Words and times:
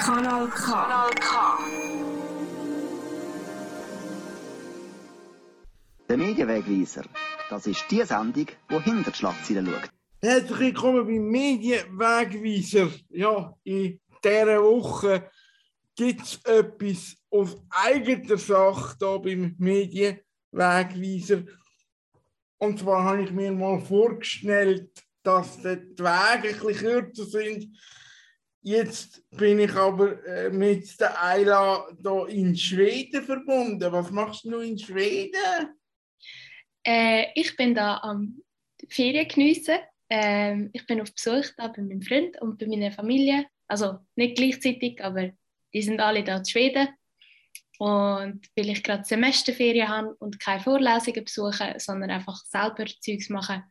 Kanal 0.00 0.48
K. 0.48 0.64
Kanal 0.64 1.10
K. 1.20 1.58
Der 6.08 6.16
Medienwegweiser. 6.16 7.04
Das 7.50 7.66
ist 7.66 7.84
die 7.90 8.02
Sendung, 8.04 8.46
die 8.70 8.80
hinter 8.80 9.10
die 9.10 9.16
Schlagzeilen 9.18 9.66
schaut. 9.66 9.90
Herzlich 10.22 10.58
willkommen 10.58 11.04
beim 11.04 11.28
Medienwegweiser. 11.28 12.88
Ja, 13.10 13.54
in 13.64 14.00
dieser 14.24 14.62
Woche 14.62 15.30
gibt 15.94 16.22
es 16.22 16.40
etwas 16.44 17.16
aus 17.28 17.62
eigener 17.68 18.38
Sache 18.38 18.96
hier 18.98 19.18
beim 19.18 19.56
Medienwegweiser. 19.58 21.42
Und 22.56 22.78
zwar 22.78 23.04
habe 23.04 23.24
ich 23.24 23.30
mir 23.30 23.52
mal 23.52 23.78
vorgestellt, 23.78 25.04
dass 25.22 25.58
die 25.58 25.64
Wege 25.64 26.48
ein 26.48 26.66
bisschen 26.66 26.74
kürzer 26.74 27.24
sind. 27.24 27.76
Jetzt 28.64 29.28
bin 29.30 29.58
ich 29.58 29.74
aber 29.74 30.24
äh, 30.24 30.50
mit 30.50 31.00
der 31.00 31.20
Ayla 31.20 31.84
hier 32.00 32.28
in 32.28 32.56
Schweden 32.56 33.24
verbunden. 33.24 33.92
Was 33.92 34.10
machst 34.10 34.44
du 34.44 34.60
in 34.60 34.78
Schweden? 34.78 35.76
Äh, 36.84 37.26
ich 37.34 37.56
bin 37.56 37.74
da 37.74 37.98
am 37.98 38.40
Ferien 38.88 39.26
geniessen. 39.26 39.78
Ähm, 40.08 40.70
ich 40.72 40.86
bin 40.86 41.00
auf 41.00 41.12
Besuch 41.12 41.46
da 41.56 41.68
bei 41.68 41.82
meinem 41.82 42.02
Freund 42.02 42.40
und 42.40 42.58
bei 42.58 42.66
meiner 42.66 42.92
Familie. 42.92 43.46
Also 43.66 43.98
nicht 44.14 44.36
gleichzeitig, 44.36 45.02
aber 45.02 45.30
die 45.72 45.82
sind 45.82 46.00
alle 46.00 46.22
da 46.22 46.36
in 46.36 46.44
Schweden. 46.44 46.88
Und 47.78 48.48
weil 48.54 48.68
ich 48.68 48.84
gerade 48.84 49.04
Semesterferien 49.04 49.88
habe 49.88 50.14
und 50.20 50.38
keine 50.38 50.60
Vorlesungen 50.60 51.24
besuche, 51.24 51.74
sondern 51.78 52.10
einfach 52.10 52.36
selber 52.44 52.86
Zeugs 53.00 53.28
mache, 53.28 53.64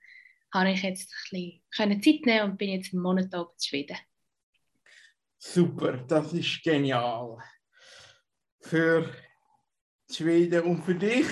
habe 0.54 0.72
ich 0.72 0.84
jetzt 0.84 1.12
ein 1.32 1.62
bisschen 1.72 2.02
Zeit 2.02 2.26
nehmen 2.26 2.52
und 2.52 2.58
bin 2.58 2.70
jetzt 2.70 2.94
einen 2.94 3.02
Monat 3.02 3.28
da 3.32 3.41
in 3.41 3.48
Schweden. 3.60 3.98
Super, 5.38 5.98
das 5.98 6.34
ist 6.34 6.62
genial. 6.63 7.38
Für 8.60 9.10
Schweden 10.10 10.63
und 10.63 10.84
für 10.84 10.96
dich. 10.96 11.27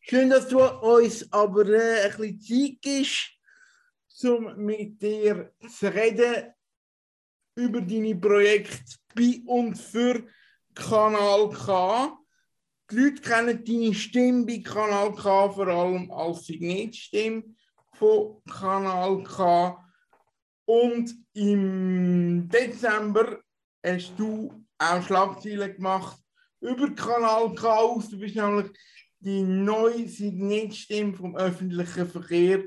Schön, 0.00 0.30
dass 0.30 0.48
du 0.48 0.62
uns 0.62 1.30
aber 1.32 1.66
äh, 1.68 2.04
ein 2.04 2.16
bisschen 2.16 2.40
Zeit 2.40 2.82
gibst, 2.82 3.30
um 4.22 4.56
mit 4.64 5.02
dir 5.02 5.52
zu 5.68 5.92
reden 5.92 6.52
über 7.56 7.80
deine 7.80 8.16
Projekte 8.16 8.96
bei 9.14 9.42
und 9.46 9.76
für 9.76 10.24
Kanal 10.74 11.50
K. 11.50 12.16
Die 12.90 12.96
Leute 12.96 13.20
kennen 13.20 13.64
deine 13.64 13.94
Stimme 13.94 14.46
bei 14.46 14.62
Kanal 14.62 15.14
K 15.14 15.50
vor 15.50 15.66
allem 15.66 16.10
als 16.10 16.46
Signetstimme 16.46 17.42
von 17.98 18.40
Kanal 18.48 19.22
K. 19.24 19.84
Und 20.64 21.14
im 21.34 22.48
Dezember 22.48 23.40
hast 23.84 24.12
du 24.16 24.64
auch 24.78 25.02
Schlagzeilen 25.02 25.74
gemacht 25.74 26.18
über 26.60 26.94
Kanal 26.94 27.54
K 27.54 27.74
aus. 27.74 28.08
Du 28.08 28.18
bist 28.18 28.36
nämlich 28.36 28.70
die 29.18 29.42
neue 29.42 30.06
Signetstimme 30.06 31.14
vom 31.14 31.36
öffentlichen 31.36 32.08
Verkehr 32.08 32.64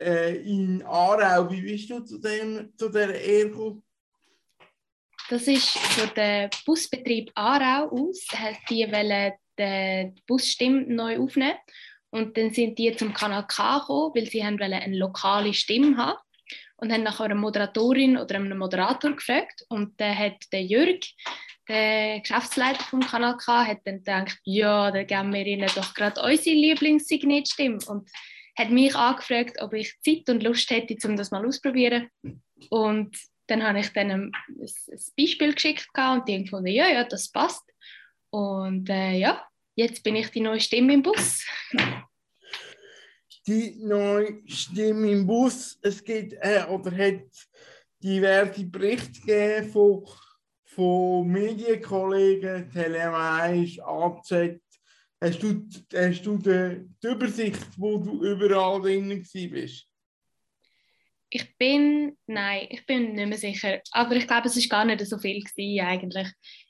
äh, 0.00 0.36
in 0.36 0.82
Aarau. 0.84 1.50
Wie 1.50 1.62
bist 1.62 1.90
du 1.90 2.00
zu, 2.00 2.18
dem, 2.18 2.72
zu 2.76 2.88
dieser 2.88 3.14
Ehre? 3.14 3.82
Das 5.30 5.46
ist 5.46 5.76
von 5.76 6.10
der 6.14 6.48
Busbetrieb 6.64 7.30
Aarau 7.34 7.90
aus, 7.90 8.26
die 8.70 8.90
wollen 8.90 9.32
die 9.58 10.22
Busstimme 10.26 10.82
neu 10.86 11.18
aufnehmen 11.18 11.58
und 12.10 12.36
dann 12.36 12.52
sind 12.52 12.78
die 12.78 12.94
zum 12.96 13.12
Kanal 13.12 13.46
K 13.46 13.78
gekommen, 13.78 14.12
weil 14.14 14.26
sie 14.26 14.44
haben 14.44 14.60
eine 14.60 14.96
lokale 14.96 15.52
Stimme 15.52 15.96
haben. 15.96 16.18
Und 16.80 16.92
haben 16.92 17.02
nach 17.02 17.18
einer 17.18 17.34
Moderatorin 17.34 18.16
oder 18.16 18.36
einem 18.36 18.56
Moderator 18.56 19.10
gefragt. 19.10 19.64
Und 19.68 20.00
dann 20.00 20.16
hat 20.16 20.36
der 20.52 20.62
Jörg, 20.62 21.00
der 21.68 22.20
Geschäftsleiter 22.20 22.84
vom 22.84 23.00
Kanal 23.00 23.36
K, 23.36 23.66
hat 23.66 23.78
dann 23.84 23.98
gedacht, 23.98 24.38
ja, 24.44 24.92
dann 24.92 25.06
geben 25.06 25.34
wir 25.34 25.44
ihnen 25.44 25.68
doch 25.74 25.92
gerade 25.92 26.22
unsere 26.22 26.54
Lieblingssignetstimme. 26.54 27.78
Und 27.88 28.08
hat 28.56 28.70
mich 28.70 28.94
angefragt, 28.94 29.60
ob 29.60 29.72
ich 29.74 29.98
Zeit 30.02 30.28
und 30.30 30.42
Lust 30.44 30.70
hätte, 30.70 30.96
um 31.08 31.16
das 31.16 31.32
mal 31.32 31.44
auszuprobieren. 31.44 32.10
Und 32.70 33.16
dann 33.48 33.62
habe 33.64 33.80
ich 33.80 33.92
dann 33.92 34.10
ein, 34.10 34.32
ein 34.46 34.98
Beispiel 35.16 35.54
geschickt 35.54 35.88
und 35.96 36.28
die 36.28 36.44
gefunden, 36.44 36.68
ja, 36.68 36.88
ja, 36.88 37.04
das 37.04 37.28
passt. 37.30 37.64
Und 38.30 38.88
äh, 38.88 39.18
ja, 39.18 39.47
jetzt 39.78 40.02
bin 40.02 40.16
ich 40.16 40.28
die 40.30 40.40
neue 40.40 40.60
Stimme 40.60 40.92
im 40.92 41.02
Bus. 41.02 41.46
die 43.46 43.76
neue 43.80 44.42
Stimme 44.46 45.10
im 45.10 45.26
Bus. 45.26 45.78
Es 45.80 46.02
gibt 46.02 46.34
äh, 46.40 46.64
oder 46.68 46.90
hat 46.90 47.22
diverse 48.02 48.64
Berichte 48.64 49.20
gegeben 49.20 49.70
von, 49.70 50.04
von 50.64 51.28
Medienkollegen, 51.28 52.70
Tele1, 52.70 53.80
AZ. 53.80 54.60
Hast 55.20 55.42
du, 55.42 55.68
hast 55.94 56.22
du 56.26 56.38
die, 56.38 56.84
die 57.02 57.06
Übersicht, 57.06 57.66
wo 57.76 57.98
du 57.98 58.24
überall 58.24 58.80
drin 58.80 59.24
bist? 59.32 59.86
Ich 61.30 61.56
bin, 61.56 62.16
nein, 62.26 62.66
ich 62.70 62.84
bin 62.86 63.12
nicht 63.12 63.28
mehr 63.28 63.38
sicher. 63.38 63.80
Aber 63.92 64.16
ich 64.16 64.26
glaube, 64.26 64.48
es 64.48 64.56
ist 64.56 64.70
gar 64.70 64.84
nicht 64.84 65.06
so 65.06 65.18
viel 65.18 65.42
gewesen, 65.42 65.86
eigentlich. 65.86 66.28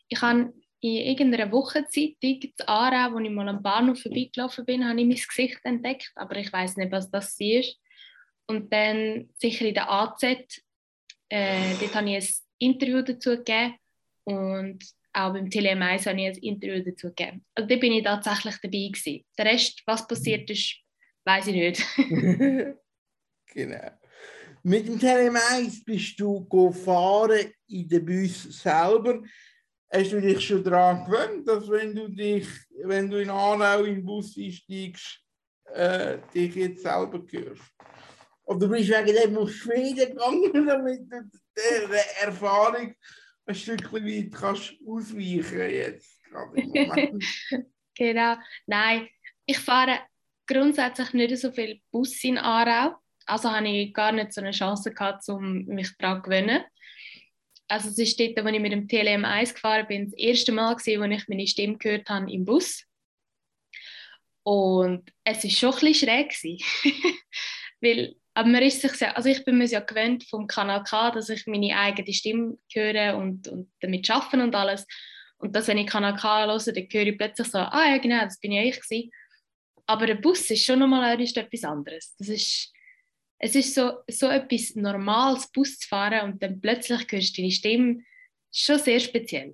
Ich 0.08 0.20
habe 0.20 0.52
in 0.80 1.06
irgendeiner 1.06 1.50
Wochenzeitung 1.50 2.40
in 2.40 2.52
Aarau, 2.66 3.14
wo 3.14 3.18
ich 3.18 3.30
mal 3.30 3.48
am 3.48 3.62
Bahnhof 3.62 4.00
vorbeigelaufen 4.02 4.64
bin, 4.64 4.86
habe 4.86 5.00
ich 5.00 5.06
mein 5.06 5.16
Gesicht 5.16 5.58
entdeckt, 5.64 6.12
aber 6.14 6.36
ich 6.36 6.52
weiß 6.52 6.76
nicht, 6.76 6.92
was 6.92 7.10
das 7.10 7.36
ist. 7.40 7.78
Und 8.46 8.72
dann 8.72 9.28
sicher 9.36 9.66
in 9.66 9.74
der 9.74 9.90
AZ, 9.90 10.22
äh, 10.22 11.74
dort 11.80 11.94
habe 11.94 12.10
ich 12.10 12.16
ein 12.16 12.28
Interview 12.58 13.02
dazu 13.02 13.30
gegeben 13.30 13.74
und 14.24 14.84
auch 15.12 15.32
beim 15.32 15.48
TLM1 15.48 16.06
habe 16.06 16.20
ich 16.20 16.26
ein 16.26 16.36
Interview 16.36 16.84
dazu 16.84 17.08
gegeben. 17.08 17.44
Also 17.54 17.68
da 17.68 17.76
bin 17.76 17.92
ich 17.92 18.04
tatsächlich 18.04 18.56
dabei 18.62 18.88
gewesen. 18.92 19.24
Der 19.36 19.44
Rest, 19.46 19.82
was 19.84 20.06
passiert 20.06 20.48
ist, 20.50 20.76
weiß 21.24 21.48
ich 21.48 21.54
nicht. 21.54 21.84
genau. 23.46 23.90
Mit 24.62 24.86
dem 24.86 24.98
TLM1 24.98 25.84
bist 25.84 26.18
du 26.20 26.46
gefahren 26.48 27.52
in 27.68 27.88
den 27.88 28.04
Bus 28.04 28.42
selber. 28.62 29.22
Hast 29.90 30.12
du 30.12 30.20
dich 30.20 30.46
schon 30.46 30.62
daran 30.62 31.04
gewöhnt, 31.04 31.48
dass 31.48 31.68
wenn 31.70 31.94
du 31.94 32.08
dich, 32.08 32.46
wenn 32.84 33.08
du 33.08 33.22
in 33.22 33.30
Aarau 33.30 33.84
in 33.84 33.96
den 33.96 34.04
Bus 34.04 34.36
einsteigst, 34.36 35.20
äh, 35.72 36.18
dich 36.34 36.54
jetzt 36.54 36.82
selber 36.82 37.22
hörst? 37.30 37.62
Oder 38.44 38.68
bist 38.68 38.88
du 38.88 38.94
wegen 38.94 39.16
dem 39.16 39.38
auf 39.38 39.50
Schweden 39.50 39.96
gegangen, 39.96 40.52
damit 40.66 41.00
du 41.10 41.30
der 41.56 42.22
Erfahrung 42.22 42.94
ein 43.46 43.54
Stückchen 43.54 44.06
weit 44.06 44.32
kannst 44.32 44.74
ausweichen 44.86 45.70
jetzt? 45.70 46.18
genau. 47.94 48.36
Nein, 48.66 49.08
ich 49.46 49.58
fahre 49.58 50.00
grundsätzlich 50.46 51.12
nicht 51.14 51.38
so 51.38 51.50
viel 51.50 51.80
Bus 51.90 52.22
in 52.24 52.38
Aarau. 52.38 52.96
Also 53.26 53.50
habe 53.50 53.68
ich 53.68 53.92
gar 53.92 54.12
nicht 54.12 54.32
so 54.32 54.40
eine 54.40 54.52
Chance 54.52 54.92
gehabt, 54.92 55.28
um 55.28 55.64
mich 55.66 55.96
daran 55.98 56.22
zu 56.22 56.30
gewöhnen. 56.30 56.64
Also 57.68 57.90
es 57.90 57.98
ist 57.98 58.18
dort, 58.18 58.38
als 58.38 58.52
ich 58.52 58.60
mit 58.60 58.72
dem 58.72 58.86
TLM1 58.88 59.54
gefahren 59.54 59.86
bin, 59.86 60.06
das 60.06 60.18
erste 60.18 60.52
Mal, 60.52 60.74
gewesen, 60.74 61.02
als 61.02 61.22
ich 61.22 61.28
meine 61.28 61.46
Stimme 61.46 61.76
gehört 61.76 62.08
habe 62.08 62.32
im 62.32 62.44
Bus. 62.44 62.84
Und 64.42 65.12
es 65.24 65.44
war 65.44 65.50
schon 65.50 65.88
ein 65.88 65.94
schräg. 65.94 66.34
Weil, 67.80 68.16
aber 68.32 68.48
man 68.48 68.62
ist 68.62 68.80
sich 68.80 69.06
also 69.08 69.28
ich 69.28 69.44
bin 69.44 69.58
mir 69.58 69.66
ja 69.66 69.80
gewöhnt 69.80 70.24
vom 70.24 70.46
Kanal 70.46 70.82
K, 70.84 71.10
dass 71.10 71.28
ich 71.28 71.46
meine 71.46 71.76
eigene 71.76 72.12
Stimme 72.12 72.56
höre 72.72 73.16
und, 73.18 73.46
und 73.48 73.70
damit 73.80 74.10
arbeite 74.10 74.42
und 74.42 74.54
alles. 74.54 74.86
Und 75.36 75.54
dass, 75.54 75.68
wenn 75.68 75.78
ich 75.78 75.86
Kanal 75.86 76.16
K 76.16 76.46
höre, 76.46 76.58
dann 76.58 76.88
höre 76.90 77.06
ich 77.06 77.18
plötzlich 77.18 77.48
so, 77.48 77.58
ah 77.58 77.90
ja 77.90 77.98
genau, 77.98 78.24
das 78.24 78.40
bin 78.40 78.52
ja 78.52 78.62
ich 78.62 78.80
gewesen. 78.80 79.10
Aber 79.86 80.06
der 80.06 80.16
Bus 80.16 80.50
ist 80.50 80.64
schon 80.64 80.78
nochmal 80.78 81.20
etwas 81.20 81.64
anderes. 81.64 82.14
Das 82.18 82.28
ist, 82.28 82.72
es 83.38 83.54
ist 83.54 83.74
so, 83.74 83.98
so 84.08 84.26
etwas 84.26 84.74
Normales, 84.74 85.46
Bus 85.52 85.78
zu 85.78 85.88
fahren 85.88 86.32
und 86.32 86.42
dann 86.42 86.60
plötzlich 86.60 87.06
hörst 87.10 87.36
du 87.36 87.42
deine 87.42 87.52
Stimme. 87.52 88.04
Schon 88.50 88.78
sehr 88.78 88.98
speziell. 88.98 89.52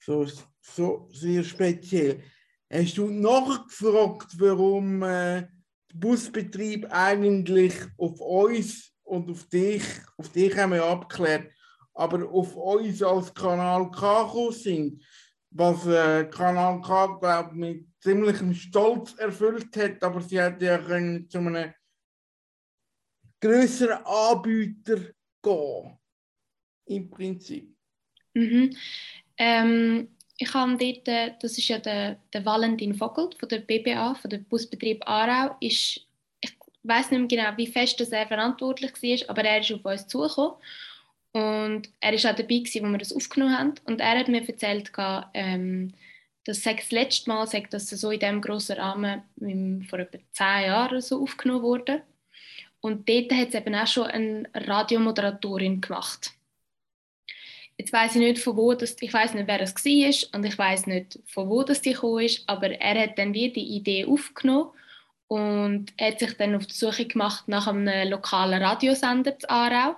So, 0.00 0.26
so 0.60 1.08
sehr 1.12 1.42
speziell. 1.42 2.22
Hast 2.70 2.98
du 2.98 3.08
nachgefragt, 3.08 4.38
warum 4.38 5.02
äh, 5.02 5.42
der 5.42 5.48
Busbetrieb 5.94 6.86
eigentlich 6.90 7.74
auf 7.96 8.20
uns 8.20 8.92
und 9.04 9.30
auf 9.30 9.48
dich, 9.48 9.84
auf 10.18 10.30
dich 10.30 10.54
haben 10.56 10.72
wir 10.72 10.84
abgeklärt, 10.84 11.52
aber 11.94 12.28
auf 12.28 12.54
uns 12.54 13.02
als 13.02 13.32
Kanal 13.32 13.90
K 13.90 14.50
sind? 14.50 15.02
Was 15.50 15.86
äh, 15.86 16.24
Kanal 16.24 16.82
K, 16.82 17.18
glaube 17.18 17.54
mit 17.54 17.86
ziemlichem 18.00 18.52
Stolz 18.52 19.14
erfüllt 19.14 19.74
hat, 19.76 20.02
aber 20.02 20.20
sie 20.20 20.40
hätte 20.40 20.66
ja 20.66 20.78
können 20.78 21.30
zu 21.30 21.38
einem 21.38 21.72
größeren 23.44 24.04
Anbieter 24.04 25.12
gehen. 25.42 25.98
Im 26.86 27.10
Prinzip. 27.10 27.74
Mhm. 28.34 28.76
Ähm, 29.36 30.08
ich 30.36 30.52
habe 30.52 30.76
dort, 30.76 31.08
äh, 31.08 31.32
das 31.40 31.58
ist 31.58 31.68
ja 31.68 31.78
der, 31.78 32.16
der 32.32 32.44
Valentin 32.44 32.94
Vogel 32.94 33.30
von 33.38 33.48
der 33.48 33.60
BBA, 33.60 34.14
von 34.14 34.30
der 34.30 34.38
Busbetrieb 34.38 35.02
Aarau, 35.06 35.56
ist, 35.60 36.00
ich 36.40 36.56
weiß 36.82 37.10
nicht 37.10 37.20
mehr 37.20 37.28
genau, 37.28 37.56
wie 37.56 37.66
fest 37.66 38.00
das 38.00 38.10
er 38.10 38.26
verantwortlich 38.26 38.92
war, 38.92 39.30
aber 39.30 39.44
er 39.44 39.60
ist 39.60 39.72
auf 39.72 39.84
uns 39.84 40.06
zugekommen 40.06 40.56
und 41.32 41.90
er 42.00 42.12
war 42.12 42.30
auch 42.30 42.36
dabei, 42.36 42.62
wo 42.64 42.86
wir 42.86 42.98
das 42.98 43.12
aufgenommen 43.12 43.58
haben. 43.58 43.74
Und 43.86 44.00
er 44.00 44.18
hat 44.20 44.28
mir 44.28 44.46
erzählt, 44.46 44.92
ähm, 45.34 45.92
dass 46.44 46.62
das 46.62 46.90
letzte 46.92 47.28
Mal 47.28 47.46
sagt, 47.46 47.74
dass 47.74 47.90
so 47.90 48.10
in 48.10 48.20
diesem 48.20 48.40
grossen 48.40 48.76
Rahmen 48.76 49.22
vor 49.88 49.98
etwa 49.98 50.18
zehn 50.30 50.66
Jahren 50.66 51.00
so 51.00 51.22
aufgenommen 51.22 51.62
wurde. 51.62 52.02
Und 52.84 53.08
dort 53.08 53.32
hat 53.32 53.48
es 53.48 53.54
eben 53.54 53.74
auch 53.74 53.86
schon 53.86 54.08
eine 54.08 54.46
Radiomoderatorin 54.52 55.80
gemacht. 55.80 56.32
Jetzt 57.78 57.94
weiß 57.94 58.16
ich 58.16 58.20
nicht, 58.20 58.38
von 58.40 58.58
wo 58.58 58.74
das, 58.74 59.00
ich 59.00 59.10
weiß 59.10 59.32
nicht, 59.32 59.46
wer 59.48 59.56
das 59.56 59.74
war 59.74 60.36
und 60.36 60.44
ich 60.44 60.58
weiß 60.58 60.86
nicht, 60.88 61.18
von 61.24 61.48
wo 61.48 61.62
das 61.62 61.80
die 61.80 61.94
gekommen 61.94 62.26
ist, 62.26 62.46
aber 62.46 62.72
er 62.72 63.04
hat 63.04 63.18
dann 63.18 63.32
wieder 63.32 63.54
die 63.54 63.74
Idee 63.76 64.04
aufgenommen 64.04 64.68
und 65.28 65.94
hat 65.98 66.18
sich 66.18 66.36
dann 66.36 66.54
auf 66.56 66.66
die 66.66 66.74
Suche 66.74 67.06
gemacht 67.06 67.48
nach 67.48 67.68
einem 67.68 68.10
lokalen 68.10 68.62
Radiosender 68.62 69.38
zu 69.38 69.48
Aarau 69.48 69.96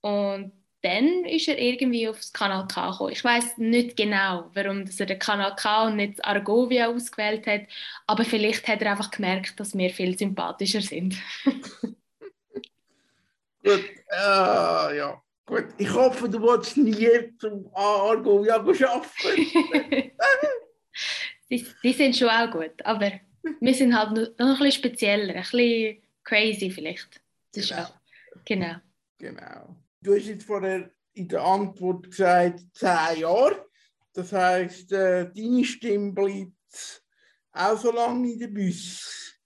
und 0.00 0.50
dann 0.82 1.24
ist 1.26 1.46
er 1.46 1.60
irgendwie 1.60 2.08
aufs 2.08 2.32
Kanal 2.32 2.66
K 2.66 2.90
gekommen. 2.90 3.12
Ich 3.12 3.22
weiß 3.22 3.58
nicht 3.58 3.96
genau, 3.96 4.50
warum 4.54 4.84
er 4.98 5.06
den 5.06 5.18
Kanal 5.20 5.54
K 5.54 5.86
und 5.86 5.94
nicht 5.94 6.24
Argovia 6.24 6.88
ausgewählt 6.88 7.46
hat, 7.46 7.68
aber 8.08 8.24
vielleicht 8.24 8.66
hat 8.66 8.82
er 8.82 8.90
einfach 8.90 9.12
gemerkt, 9.12 9.60
dass 9.60 9.78
wir 9.78 9.90
viel 9.90 10.18
sympathischer 10.18 10.80
sind. 10.80 11.14
Gut, 13.70 13.90
äh, 14.10 14.96
ja. 14.96 15.22
Gut, 15.46 15.66
ich 15.78 15.92
hoffe, 15.92 16.28
du 16.28 16.40
willst 16.40 16.76
nie 16.76 17.36
zum 17.38 17.68
Argovia 17.74 18.56
arbeiten. 18.56 18.72
die, 21.50 21.66
die 21.82 21.92
sind 21.92 22.16
schon 22.16 22.28
auch 22.28 22.50
gut, 22.50 22.84
aber 22.84 23.12
wir 23.60 23.74
sind 23.74 23.96
halt 23.96 24.12
noch 24.38 24.46
ein 24.46 24.58
bisschen 24.58 24.72
spezieller, 24.72 25.34
ein 25.34 25.40
bisschen 25.40 26.02
crazy 26.22 26.70
vielleicht. 26.70 27.20
Das 27.52 27.68
genau. 27.68 27.80
Ist 27.80 27.90
auch, 27.90 27.94
genau. 28.44 28.74
Genau. 29.18 29.76
Du 30.00 30.14
hast 30.14 30.26
jetzt 30.26 30.44
vorher 30.44 30.90
in 31.14 31.26
der 31.26 31.42
Antwort 31.42 32.08
gesagt, 32.10 32.60
zehn 32.72 33.20
Jahre. 33.20 33.66
Das 34.12 34.32
heisst, 34.32 34.92
äh, 34.92 35.30
deine 35.32 35.64
Stimme 35.64 36.12
bleibt 36.12 37.02
auch 37.52 37.76
so 37.76 37.90
lange 37.90 38.32
in 38.32 38.38
der 38.38 38.48
Bus. 38.48 39.36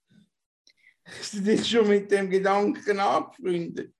Hast 1.03 1.33
du 1.33 1.41
dich 1.41 1.67
schon 1.67 1.87
mit 1.87 2.11
dem 2.11 2.29
Gedanken 2.29 2.99
angefreundet? 2.99 3.94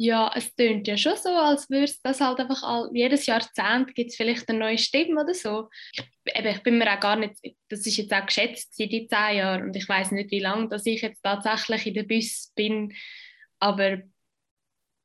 Ja, 0.00 0.30
es 0.36 0.54
tönt 0.54 0.86
ja 0.86 0.96
schon 0.96 1.16
so, 1.16 1.30
als 1.30 1.68
würde 1.68 1.86
es 1.86 2.00
das 2.00 2.20
halt 2.20 2.38
einfach 2.38 2.62
all, 2.62 2.88
jedes 2.92 3.26
Jahrzehnt 3.26 3.96
gibt 3.96 4.10
es 4.10 4.16
vielleicht 4.16 4.48
eine 4.48 4.60
neue 4.60 4.78
Stimme 4.78 5.24
oder 5.24 5.34
so. 5.34 5.68
Ich, 5.92 6.36
eben, 6.36 6.46
ich 6.46 6.62
bin 6.62 6.78
mir 6.78 6.92
auch 6.92 7.00
gar 7.00 7.16
nicht, 7.16 7.34
das 7.68 7.84
ist 7.84 7.96
jetzt 7.96 8.12
auch 8.12 8.24
geschätzt 8.24 8.76
seit 8.76 8.92
die 8.92 9.08
zehn 9.08 9.38
Jahren 9.38 9.62
und 9.64 9.74
ich 9.74 9.88
weiß 9.88 10.12
nicht, 10.12 10.30
wie 10.30 10.38
lange 10.38 10.68
dass 10.68 10.86
ich 10.86 11.02
jetzt 11.02 11.20
tatsächlich 11.20 11.88
in 11.88 11.94
der 11.94 12.04
Bus 12.04 12.52
bin, 12.54 12.94
aber 13.58 14.02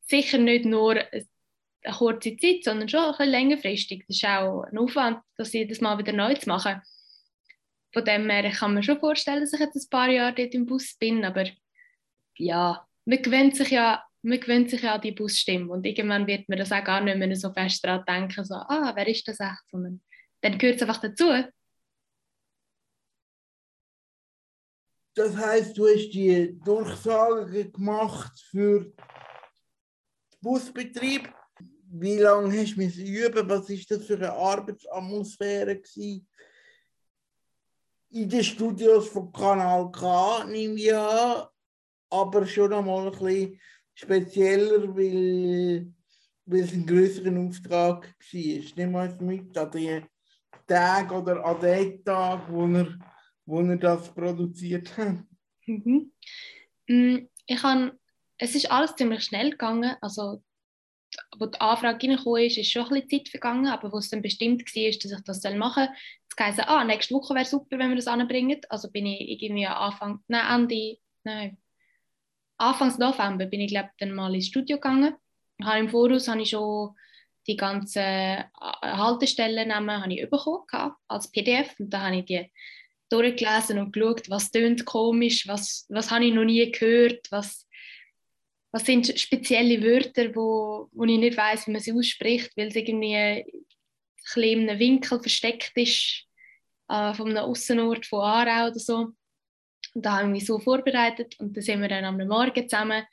sicher 0.01 0.38
nicht 0.38 0.66
nur 0.66 0.92
eine 0.96 1.96
kurze 1.96 2.38
Zeit, 2.38 2.63
sondern 2.63 2.88
schon 2.88 3.00
ein 3.00 3.12
bisschen 3.13 3.31
längerfristig. 3.31 4.06
Das 4.07 4.18
ist 4.18 4.25
auch 4.25 4.62
ein 4.62 4.78
Aufwand, 4.78 5.22
das 5.38 5.54
jedes 5.54 5.81
Mal 5.81 5.98
wieder 5.98 6.13
neu 6.13 6.36
zu 6.36 6.48
machen. 6.48 6.80
Von 7.94 8.06
dem 8.06 8.30
her 8.30 8.51
kann 8.51 8.75
man 8.75 8.84
schon 8.84 9.00
vorstellen, 9.00 9.42
dass 9.42 9.54
ich 9.54 9.60
jetzt 9.60 9.75
ein 9.75 9.89
paar 9.89 10.10
Jahre 10.10 10.36
dort 10.36 10.54
im 10.54 10.68
Bus 10.68 10.96
bin, 11.00 11.25
aber 11.25 11.46
ja, 12.38 12.88
man 13.06 13.22
gewöhnt 13.24 13.56
sich 13.56 13.72
ja, 13.72 14.04
man 14.24 14.40
gewöhnt 14.40 14.70
sich 14.70 14.81
ja 14.81 14.96
an 14.96 15.02
die 15.02 15.12
Busstimme 15.12 15.72
und 15.72 15.86
irgendwann 15.86 16.28
wird 16.28 16.48
man 16.48 16.58
das 16.58 16.72
auch 16.72 16.84
gar 16.84 17.02
nicht 17.02 17.18
mehr 17.18 17.36
so 17.36 17.52
fest 17.52 17.84
daran 17.84 18.06
denken, 18.06 18.46
so, 18.46 18.56
ah, 18.56 18.94
wer 18.96 19.08
ist 19.08 19.28
das 19.28 19.40
echt, 19.40 19.70
sondern 19.70 20.02
dann 20.42 20.58
gehört 20.58 20.78
es 20.78 20.81
einfach 20.81 21.02
dazu. 21.02 21.25
Das 25.16 25.36
heißt, 25.36 25.78
du 25.78 25.88
hast 25.88 26.10
die 26.10 26.58
Durchsage 26.64 27.70
gemacht 27.70 28.31
für 28.50 28.92
Busbetrieb. 30.42 31.31
Wie 31.86 32.18
lange 32.18 32.60
hast 32.60 32.75
du 32.75 32.81
üben? 32.81 33.48
Was 33.48 33.70
ist 33.70 33.92
das 33.92 34.06
für 34.06 34.16
eine 34.16 34.31
Arbeitsatmosphäre 34.31 35.80
gewesen? 35.80 36.28
In 38.10 38.30
den 38.30 38.44
Studios 38.44 39.10
von 39.10 39.31
Kanal 39.31 39.92
K 39.92 40.46
nehme 40.46 40.75
ich 40.75 40.96
an, 40.96 41.46
aber 42.10 42.48
schon 42.48 42.74
einmal 42.74 43.06
ein 43.06 43.12
bisschen 43.12 43.60
spezieller, 43.94 44.95
weil, 44.95 45.94
weil 46.45 46.60
es 46.62 46.74
ein 46.74 46.86
größerer 46.86 47.40
Auftrag 47.40 48.07
war. 48.07 48.63
Nimm 48.75 48.92
mal 48.92 49.18
mit 49.22 49.57
an 49.57 49.72
die 49.72 50.01
Tage 50.68 51.16
oder 51.16 51.45
an 51.45 51.60
den 51.60 52.04
Tag, 52.04 52.50
wo 52.50 52.66
er, 52.68 52.98
wo 53.45 53.62
er 53.62 53.78
das 53.78 54.13
produziert 54.13 54.95
hat. 54.98 55.24
Mhm. 55.66 56.12
Mm, 56.88 57.28
ich 57.45 57.63
habe 57.63 57.98
es 58.38 58.56
ist 58.56 58.69
alles 58.69 58.95
ziemlich 58.95 59.24
schnell 59.24 59.51
gegangen. 59.51 59.96
Also, 60.01 60.44
wo 61.38 61.46
die 61.46 61.62
Anfrage 61.62 62.07
reingekommen 62.07 62.44
ist, 62.44 62.57
ist 62.57 62.72
schon 62.72 62.84
ein 62.84 62.89
bisschen 62.89 63.24
Zeit 63.24 63.30
vergangen, 63.30 63.68
aber 63.68 63.92
wo 63.92 63.98
es 63.98 64.10
dann 64.10 64.22
bestimmt 64.22 64.63
war, 64.63 64.92
dass 64.92 65.12
ich 65.12 65.24
das 65.24 65.56
machen 65.56 65.86
soll, 65.86 65.96
es 66.30 66.46
heisst, 66.46 66.68
ah, 66.68 66.84
nächste 66.84 67.13
Woche 67.13 67.36
wäre 67.36 67.46
super, 67.46 67.78
wenn 67.78 67.89
wir 67.89 67.96
das 67.96 68.07
anbringen. 68.07 68.60
Also 68.69 68.89
bin 68.89 69.06
ich 69.06 69.42
irgendwie 69.42 69.68
Anfang, 69.68 70.19
nein, 70.28 70.62
Ende, 70.62 70.98
nein, 71.24 71.57
Anfangs 72.63 72.98
November 72.98 73.45
bin 73.45 73.62
ich, 73.62 73.71
glaube 73.71 73.89
dann 74.00 74.13
mal 74.13 74.33
ins 74.33 74.48
Studio 74.48 74.77
gegangen. 74.77 75.15
Habe 75.62 75.80
Im 75.80 75.89
Voraus 75.89 76.27
habe 76.27 76.42
ich 76.42 76.50
schon 76.50 76.95
die 77.48 77.57
ganzen 77.57 78.00
äh, 78.00 78.45
ich 80.10 80.30
bekommen 80.30 80.94
als 81.07 81.31
PDF 81.31 81.80
und 81.80 81.89
da 81.89 82.01
habe 82.01 82.18
ich 82.18 82.25
die 82.25 82.50
durchgelesen 83.10 83.80
und 83.80 83.92
geschaut, 83.92 84.30
was 84.30 84.50
tönt 84.50 84.86
komisch, 84.86 85.48
was, 85.48 85.86
was 85.89 86.10
habe 86.10 86.25
ich 86.25 86.33
noch 86.33 86.45
nie 86.45 86.71
gehört, 86.71 87.27
was 87.31 87.68
was 88.74 88.86
sind 88.86 89.19
spezielle 89.19 89.83
Wörter, 89.83 90.36
wo, 90.36 90.89
wo 90.94 91.04
ich 91.04 91.19
nicht 91.19 91.38
weiß, 91.38 91.68
wie 91.68 91.71
man 91.71 91.81
sie 91.81 91.94
ausspricht, 91.94 92.57
weil 92.57 92.69
es 92.69 92.75
irgendwie 92.75 93.15
ein 93.15 93.44
in 94.36 94.68
einem 94.68 94.80
Winkel 94.80 95.19
versteckt 95.19 95.74
ist, 95.75 96.25
äh, 96.89 97.13
von 97.13 97.30
einem 97.30 97.45
Aussenort 97.45 98.06
von 98.07 98.21
Aarau 98.21 98.69
oder 98.69 98.80
so. 98.80 99.10
Und 99.94 100.06
da 100.06 100.19
haben 100.19 100.34
wir 100.34 100.42
so 100.42 100.60
vorbereitet 100.60 101.40
und 101.40 101.56
dann 101.56 101.63
sind 101.63 101.81
wir 101.81 101.88
dann 101.88 102.06
am 102.06 102.18
Morgen 102.18 102.68
zusammen 102.68 103.04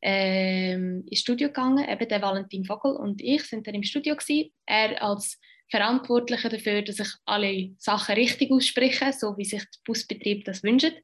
ähm, 0.00 1.04
ins 1.08 1.20
Studio 1.20 1.48
gegangen. 1.48 1.88
Eben 1.88 2.08
der 2.08 2.22
Valentin 2.22 2.64
Vogel 2.64 2.96
und 2.96 3.20
ich 3.20 3.44
sind 3.44 3.66
dann 3.66 3.74
im 3.74 3.82
Studio 3.82 4.16
gewesen. 4.16 4.52
Er 4.66 5.02
als 5.02 5.40
Verantwortlicher 5.70 6.48
dafür, 6.48 6.82
dass 6.82 7.00
ich 7.00 7.08
alle 7.24 7.70
Sachen 7.78 8.14
richtig 8.14 8.50
ausspreche, 8.50 9.12
so 9.12 9.36
wie 9.38 9.44
sich 9.44 9.62
der 9.62 9.80
Busbetrieb 9.84 10.44
das 10.44 10.62
wünscht. 10.62 10.94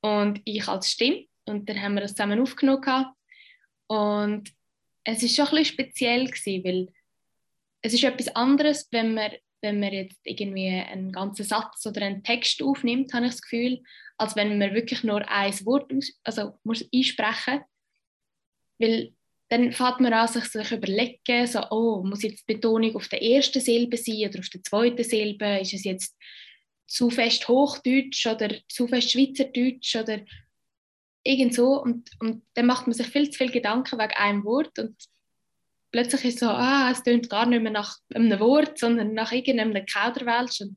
Und 0.00 0.40
ich 0.44 0.66
als 0.66 0.90
Stimme. 0.90 1.26
Und 1.44 1.68
dann 1.68 1.80
haben 1.80 1.94
wir 1.94 2.00
das 2.00 2.14
zusammen 2.14 2.40
aufgenommen. 2.40 3.06
Und 3.86 4.50
es 5.04 5.22
ist 5.22 5.36
schon 5.36 5.46
ein 5.46 5.56
bisschen 5.56 5.74
speziell, 5.74 6.26
gewesen, 6.26 6.64
weil 6.64 6.88
es 7.82 7.92
ist 7.92 8.04
etwas 8.04 8.34
anderes, 8.34 8.88
wenn 8.90 9.12
man, 9.12 9.32
wenn 9.64 9.80
man 9.80 9.92
jetzt 9.92 10.20
irgendwie 10.22 10.68
einen 10.68 11.10
ganzen 11.10 11.44
Satz 11.44 11.84
oder 11.86 12.02
einen 12.02 12.22
Text 12.22 12.62
aufnimmt, 12.62 13.12
habe 13.12 13.26
ich 13.26 13.32
das 13.32 13.42
Gefühl, 13.42 13.82
als 14.16 14.36
wenn 14.36 14.58
man 14.58 14.74
wirklich 14.74 15.02
nur 15.02 15.28
ein 15.28 15.66
Wort 15.66 15.92
aus, 15.92 16.12
also 16.22 16.58
muss 16.62 16.88
einsprechen 16.94 17.60
Weil 18.78 19.12
dann 19.48 19.72
fängt 19.72 20.00
man 20.00 20.12
an, 20.12 20.28
sich 20.28 20.44
zu 20.50 20.60
überlegen, 20.74 21.46
so, 21.46 21.60
oh, 21.70 22.02
muss 22.04 22.22
jetzt 22.22 22.48
die 22.48 22.54
Betonung 22.54 22.94
auf 22.96 23.08
der 23.08 23.22
ersten 23.22 23.60
Silbe 23.60 23.96
sein 23.96 24.28
oder 24.28 24.38
auf 24.38 24.48
der 24.48 24.62
zweiten 24.62 25.04
Silbe? 25.04 25.60
Ist 25.60 25.74
es 25.74 25.84
jetzt 25.84 26.16
zu 26.86 27.10
fest 27.10 27.48
Hochdeutsch 27.48 28.26
oder 28.26 28.54
zu 28.68 28.86
fest 28.86 29.12
Schweizerdeutsch 29.12 29.96
oder 29.96 30.20
irgend 31.22 31.54
so 31.54 31.82
und, 31.82 32.10
und 32.20 32.42
dann 32.54 32.66
macht 32.66 32.86
man 32.86 32.94
sich 32.94 33.06
viel 33.06 33.30
zu 33.30 33.38
viel 33.38 33.50
Gedanken 33.50 33.98
wegen 33.98 34.12
einem 34.12 34.44
Wort 34.44 34.78
und 34.78 34.96
plötzlich 35.94 36.24
ist 36.24 36.40
so, 36.40 36.48
ah, 36.48 36.90
es 36.90 37.04
klingt 37.04 37.30
gar 37.30 37.46
nicht 37.46 37.62
mehr 37.62 37.70
nach 37.70 37.98
einem 38.12 38.40
Wort, 38.40 38.80
sondern 38.80 39.14
nach 39.14 39.30
irgendeinem 39.30 39.86
Kauderwelsch 39.86 40.62
und 40.62 40.76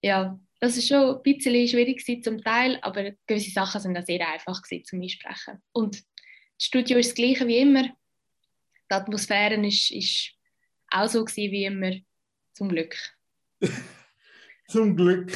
ja, 0.00 0.38
das 0.60 0.76
ist 0.76 0.86
schon 0.86 1.16
ein 1.16 1.22
bisschen 1.24 1.66
schwierig 1.66 2.22
zum 2.22 2.40
Teil, 2.40 2.78
aber 2.82 3.10
gewisse 3.26 3.50
Sachen 3.50 3.80
sind 3.80 3.96
auch 3.96 4.04
sehr 4.04 4.24
einfach 4.28 4.62
zum 4.84 5.02
Einsprechen. 5.02 5.60
Und 5.72 5.96
das 5.96 6.66
Studio 6.66 6.98
ist 6.98 7.08
das 7.08 7.14
gleiche 7.16 7.48
wie 7.48 7.58
immer. 7.58 7.82
Die 7.82 8.94
Atmosphäre 8.94 9.56
ist, 9.66 9.90
ist 9.90 10.30
auch 10.88 11.08
so 11.08 11.26
wie 11.26 11.64
immer, 11.64 11.90
zum 12.52 12.68
Glück. 12.68 12.96
zum 14.68 14.94
Glück. 14.94 15.32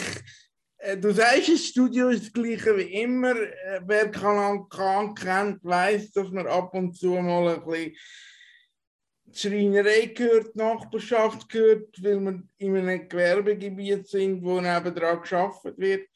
Äh, 0.77 0.97
du 0.97 1.13
sagst, 1.13 1.49
das 1.49 1.67
Studio 1.67 2.11
ist 2.11 2.27
das 2.27 2.33
gleiche 2.33 2.77
wie 2.77 3.03
immer. 3.03 3.35
Äh, 3.35 3.81
wer 3.85 4.13
Kanal 4.13 4.65
K 4.69 5.13
kennt, 5.15 5.65
weiß, 5.65 6.13
dass 6.13 6.31
man 6.31 6.47
ab 6.47 6.73
und 6.73 6.97
zu 6.97 7.15
mal 7.15 7.57
ein 7.57 7.65
bisschen 7.65 7.97
die 9.35 9.39
Schreinerei 9.39 10.07
gehört, 10.07 10.55
die 10.55 10.59
Nachbarschaft 10.59 11.49
gehört, 11.49 12.03
weil 12.03 12.21
wir 12.21 12.43
in 12.59 12.77
einem 12.77 13.09
Gewerbegebiet 13.09 14.09
sind, 14.09 14.43
wo 14.43 14.61
nebenan 14.61 15.21
geschaffen 15.21 15.75
wird. 15.77 16.09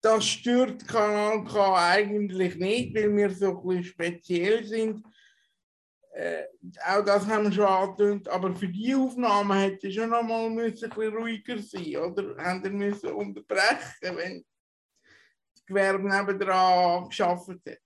Das 0.00 0.24
stört 0.26 0.86
Kanal 0.86 1.44
K 1.44 1.90
eigentlich 1.92 2.56
nicht, 2.56 2.94
weil 2.94 3.16
wir 3.16 3.30
so 3.30 3.58
ein 3.58 3.66
bisschen 3.66 3.84
speziell 3.84 4.64
sind. 4.64 5.02
Äh, 6.12 6.44
auch 6.86 7.04
das 7.04 7.26
haben 7.26 7.44
wir 7.44 7.52
schon 7.52 7.64
angetönt, 7.64 8.28
aber 8.28 8.54
für 8.54 8.68
die 8.68 8.94
Aufnahme 8.94 9.56
hätte 9.56 9.90
schon 9.90 10.10
noch 10.10 10.22
mal 10.22 10.46
ein 10.46 10.56
bisschen 10.56 10.92
ruhiger 10.92 11.58
sein 11.58 11.96
oder? 11.96 12.36
Haben 12.36 12.76
müssen 12.76 13.10
unterbrechen, 13.10 14.16
wenn 14.16 14.44
Gewerbe 15.66 16.08
nebendran 16.08 17.08
geschafft 17.08 17.48
hat? 17.48 17.78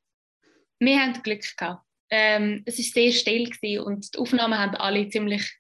Wir 0.78 1.00
hatten 1.00 1.22
Glück 1.22 1.42
gehabt. 1.56 1.87
Ähm, 2.10 2.62
es 2.64 2.78
war 2.78 2.84
sehr 2.84 3.12
still 3.12 3.50
gewesen 3.50 3.84
und 3.84 4.14
die 4.14 4.18
Aufnahmen 4.18 4.58
haben 4.58 4.74
alle 4.76 5.08
ziemlich 5.08 5.58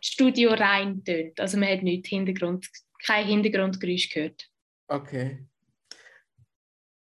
Studio 0.00 0.52
rein 0.54 1.04
tönt. 1.04 1.38
Also 1.38 1.58
man 1.58 1.68
hat 1.68 1.82
nicht 1.82 2.06
Hintergrund, 2.06 2.68
kein 3.04 3.26
Hintergrundgeräusch 3.26 4.08
gehört. 4.10 4.48
Okay. 4.88 5.46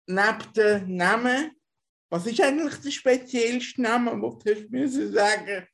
Neben 0.07 0.52
dem 0.55 0.97
Namen, 0.97 1.50
was 2.09 2.26
ist 2.26 2.40
eigentlich 2.40 2.75
der 2.76 2.90
speziellste 2.90 3.83
Name, 3.83 4.12
den 4.12 4.21
du 4.21 4.69
müssen 4.71 5.12
sagen 5.12 5.66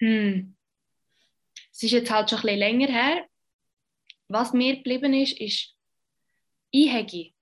Hm. 0.00 0.56
Es 1.72 1.82
ist 1.82 1.90
jetzt 1.90 2.10
halt 2.10 2.30
schon 2.30 2.38
ein 2.38 2.42
bisschen 2.42 2.58
länger 2.58 2.88
her. 2.88 3.26
Was 4.28 4.52
mir 4.52 4.76
geblieben 4.76 5.14
ist, 5.14 5.40
ist 5.40 5.74
Einhegi. 6.74 7.34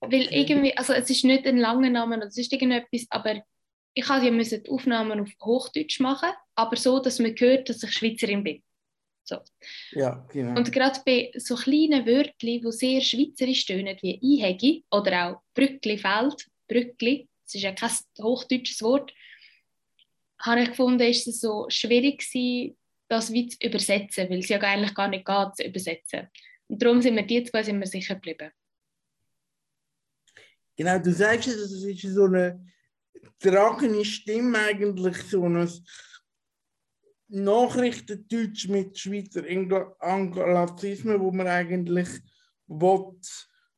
Weil 0.00 0.28
irgendwie, 0.32 0.76
also 0.76 0.92
es 0.92 1.08
ist 1.08 1.24
nicht 1.24 1.46
ein 1.46 1.56
langer 1.56 1.90
Name, 1.90 2.16
oder 2.16 2.26
ist 2.26 2.52
irgendetwas, 2.52 3.06
aber 3.10 3.42
ich 3.94 4.08
musste 4.08 4.24
ja 4.26 4.30
müssen 4.30 4.62
die 4.62 4.70
Aufnahmen 4.70 5.20
auf 5.20 5.30
Hochdeutsch 5.42 6.00
machen, 6.00 6.30
aber 6.54 6.76
so, 6.76 6.98
dass 6.98 7.18
man 7.18 7.34
hört, 7.38 7.68
dass 7.68 7.82
ich 7.82 7.92
Schweizerin 7.92 8.44
bin. 8.44 8.62
So. 9.24 9.38
Ja, 9.92 10.26
genau. 10.32 10.58
Und 10.58 10.72
gerade 10.72 11.00
bei 11.06 11.30
so 11.36 11.54
kleinen 11.54 12.06
Wörtern, 12.06 12.34
die 12.40 12.72
sehr 12.72 13.00
schweizerisch 13.00 13.64
tönen, 13.66 13.96
wie 14.00 14.20
Einhegi 14.22 14.84
oder 14.90 15.28
auch 15.28 15.42
Brücklifeld, 15.54 16.46
Brückli, 16.68 17.28
das 17.44 17.54
ist 17.54 17.62
ja 17.62 17.72
kein 17.72 17.90
hochdeutsches 18.20 18.82
Wort, 18.82 19.12
habe 20.40 20.62
ich 20.62 20.70
gefunden, 20.70 21.02
ist 21.02 21.28
es 21.28 21.40
so 21.40 21.66
schwierig 21.68 22.18
gewesen, 22.18 22.76
das 23.08 23.32
wie 23.32 23.46
zu 23.46 23.58
übersetzen, 23.64 24.28
weil 24.28 24.40
es 24.40 24.48
ja 24.48 24.58
eigentlich 24.58 24.94
gar 24.94 25.08
nicht 25.08 25.24
geht, 25.24 25.56
zu 25.56 25.64
übersetzen. 25.64 26.28
Und 26.68 26.82
darum 26.82 27.02
sind 27.02 27.14
wir 27.14 27.22
die 27.22 27.44
zwei 27.44 27.62
sind 27.62 27.78
wir 27.78 27.86
sicher 27.86 28.14
geblieben. 28.14 28.50
Genau, 30.76 30.98
du 30.98 31.12
sagst 31.12 31.48
es, 31.48 31.70
es 31.70 31.84
ist 31.84 32.14
so 32.14 32.24
eine 32.24 32.64
tragende 33.38 34.04
Stimme 34.04 34.58
eigentlich, 34.58 35.16
so 35.24 35.44
ein 35.44 35.68
Nachrichtendeutsch 37.28 38.68
mit 38.68 38.98
Schweizer 38.98 39.42
Angl- 39.42 39.94
Anglizismen, 40.00 41.20
wo 41.20 41.30
man 41.30 41.46
eigentlich 41.46 42.08
will 42.66 43.16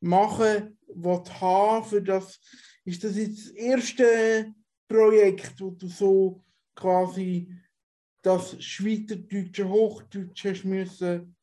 machen 0.00 0.78
will, 0.88 1.22
haben 1.40 1.84
für 1.84 2.02
das. 2.02 2.40
Ist 2.84 3.02
das 3.02 3.16
jetzt 3.16 3.46
das 3.46 3.50
erste 3.52 4.54
Projekt, 4.88 5.60
wo 5.60 5.70
du 5.70 5.88
so 5.88 6.44
quasi 6.74 7.50
das 8.22 8.62
Schweizerdeutsche, 8.62 9.68
Hochdeutsche 9.68 10.50
hast 10.50 10.64
müssen 10.64 11.36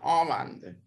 anwenden? 0.00 0.82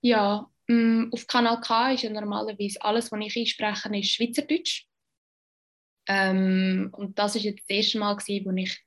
Ja, 0.00 0.50
auf 0.70 1.26
Kanal 1.26 1.60
K 1.60 1.92
ist 1.92 2.02
ja 2.02 2.10
normalerweise 2.10 2.82
alles, 2.82 3.10
was 3.10 3.20
ich 3.20 3.36
einspreche, 3.36 3.96
ist 3.96 4.12
Schweizerdeutsch. 4.12 4.86
Ähm, 6.06 6.90
und 6.92 7.18
das 7.18 7.36
ist 7.36 7.44
jetzt 7.44 7.60
das 7.60 7.76
erste 7.76 7.98
Mal, 7.98 8.16
gewesen, 8.16 8.44
wo 8.44 8.50
ich 8.52 8.78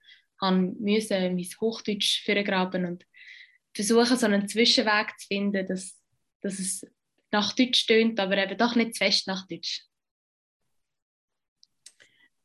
müssen 0.79 1.35
mein 1.35 1.47
Hochdeutsch 1.59 2.23
vorgraben 2.25 2.85
und 2.85 3.05
versuchen, 3.75 4.17
so 4.17 4.25
einen 4.25 4.47
Zwischenweg 4.47 5.17
zu 5.19 5.27
finden, 5.27 5.65
dass, 5.67 5.99
dass 6.41 6.59
es 6.59 6.85
nach 7.31 7.53
Deutsch 7.53 7.85
tönt, 7.85 8.19
aber 8.19 8.37
eben 8.37 8.57
doch 8.57 8.75
nicht 8.75 8.95
zu 8.95 9.03
fest 9.03 9.27
nach 9.27 9.47
Deutsch. 9.47 9.85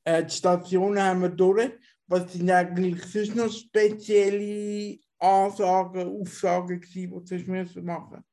Äh, 0.04 0.24
die 0.24 0.34
Stationen 0.34 1.02
haben 1.02 1.22
wir 1.22 1.30
durch. 1.30 1.72
Was 2.06 2.32
sind 2.32 2.50
eigentlich 2.50 3.02
sonst 3.04 3.34
noch 3.34 3.52
spezielle 3.52 4.98
Ansagen, 5.18 6.20
Aufsagen 6.20 6.80
die 6.80 7.08
du 7.08 7.82
machen 7.82 8.24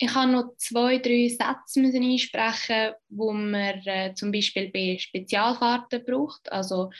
Ich 0.00 0.14
habe 0.14 0.30
noch 0.30 0.56
zwei, 0.56 0.98
drei 0.98 1.28
Sätze 1.28 1.80
müssen 1.80 2.04
einsprechen, 2.04 2.92
wo 3.08 3.32
man 3.32 3.84
äh, 3.84 4.14
zum 4.14 4.30
Beispiel 4.30 4.70
bei 4.70 4.96
Spezialfahrten 4.96 6.04
braucht. 6.04 6.50
Also 6.52 6.90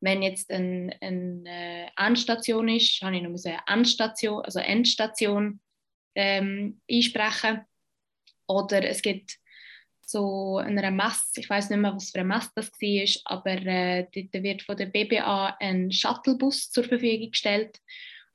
wenn 0.00 0.22
jetzt 0.22 0.50
eine 0.50 0.90
ein, 1.00 1.46
äh, 1.46 1.86
Endstation 1.96 2.68
ist, 2.68 3.00
habe 3.00 3.16
ich 3.16 3.22
noch 3.22 3.30
eine 3.44 3.60
Endstation, 3.66 4.44
also 4.44 4.58
Endstation 4.58 5.60
ähm, 6.16 6.80
einsprechen. 6.90 7.64
Oder 8.48 8.88
es 8.88 9.02
gibt 9.02 9.38
so 10.04 10.56
einer 10.56 10.90
Messe, 10.90 11.40
ich 11.40 11.48
weiß 11.48 11.70
nicht 11.70 11.78
mehr, 11.78 11.94
was 11.94 12.10
für 12.10 12.20
eine 12.20 12.28
Messe 12.28 12.50
das 12.54 12.72
war, 12.72 13.36
aber 13.36 13.66
äh, 13.66 14.06
dort 14.12 14.42
wird 14.42 14.62
von 14.62 14.76
der 14.76 14.86
BBA 14.86 15.56
ein 15.60 15.92
Shuttlebus 15.92 16.70
zur 16.70 16.84
Verfügung 16.84 17.30
gestellt. 17.30 17.78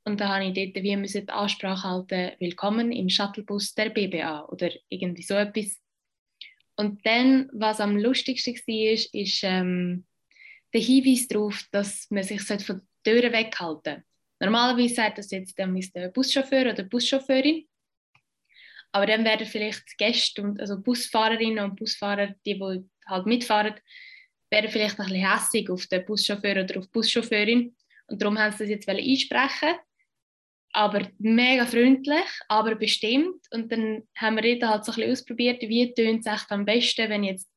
Und 0.06 0.20
da 0.20 0.36
habe 0.36 0.46
ich 0.46 0.54
dort 0.54 0.84
wie 0.84 0.98
müssen 0.98 1.26
die 1.26 1.32
Ansprache 1.32 1.88
halten, 1.88 2.32
willkommen 2.40 2.92
im 2.92 3.08
Shuttlebus 3.08 3.74
der 3.74 3.90
BBA 3.90 4.46
oder 4.50 4.70
irgendwie 4.90 5.24
so 5.24 5.36
etwas. 5.36 5.82
Und 6.76 7.06
dann, 7.06 7.50
was 7.54 7.80
am 7.80 7.98
lustigsten 7.98 8.54
war, 8.54 9.22
ist, 9.22 9.44
ähm, 9.44 10.06
der 10.74 10.82
Hinweis 10.82 11.28
darauf, 11.28 11.64
dass 11.72 12.10
man 12.12 12.24
sich 12.24 12.42
von 12.42 12.58
den 12.58 12.82
Türen 13.04 13.32
weghalten 13.32 13.54
sollte. 13.94 14.04
Normalerweise 14.42 14.96
sagt 14.96 15.20
das 15.20 15.32
jetzt 15.32 15.58
dann 15.58 15.80
der 15.96 16.10
Buschauffeur 16.10 16.72
oder 16.72 16.84
Buschauffeurin. 16.84 17.66
Aber 18.92 19.06
dann 19.06 19.24
werden 19.24 19.48
vielleicht 19.48 19.98
Gäste 19.98 20.42
und 20.42 20.60
also 20.60 20.82
Busfahrerinnen 20.82 21.64
und 21.64 21.78
Busfahrer, 21.78 22.36
die, 22.46 22.56
die 22.56 22.90
halt 23.08 23.26
mitfahren, 23.26 23.76
werden 24.50 24.70
vielleicht 24.70 25.00
ein 25.00 25.08
bisschen 25.08 25.32
hässig 25.32 25.70
auf 25.70 25.88
den 25.88 26.06
Buschauffeur 26.06 26.64
oder 26.64 26.78
auf 26.78 26.88
die 26.88 26.92
Buschauffeurin. 26.92 27.74
Und 28.08 28.22
darum 28.22 28.38
haben 28.38 28.52
sie 28.52 28.66
das 28.66 28.70
jetzt 28.70 28.90
einsprechen 28.90 29.76
aber 30.74 31.08
mega 31.20 31.66
freundlich, 31.66 32.28
aber 32.48 32.76
bestimmt. 32.76 33.46
Und 33.52 33.72
dann 33.72 34.08
haben 34.16 34.36
wir 34.36 34.60
dort 34.60 34.72
halt 34.72 34.86
so 34.86 34.92
ein 34.92 34.96
bisschen 34.96 35.12
ausprobiert, 35.12 35.62
wie 35.62 35.94
tönt 35.94 36.26
es 36.26 36.34
echt 36.34 36.52
am 36.52 36.66
besten, 36.66 37.10
wenn 37.10 37.24
jetzt, 37.24 37.50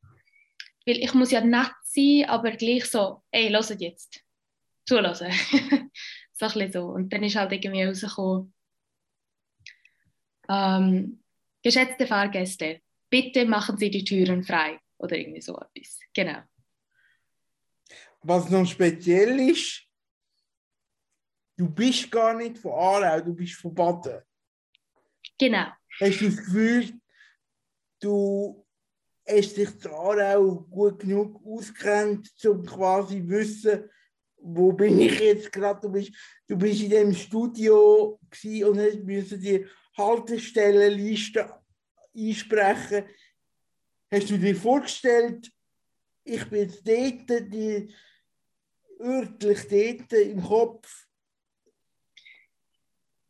weil 0.87 0.99
ich 0.99 1.15
muss 1.15 1.31
ja 1.31 1.41
nett 1.41 1.73
sein, 1.83 2.27
aber 2.29 2.53
gleich 2.53 2.85
so, 2.85 3.23
ey, 3.31 3.51
hört 3.51 3.81
jetzt, 3.81 4.23
zulassen. 4.87 5.31
so 6.33 6.47
ein 6.47 6.53
bisschen 6.53 6.73
so. 6.73 6.85
Und 6.85 7.13
dann 7.13 7.25
ist 7.25 7.37
halt 7.37 7.53
irgendwie 7.53 7.85
rausgekommen, 7.85 8.53
ähm, 10.49 11.23
geschätzte 11.63 12.07
Fahrgäste, 12.07 12.81
bitte 13.11 13.47
machen 13.47 13.79
Sie 13.79 13.91
die 13.91 14.05
Türen 14.05 14.45
frei. 14.45 14.79
Oder 14.99 15.19
irgendwie 15.19 15.41
so 15.43 15.59
etwas. 15.59 16.01
Genau. 16.15 16.41
Was 18.23 18.51
noch 18.51 18.67
speziell 18.67 19.39
ist, 19.51 19.86
du 21.57 21.69
bist 21.69 22.11
gar 22.11 22.35
nicht 22.35 22.59
von 22.59 22.73
Aarau, 22.73 23.21
du 23.21 23.35
bist 23.35 23.55
von 23.55 23.75
Baden. 23.75 24.23
Genau. 25.39 25.67
Hast 26.01 26.21
du 26.21 26.27
das 26.27 26.37
Gefühl, 26.37 27.01
du 28.01 28.67
hast 29.27 29.57
dich 29.57 29.79
zu 29.79 29.91
Aarau 29.91 30.67
gut 30.71 31.01
genug 31.01 31.41
auskennt, 31.45 32.31
um 32.45 32.65
quasi 32.65 33.21
zu 33.21 33.29
wissen, 33.29 33.91
wo 34.39 34.73
bin 34.73 35.01
ich 35.01 35.19
jetzt 35.19 35.53
gerade? 35.53 35.81
Du 35.81 35.91
bist, 35.91 36.13
du 36.47 36.57
bist 36.57 36.83
in 36.83 36.91
dem 36.91 37.15
Studio 37.15 38.21
und 38.21 38.79
hast 38.79 39.03
müssen 39.03 39.41
die 39.41 39.67
Haltestellenliste 39.97 41.53
einsprechen. 42.15 43.05
Hast 44.11 44.31
du 44.31 44.39
dir 44.39 44.55
vorgestellt, 44.55 45.51
ich 46.23 46.45
bin 46.49 46.61
jetzt 46.61 46.87
dort, 46.87 47.53
die, 47.53 47.93
örtlich 49.01 49.69
dort 49.69 50.13
im 50.13 50.43
Kopf? 50.43 51.06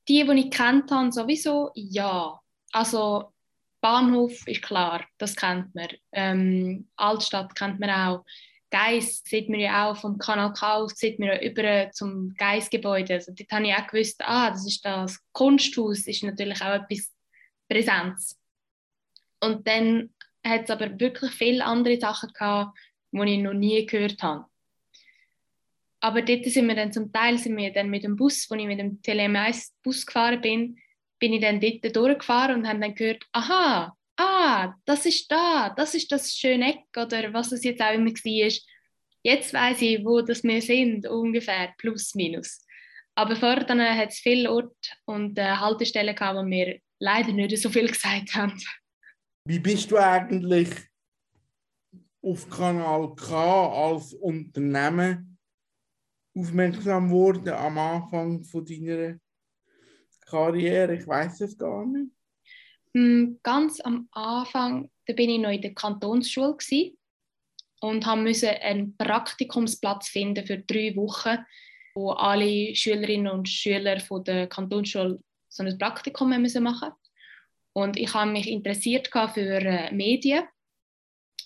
Die, 0.09 0.25
die 0.25 0.41
ich 0.41 0.51
kennt 0.51 0.91
habe, 0.91 1.13
sowieso 1.13 1.71
ja. 1.75 2.41
Also 2.73 3.33
Bahnhof 3.81 4.47
ist 4.47 4.63
klar, 4.63 5.05
das 5.19 5.37
kennt 5.37 5.75
man. 5.75 5.89
Ähm, 6.13 6.89
Altstadt 6.97 7.55
kennt 7.55 7.81
man 7.81 7.91
auch. 7.91 8.25
Geis 8.71 9.23
sieht 9.25 9.49
man 9.49 9.61
ja 9.61 9.89
auch 9.89 9.97
vom 9.97 10.19
Kanal 10.19 10.53
K 10.53 10.89
sieht 10.89 11.19
man 11.19 11.29
ja 11.29 11.41
über 11.41 11.91
zum 11.93 12.35
Geisgebäude. 12.37 13.15
Also 13.15 13.33
dort 13.33 13.51
habe 13.53 13.67
ich 13.67 13.75
auch 13.75 13.87
gewusst, 13.87 14.21
ah, 14.25 14.51
das 14.51 14.67
ist 14.67 14.85
das 14.85 15.21
Kunsthaus, 15.33 16.07
ist 16.07 16.25
natürlich 16.25 16.61
auch 16.63 16.75
etwas 16.75 17.15
Präsenz. 17.69 18.37
Und 19.41 19.67
dann 19.69 20.11
hat 20.45 20.65
es 20.65 20.71
aber 20.71 20.99
wirklich 20.99 21.31
viele 21.33 21.65
andere 21.65 21.99
Sachen 21.99 22.33
gehabt, 22.33 22.77
die 23.13 23.35
ich 23.35 23.39
noch 23.39 23.55
nie 23.55 23.87
gehört 23.87 24.23
habe. 24.23 24.47
Aber 26.07 26.23
dort 26.23 26.45
sind 26.45 26.69
wir 26.69 26.77
dann 26.77 26.93
zum 26.93 27.13
Teil 27.13 27.37
sind 27.37 27.57
wir 27.57 27.73
dann 27.73 27.91
mit 27.91 28.05
dem 28.05 28.15
Bus, 28.15 28.47
wo 28.49 28.55
ich 28.55 28.65
mit 28.65 28.79
dem 28.79 29.03
TLM1-Bus 29.03 30.07
gefahren 30.07 30.41
bin, 30.41 30.79
bin 31.19 31.33
ich 31.33 31.41
dann 31.41 31.59
dort 31.59 31.97
durchgefahren 31.97 32.61
und 32.61 32.69
habe 32.69 32.79
dann 32.79 32.95
gehört, 32.95 33.25
aha, 33.33 33.93
ah, 34.17 34.75
das 34.85 35.05
ist 35.05 35.29
da, 35.33 35.75
das 35.77 35.97
ist 35.97 36.13
das 36.13 36.33
schöne 36.33 36.75
Eck 36.75 36.85
oder 36.97 37.33
was 37.33 37.51
es 37.51 37.65
jetzt 37.65 37.83
auch 37.83 37.93
immer 37.93 38.13
war. 38.13 38.53
Jetzt 39.25 39.53
weiß 39.53 39.83
ich, 39.83 40.05
wo 40.05 40.21
das 40.21 40.45
wir 40.45 40.63
sind, 40.63 41.09
ungefähr, 41.09 41.75
plus, 41.77 42.15
minus. 42.15 42.65
Aber 43.17 43.35
vorher 43.35 43.65
dann 43.65 43.81
hat 43.81 44.11
es 44.11 44.21
viele 44.21 44.53
Orte 44.53 44.77
und 45.07 45.37
äh, 45.37 45.57
Haltestellen 45.57 46.15
gehabt, 46.15 46.39
wo 46.39 46.49
wir 46.49 46.79
leider 47.01 47.33
nicht 47.33 47.59
so 47.61 47.69
viel 47.69 47.89
gesagt 47.93 48.33
haben. 48.33 48.57
Wie 49.45 49.59
bist 49.59 49.91
du 49.91 49.97
eigentlich 49.97 50.69
auf 52.23 52.49
Kanal 52.49 53.13
K 53.17 53.89
als 53.91 54.15
Unternehmen 54.15 55.36
aufmerksam 56.37 57.09
geworden 57.09 57.49
am 57.49 57.79
Anfang 57.79 58.45
von 58.45 58.65
deiner 58.65 59.19
Karriere? 60.27 60.95
Ich 60.95 61.07
weiß 61.07 61.41
es 61.41 61.57
gar 61.57 61.87
nicht. 61.87 62.11
Mm, 62.93 63.37
Ganz 63.43 63.81
am 63.81 64.09
Anfang, 64.13 64.91
da 65.07 65.15
bin 65.15 65.31
ich 65.31 65.39
noch 65.39 65.51
in 65.51 65.63
der 65.63 65.75
Kantonsschule 65.75 66.57
und 67.81 68.07
müssen 68.23 68.49
einen 68.49 68.97
Praktikumsplatz 68.97 70.09
finden 70.09 70.47
für 70.47 70.59
drei 70.59 70.95
Wochen, 70.97 71.39
wo 71.95 72.11
alle 72.11 72.75
Schülerinnen 72.75 73.33
und 73.33 73.49
Schüler 73.49 74.01
von 74.01 74.25
der 74.25 74.47
Kantonsschule 74.49 75.21
so 75.49 75.63
ein 75.63 75.79
Praktikum 75.79 76.31
müssen 76.41 76.63
machen. 76.63 76.91
Und 77.73 77.97
ich 77.97 78.13
habe 78.15 78.31
mich 78.31 78.49
interessiert 78.49 79.11
für 79.13 79.41
äh, 79.41 79.93
Medien, 79.93 80.45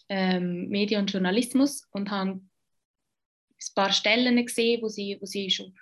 ähm, 0.09 0.69
Medien 0.69 1.03
und 1.03 1.13
Journalismus 1.13 1.87
und 1.91 2.11
habe 2.11 2.41
ein 3.61 3.75
paar 3.75 3.93
Stellen 3.93 4.45
gesehen, 4.45 4.83
wo 4.83 4.89
sie, 4.89 5.19
wo 5.21 5.27
sie 5.27 5.51
schon 5.51 5.75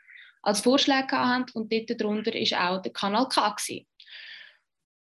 als 0.42 0.61
Vorschläge 0.61 1.12
haben 1.12 1.47
und 1.54 1.73
dort 1.73 2.00
darunter 2.00 2.35
ist 2.35 2.54
auch 2.54 2.80
der 2.80 2.92
Kanal 2.92 3.28
K. 3.28 3.50
Gewesen. 3.50 3.87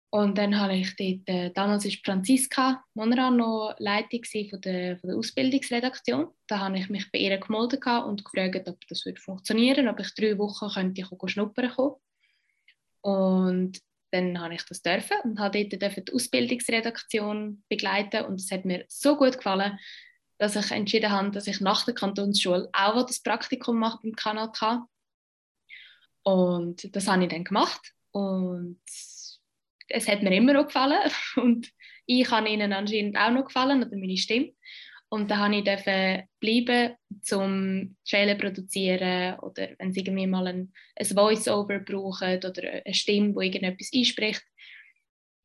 Und 0.09 0.37
dann 0.37 0.57
habe 0.59 0.75
ich 0.75 0.95
dort, 0.95 1.27
äh, 1.27 1.51
damals 1.51 1.85
war 1.85 1.91
Franziska 2.03 2.83
Monran 2.93 3.37
noch 3.37 3.75
Leitung 3.77 4.23
von 4.49 4.61
der, 4.61 4.97
von 4.97 5.09
der 5.09 5.17
Ausbildungsredaktion. 5.17 6.29
Da 6.47 6.59
habe 6.59 6.79
ich 6.79 6.89
mich 6.89 7.11
bei 7.11 7.19
ihr 7.19 7.37
gemeldet 7.37 7.85
und 7.85 8.23
gefragt, 8.23 8.69
ob 8.69 8.79
das 8.87 9.05
würde 9.05 9.19
funktionieren, 9.19 9.89
ob 9.89 9.99
ich 9.99 10.13
drei 10.15 10.37
Wochen 10.37 10.69
könnte 10.69 11.01
ich 11.01 11.31
schnuppern 11.31 11.71
kommen. 11.71 11.95
Und 13.01 13.79
dann 14.11 14.39
habe 14.39 14.55
ich 14.55 14.63
das 14.63 14.81
dürfen 14.81 15.17
und 15.23 15.39
habe 15.39 15.65
dort 15.65 15.97
die 15.97 16.13
Ausbildungsredaktion 16.13 17.63
begleiten 17.67 18.25
und 18.25 18.39
es 18.39 18.49
hat 18.51 18.63
mir 18.63 18.85
so 18.87 19.17
gut 19.17 19.37
gefallen, 19.37 19.77
dass 20.37 20.55
ich 20.55 20.71
entschieden 20.71 21.11
habe, 21.11 21.31
dass 21.31 21.47
ich 21.47 21.61
nach 21.61 21.85
der 21.85 21.93
Kantonsschule 21.93 22.69
auch 22.73 23.05
das 23.05 23.21
Praktikum 23.21 23.79
mache 23.79 23.99
beim 24.03 24.15
Kanal 24.15 24.51
K. 24.51 24.87
Und 26.23 26.95
das 26.95 27.07
habe 27.07 27.23
ich 27.23 27.29
dann 27.29 27.43
gemacht 27.43 27.93
und 28.11 28.79
es 29.89 30.07
hat 30.07 30.21
mir 30.21 30.35
immer 30.35 30.53
noch 30.53 30.67
gefallen 30.67 30.99
und 31.37 31.71
ich 32.05 32.29
habe 32.29 32.49
ihnen 32.49 32.73
anscheinend 32.73 33.17
auch 33.17 33.31
noch 33.31 33.45
gefallen 33.45 33.83
oder 33.83 33.97
meine 33.97 34.17
Stimme. 34.17 34.53
Und 35.09 35.31
da 35.31 35.37
habe 35.37 35.55
ich 35.55 35.63
bleiben, 36.39 36.95
zum 37.21 37.95
Trailer 38.07 38.35
produzieren 38.35 39.39
oder 39.39 39.69
wenn 39.79 39.93
sie 39.93 40.01
irgendwie 40.01 40.27
mal 40.27 40.47
ein, 40.47 40.73
ein 40.97 41.05
Voice-Over 41.05 41.79
brauchen 41.79 42.37
oder 42.37 42.81
eine 42.85 42.93
Stimme, 42.93 43.33
die 43.33 43.45
irgendetwas 43.45 43.89
einspricht. 43.93 44.43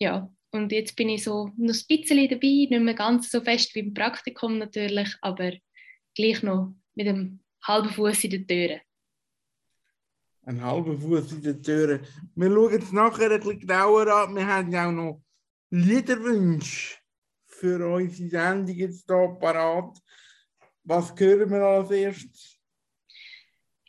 Ja, 0.00 0.28
und 0.52 0.70
jetzt 0.70 0.94
bin 0.96 1.08
ich 1.08 1.24
so 1.24 1.50
noch 1.56 1.74
ein 1.74 1.84
bisschen 1.88 2.28
dabei, 2.28 2.40
nicht 2.40 2.70
mehr 2.70 2.94
ganz 2.94 3.30
so 3.30 3.40
fest 3.40 3.74
wie 3.74 3.80
im 3.80 3.94
Praktikum 3.94 4.58
natürlich, 4.58 5.16
aber 5.22 5.52
gleich 6.14 6.42
noch 6.42 6.74
mit 6.94 7.08
einem 7.08 7.40
halben 7.64 7.88
Fuß 7.88 8.24
in 8.24 8.30
der 8.30 8.46
Tür. 8.46 8.80
Ein 10.44 10.62
halber 10.62 10.98
Fuß 10.98 11.32
in 11.32 11.42
der 11.42 11.62
Tür. 11.62 12.00
Wir 12.34 12.50
schauen 12.50 12.82
es 12.82 12.92
nachher 12.92 13.30
ein 13.30 13.40
bisschen 13.40 13.60
genauer 13.60 14.06
an. 14.08 14.34
Wir 14.34 14.46
haben 14.46 14.72
ja 14.72 14.88
auch 14.88 14.92
noch 14.92 15.22
Liederwünsche 15.70 16.96
für 17.46 17.86
unsere 17.86 18.28
Sendung 18.28 18.76
jetzt 18.76 19.06
hier 19.06 19.36
parat. 19.40 19.96
Was 20.84 21.14
hören 21.16 21.48
wir 21.50 21.62
als 21.62 21.90
erstes? 21.92 22.61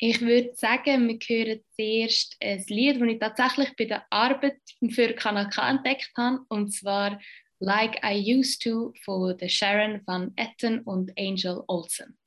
Ich 0.06 0.20
würde 0.20 0.52
sagen, 0.54 1.08
wir 1.08 1.18
hören 1.26 1.62
zuerst 1.78 2.36
ein 2.42 2.62
Lied, 2.68 3.00
das 3.00 3.08
ich 3.08 3.20
tatsächlich 3.20 3.74
bei 3.78 3.86
der 3.86 4.06
Arbeit 4.10 4.60
für 4.90 5.14
Kanal 5.14 5.50
K 5.50 5.70
entdeckt 5.70 6.12
habe, 6.18 6.42
und 6.50 6.74
zwar 6.74 7.22
Like 7.60 8.02
I 8.04 8.36
Used 8.36 8.64
To 8.64 8.92
von 9.06 9.38
Sharon 9.48 10.02
van 10.06 10.34
Etten 10.36 10.82
und 10.82 11.18
Angel 11.18 11.64
Olsen. 11.68 12.18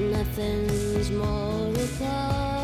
nothing's 0.00 1.10
more 1.10 1.72
apart. 1.74 2.59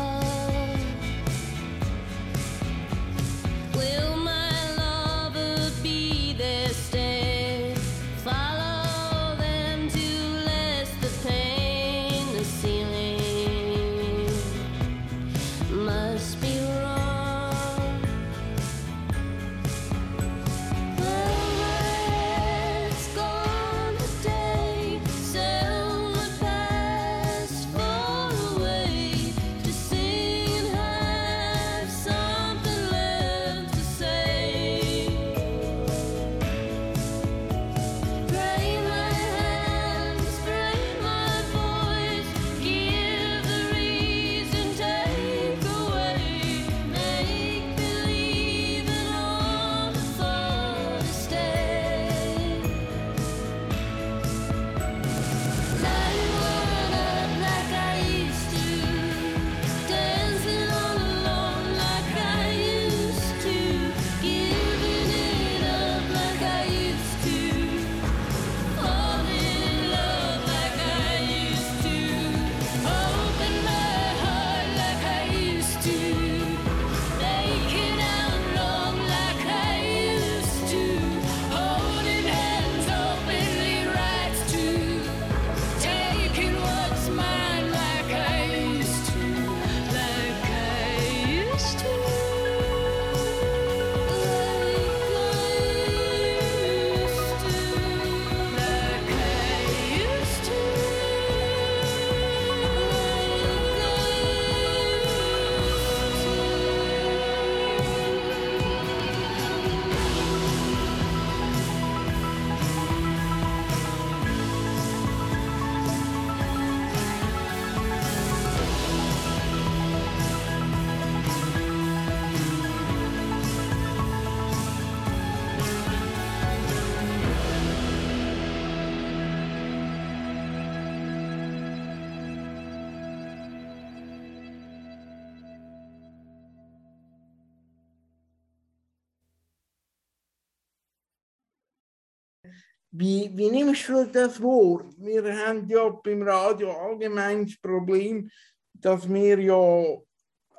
Wie, 142.99 143.29
wie 143.37 143.49
nimmst 143.51 143.89
du 143.89 144.05
das 144.05 144.41
wahr? 144.41 144.83
Wir 144.97 145.23
haben 145.45 145.67
ja 145.69 145.87
beim 145.89 146.23
Radio 146.23 146.71
allgemein 146.71 147.45
das 147.45 147.59
Problem, 147.59 148.29
dass 148.73 149.07
wir 149.07 149.39
ja 149.39 149.97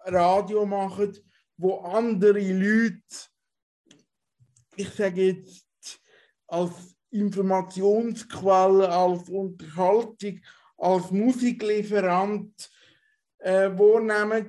Radio 0.05 0.65
machen, 0.65 1.19
wo 1.57 1.79
andere 1.79 2.41
Leute, 2.53 3.03
ich 4.77 4.89
sage 4.91 5.27
jetzt, 5.27 6.01
als 6.47 6.71
Informationsquelle, 7.11 8.89
als 8.89 9.29
Unterhaltung, 9.29 10.41
als 10.77 11.11
Musiklieferant 11.11 12.71
äh, 13.39 13.69
wahrnehmen. 13.71 14.49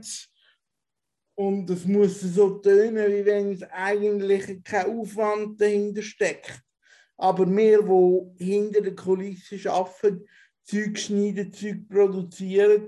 Und 1.35 1.69
es 1.69 1.85
muss 1.85 2.21
so 2.21 2.59
tönen, 2.59 3.11
wie 3.11 3.25
wenn 3.25 3.53
es 3.53 3.63
eigentlich 3.63 4.63
kein 4.63 4.99
Aufwand 4.99 5.59
dahinter 5.59 6.03
steckt. 6.03 6.61
Aber 7.19 7.45
wir, 7.45 7.81
die 8.39 8.45
hinter 8.45 8.79
der 8.79 8.95
Kulisse 8.95 9.69
arbeiten, 9.69 10.25
Zeug 10.63 10.97
schneiden, 10.97 11.51
Zeug 11.51 11.89
produzieren, 11.89 12.87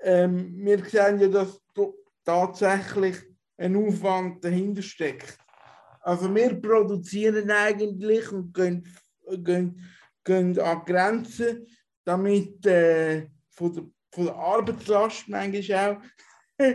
ähm, 0.00 0.56
wir 0.64 0.84
sehen 0.84 1.20
ja, 1.20 1.28
dass 1.28 1.62
da 1.72 1.86
tatsächlich 2.24 3.16
ein 3.56 3.76
Aufwand 3.76 4.44
dahinter 4.44 4.82
steckt. 4.82 5.38
Also 6.00 6.34
wir 6.34 6.60
produzieren 6.60 7.48
eigentlich 7.48 8.32
und 8.32 8.52
gehen, 8.52 8.88
gehen, 9.44 9.80
gehen 10.24 10.58
an 10.58 10.84
Grenzen, 10.84 11.64
damit 12.04 12.66
äh, 12.66 13.28
von, 13.50 13.72
der, 13.72 13.84
von 14.10 14.24
der 14.24 14.34
Arbeitslast 14.34 15.28
manchmal 15.28 15.96
auch, 15.96 16.02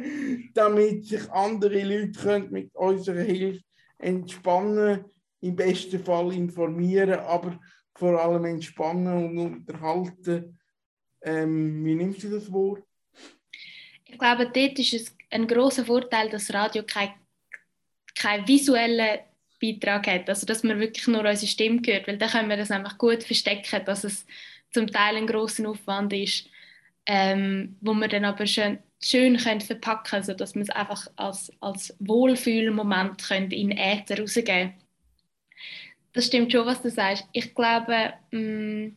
damit 0.53 1.05
sich 1.05 1.29
andere 1.29 1.83
Leute 1.83 2.19
können 2.19 2.51
mit 2.51 2.73
unserer 2.73 3.21
Hilfe 3.21 3.63
entspannen, 3.97 5.03
im 5.41 5.55
besten 5.55 6.03
Fall 6.03 6.33
informieren, 6.33 7.19
aber 7.19 7.59
vor 7.95 8.19
allem 8.19 8.45
entspannen 8.45 9.25
und 9.25 9.37
unterhalten. 9.37 10.57
Ähm, 11.21 11.83
wie 11.83 11.95
nimmst 11.95 12.23
du 12.23 12.29
das 12.29 12.51
Wort? 12.51 12.83
Ich 14.05 14.17
glaube, 14.17 14.49
dort 14.49 14.79
ist 14.79 14.93
es 14.93 15.15
ein 15.29 15.47
großer 15.47 15.85
Vorteil, 15.85 16.29
dass 16.29 16.53
Radio 16.53 16.83
keinen 16.83 17.13
kein 18.15 18.47
visuellen 18.47 19.19
Beitrag 19.61 20.07
hat. 20.07 20.29
Also, 20.29 20.45
dass 20.45 20.63
man 20.63 20.79
wirklich 20.79 21.07
nur 21.07 21.23
unsere 21.23 21.47
Stimme 21.47 21.81
hört, 21.85 22.07
weil 22.07 22.17
dann 22.17 22.29
können 22.29 22.49
wir 22.49 22.57
das 22.57 22.71
einfach 22.71 22.97
gut 22.97 23.23
verstecken, 23.23 23.83
dass 23.85 24.03
es 24.03 24.25
zum 24.71 24.87
Teil 24.87 25.17
ein 25.17 25.27
großer 25.27 25.67
Aufwand 25.67 26.13
ist, 26.13 26.47
ähm, 27.05 27.77
wo 27.81 27.93
wir 27.93 28.07
dann 28.07 28.25
aber 28.25 28.45
schön, 28.45 28.79
schön 29.01 29.37
können 29.37 29.61
verpacken 29.61 30.09
können, 30.09 30.23
sodass 30.23 30.55
wir 30.55 30.61
es 30.61 30.69
einfach 30.69 31.07
als, 31.15 31.51
als 31.59 31.95
Wohlfühlmoment 31.99 33.23
können 33.23 33.51
in 33.51 33.71
Äther 33.71 34.19
rausgeben 34.19 34.73
Das 36.13 36.25
stimmt 36.25 36.51
schon, 36.51 36.65
was 36.65 36.81
du 36.81 36.89
sagst. 36.89 37.27
Ich 37.31 37.53
glaube, 37.53 38.13
mh, 38.31 38.91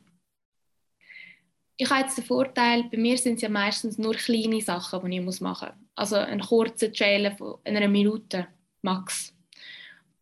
ich 1.77 1.90
habe 1.90 2.03
jetzt 2.03 2.16
den 2.16 2.25
Vorteil, 2.25 2.85
bei 2.85 2.96
mir 2.96 3.18
sind 3.18 3.37
es 3.37 3.42
ja 3.42 3.48
meistens 3.48 3.98
nur 3.98 4.14
kleine 4.14 4.61
Sachen, 4.61 5.11
die 5.11 5.18
ich 5.18 5.40
machen 5.40 5.68
muss. 5.68 5.88
Also 5.94 6.16
einen 6.16 6.40
kurzen 6.40 6.92
Trailer 6.92 7.33
von 7.33 7.57
einer 7.64 7.88
Minute 7.88 8.46
max. 8.83 9.35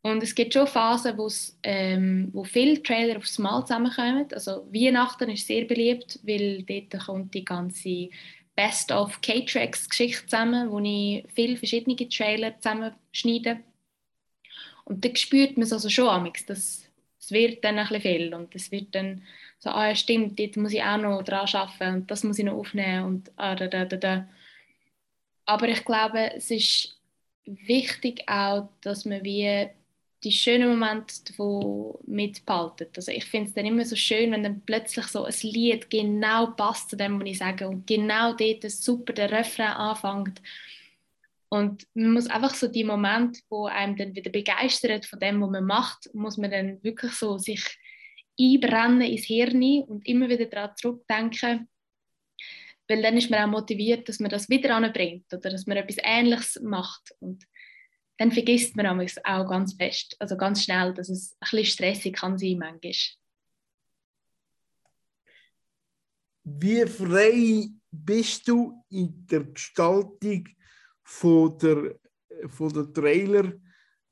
Und 0.03 0.22
es 0.22 0.35
gibt 0.35 0.55
schon 0.55 0.66
Phasen, 0.66 1.18
ähm, 1.62 2.31
wo 2.33 2.44
viele 2.44 2.83
Trailer 2.83 3.18
aufs 3.18 3.38
Mal 3.38 3.61
zusammenkommen. 3.62 4.26
Also 4.33 4.66
Weihnachten 4.72 5.29
ist 5.29 5.46
sehr 5.46 5.66
beliebt, 5.66 6.18
weil 6.22 6.62
dort 6.62 7.05
kommt 7.05 7.35
die 7.35 7.44
ganze 7.44 8.09
Best 8.57 8.90
of 8.92 9.20
K-Tracks-Geschichte 9.20 10.26
zusammen, 10.26 10.70
wo 10.70 10.79
ich 10.81 11.24
viele 11.35 11.57
verschiedene 11.59 11.96
Trailer 12.09 12.59
zusammenschneide. 12.59 13.61
Und 14.90 15.05
da 15.05 15.14
spürt 15.14 15.57
man 15.57 15.62
es 15.62 15.72
also 15.72 15.88
schon 15.88 16.09
amix, 16.09 16.44
dass 16.46 16.85
es 17.20 17.31
wird 17.31 17.62
dann 17.62 17.79
ein 17.79 17.87
bisschen 17.87 18.03
viel 18.03 18.35
und 18.35 18.53
es 18.57 18.72
wird 18.72 18.92
dann 18.92 19.22
so, 19.61 19.70
ah 19.70 19.88
ja 19.88 19.94
stimmt, 19.94 20.40
jetzt 20.40 20.57
muss 20.57 20.72
ich 20.72 20.83
auch 20.83 20.96
noch 20.96 21.22
dran 21.22 21.46
arbeiten 21.53 21.94
und 21.94 22.11
das 22.11 22.24
muss 22.24 22.40
ich 22.40 22.44
noch 22.44 22.55
aufnehmen 22.55 23.05
und 23.05 23.31
ah, 23.37 23.55
da, 23.55 23.68
da, 23.68 23.85
da, 23.85 23.96
da. 23.96 24.29
Aber 25.44 25.68
ich 25.68 25.85
glaube, 25.85 26.33
es 26.35 26.50
ist 26.50 26.98
wichtig 27.44 28.29
auch, 28.29 28.68
dass 28.81 29.05
man 29.05 29.22
wie 29.22 29.68
die 30.24 30.33
schönen 30.33 30.68
Momente 30.70 31.14
davon 31.29 31.94
mitbehaltet. 32.07 32.90
Also 32.96 33.12
ich 33.12 33.24
finde 33.26 33.48
es 33.48 33.55
dann 33.55 33.66
immer 33.66 33.85
so 33.85 33.94
schön, 33.94 34.33
wenn 34.33 34.42
dann 34.42 34.61
plötzlich 34.66 35.07
so 35.07 35.24
ein 35.24 35.35
Lied 35.42 35.88
genau 35.88 36.48
passt 36.48 36.90
zu 36.90 36.96
dem, 36.96 37.20
was 37.20 37.29
ich 37.29 37.38
sage 37.38 37.68
und 37.68 37.87
genau 37.87 38.33
dort 38.33 38.68
super 38.68 39.12
der 39.12 39.31
Refrain 39.31 39.68
anfängt. 39.68 40.42
Und 41.53 41.85
man 41.95 42.13
muss 42.13 42.29
einfach 42.29 42.55
so 42.55 42.69
die 42.69 42.85
Momente, 42.85 43.41
wo 43.49 43.67
einem 43.67 43.97
dann 43.97 44.15
wieder 44.15 44.31
begeistert 44.31 45.05
von 45.05 45.19
dem, 45.19 45.43
was 45.43 45.51
man 45.51 45.65
macht, 45.65 46.09
muss 46.15 46.37
man 46.37 46.53
dann 46.53 46.83
wirklich 46.85 47.13
so 47.13 47.39
sich 47.39 47.65
einbrennen 48.41 49.03
ins 49.03 49.25
Hirn 49.25 49.83
und 49.83 50.07
immer 50.07 50.29
wieder 50.29 50.47
daran 50.47 50.77
zurückdenken, 50.77 51.69
weil 52.87 53.03
dann 53.03 53.17
ist 53.17 53.31
man 53.31 53.43
auch 53.43 53.51
motiviert, 53.51 54.09
dass 54.09 54.21
man 54.21 54.31
das 54.31 54.49
wieder 54.49 54.77
anbringt 54.77 55.27
oder 55.33 55.51
dass 55.51 55.67
man 55.67 55.77
etwas 55.77 55.97
Ähnliches 56.03 56.61
macht 56.63 57.15
und 57.19 57.45
dann 58.19 58.31
vergisst 58.31 58.77
man 58.77 58.87
auch 58.87 59.49
ganz 59.49 59.75
fest, 59.75 60.15
also 60.21 60.37
ganz 60.37 60.63
schnell, 60.63 60.95
dass 60.95 61.09
es 61.09 61.33
ein 61.33 61.39
bisschen 61.41 61.65
stressig 61.65 62.15
kann 62.15 62.39
sein 62.39 62.59
manchmal. 62.59 62.93
Wie 66.45 66.87
frei 66.87 67.71
bist 67.91 68.47
du 68.47 68.85
in 68.91 69.27
der 69.27 69.45
Gestaltung 69.45 70.49
von 71.11 71.59
der, 71.59 71.96
von 72.49 72.73
der 72.73 72.92
Trailer, 72.92 73.53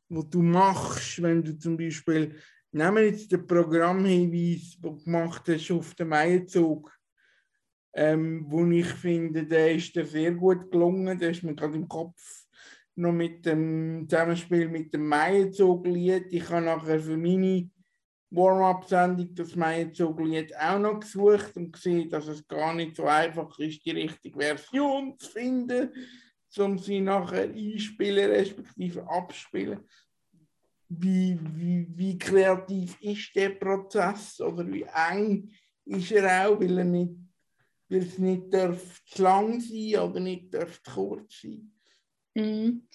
wo 0.09 0.23
du 0.23 0.43
machst, 0.43 1.23
wenn 1.23 1.45
du 1.45 1.57
zum 1.57 1.77
Beispiel, 1.77 2.35
nehmen 2.73 2.97
wir 2.97 3.07
jetzt 3.07 3.31
den 3.31 3.47
Programmhinweis, 3.47 4.79
den 4.81 4.83
du 4.83 5.05
gemacht 5.05 5.43
hast 5.49 5.71
auf 5.71 5.95
dem 5.95 6.09
Meierzug, 6.09 6.91
ähm, 7.95 8.45
wo 8.49 8.67
ich 8.67 8.87
finde, 8.87 9.47
der 9.47 9.77
ist 9.77 9.95
dir 9.95 10.05
sehr 10.05 10.33
gut 10.33 10.71
gelungen, 10.71 11.19
der 11.19 11.31
ist 11.31 11.45
mir 11.45 11.55
gerade 11.55 11.77
im 11.77 11.89
Kopf 11.89 12.47
noch 12.97 13.13
mit 13.13 13.47
dem 13.47 14.07
Zusammenspiel 14.09 14.69
mit 14.69 14.93
dem 14.93 15.07
Meierzug-Lied. 15.07 16.27
Ich 16.33 16.51
habe 16.51 16.65
nachher 16.65 16.99
für 16.99 17.17
meine 17.17 17.71
Warm-up-Sendung 18.31 19.33
das 19.37 19.55
Meierzug-Lied 19.55 20.57
auch 20.57 20.81
noch 20.81 20.99
gesucht 20.99 21.57
und 21.57 21.73
gesehen, 21.73 22.11
dass 22.11 22.27
es 22.27 22.47
gar 22.49 22.75
nicht 22.75 22.97
so 22.97 23.05
einfach 23.05 23.57
ist, 23.61 23.85
die 23.87 23.93
richtige 23.93 24.41
Version 24.41 25.17
zu 25.17 25.31
finden, 25.31 25.93
um 26.57 26.79
sie 26.79 27.01
nachher 27.01 27.51
einspielen 27.51 28.31
respektive 28.31 29.09
abspielen. 29.09 29.81
Wie, 30.89 31.39
wie, 31.55 31.87
wie 31.95 32.19
kreativ 32.19 32.97
ist 33.01 33.35
der 33.35 33.51
Prozess 33.51 34.41
oder 34.41 34.67
wie 34.67 34.87
eng 35.11 35.53
ist 35.85 36.13
er 36.13 36.49
auch, 36.49 36.61
weil, 36.61 36.79
er 36.79 36.85
nicht, 36.85 37.13
weil 37.89 38.03
es 38.03 38.19
nicht 38.19 38.55
darf 38.55 39.03
lang 39.17 39.61
sein 39.61 40.01
oder 40.01 40.21
nicht 40.21 40.55
darf 40.55 40.83
kurz 40.83 41.43
sein. 41.43 41.71
Mhm. 42.35 42.89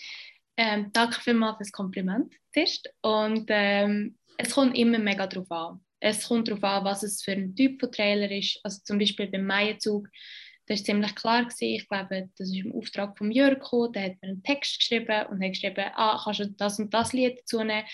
Ähm, 0.55 0.89
danke 0.93 1.19
vielmals 1.19 1.57
für 1.57 1.63
das 1.63 1.71
Kompliment, 1.71 2.33
Tist. 2.51 2.91
Und 3.01 3.45
ähm, 3.49 4.17
es 4.37 4.53
kommt 4.53 4.77
immer 4.77 4.99
mega 4.99 5.27
darauf 5.27 5.51
an. 5.51 5.79
Es 5.99 6.27
kommt 6.27 6.47
darauf 6.47 6.63
an, 6.63 6.85
was 6.85 7.03
es 7.03 7.23
für 7.23 7.31
ein 7.31 7.55
Typ 7.55 7.79
von 7.79 7.91
Trailer 7.91 8.29
ist. 8.29 8.59
Also 8.63 8.81
zum 8.83 8.99
Beispiel 8.99 9.27
beim 9.27 9.45
Maienzug, 9.45 10.07
das 10.65 10.79
ist 10.79 10.85
ziemlich 10.85 11.15
klar 11.15 11.43
gewesen. 11.43 11.75
Ich 11.75 11.87
glaube, 11.87 12.29
das 12.37 12.49
ist 12.49 12.55
im 12.55 12.73
Auftrag 12.73 13.17
von 13.17 13.31
Jörg 13.31 13.59
gekommen. 13.59 13.93
Der 13.93 14.03
hat 14.03 14.21
mir 14.21 14.29
einen 14.29 14.43
Text 14.43 14.79
geschrieben 14.79 15.27
und 15.27 15.43
hat 15.43 15.51
geschrieben, 15.51 15.91
ah, 15.95 16.21
kannst 16.23 16.39
du 16.39 16.49
das 16.51 16.79
und 16.79 16.93
das 16.93 17.13
Lied 17.13 17.39
dazu 17.39 17.63
nehmen. 17.63 17.85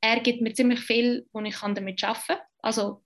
Er 0.00 0.20
gibt 0.20 0.40
mir 0.40 0.52
ziemlich 0.52 0.80
viel, 0.80 1.26
wo 1.32 1.40
ich 1.40 1.54
kann 1.54 1.74
damit 1.74 2.02
arbeiten. 2.02 2.42
Also 2.62 3.02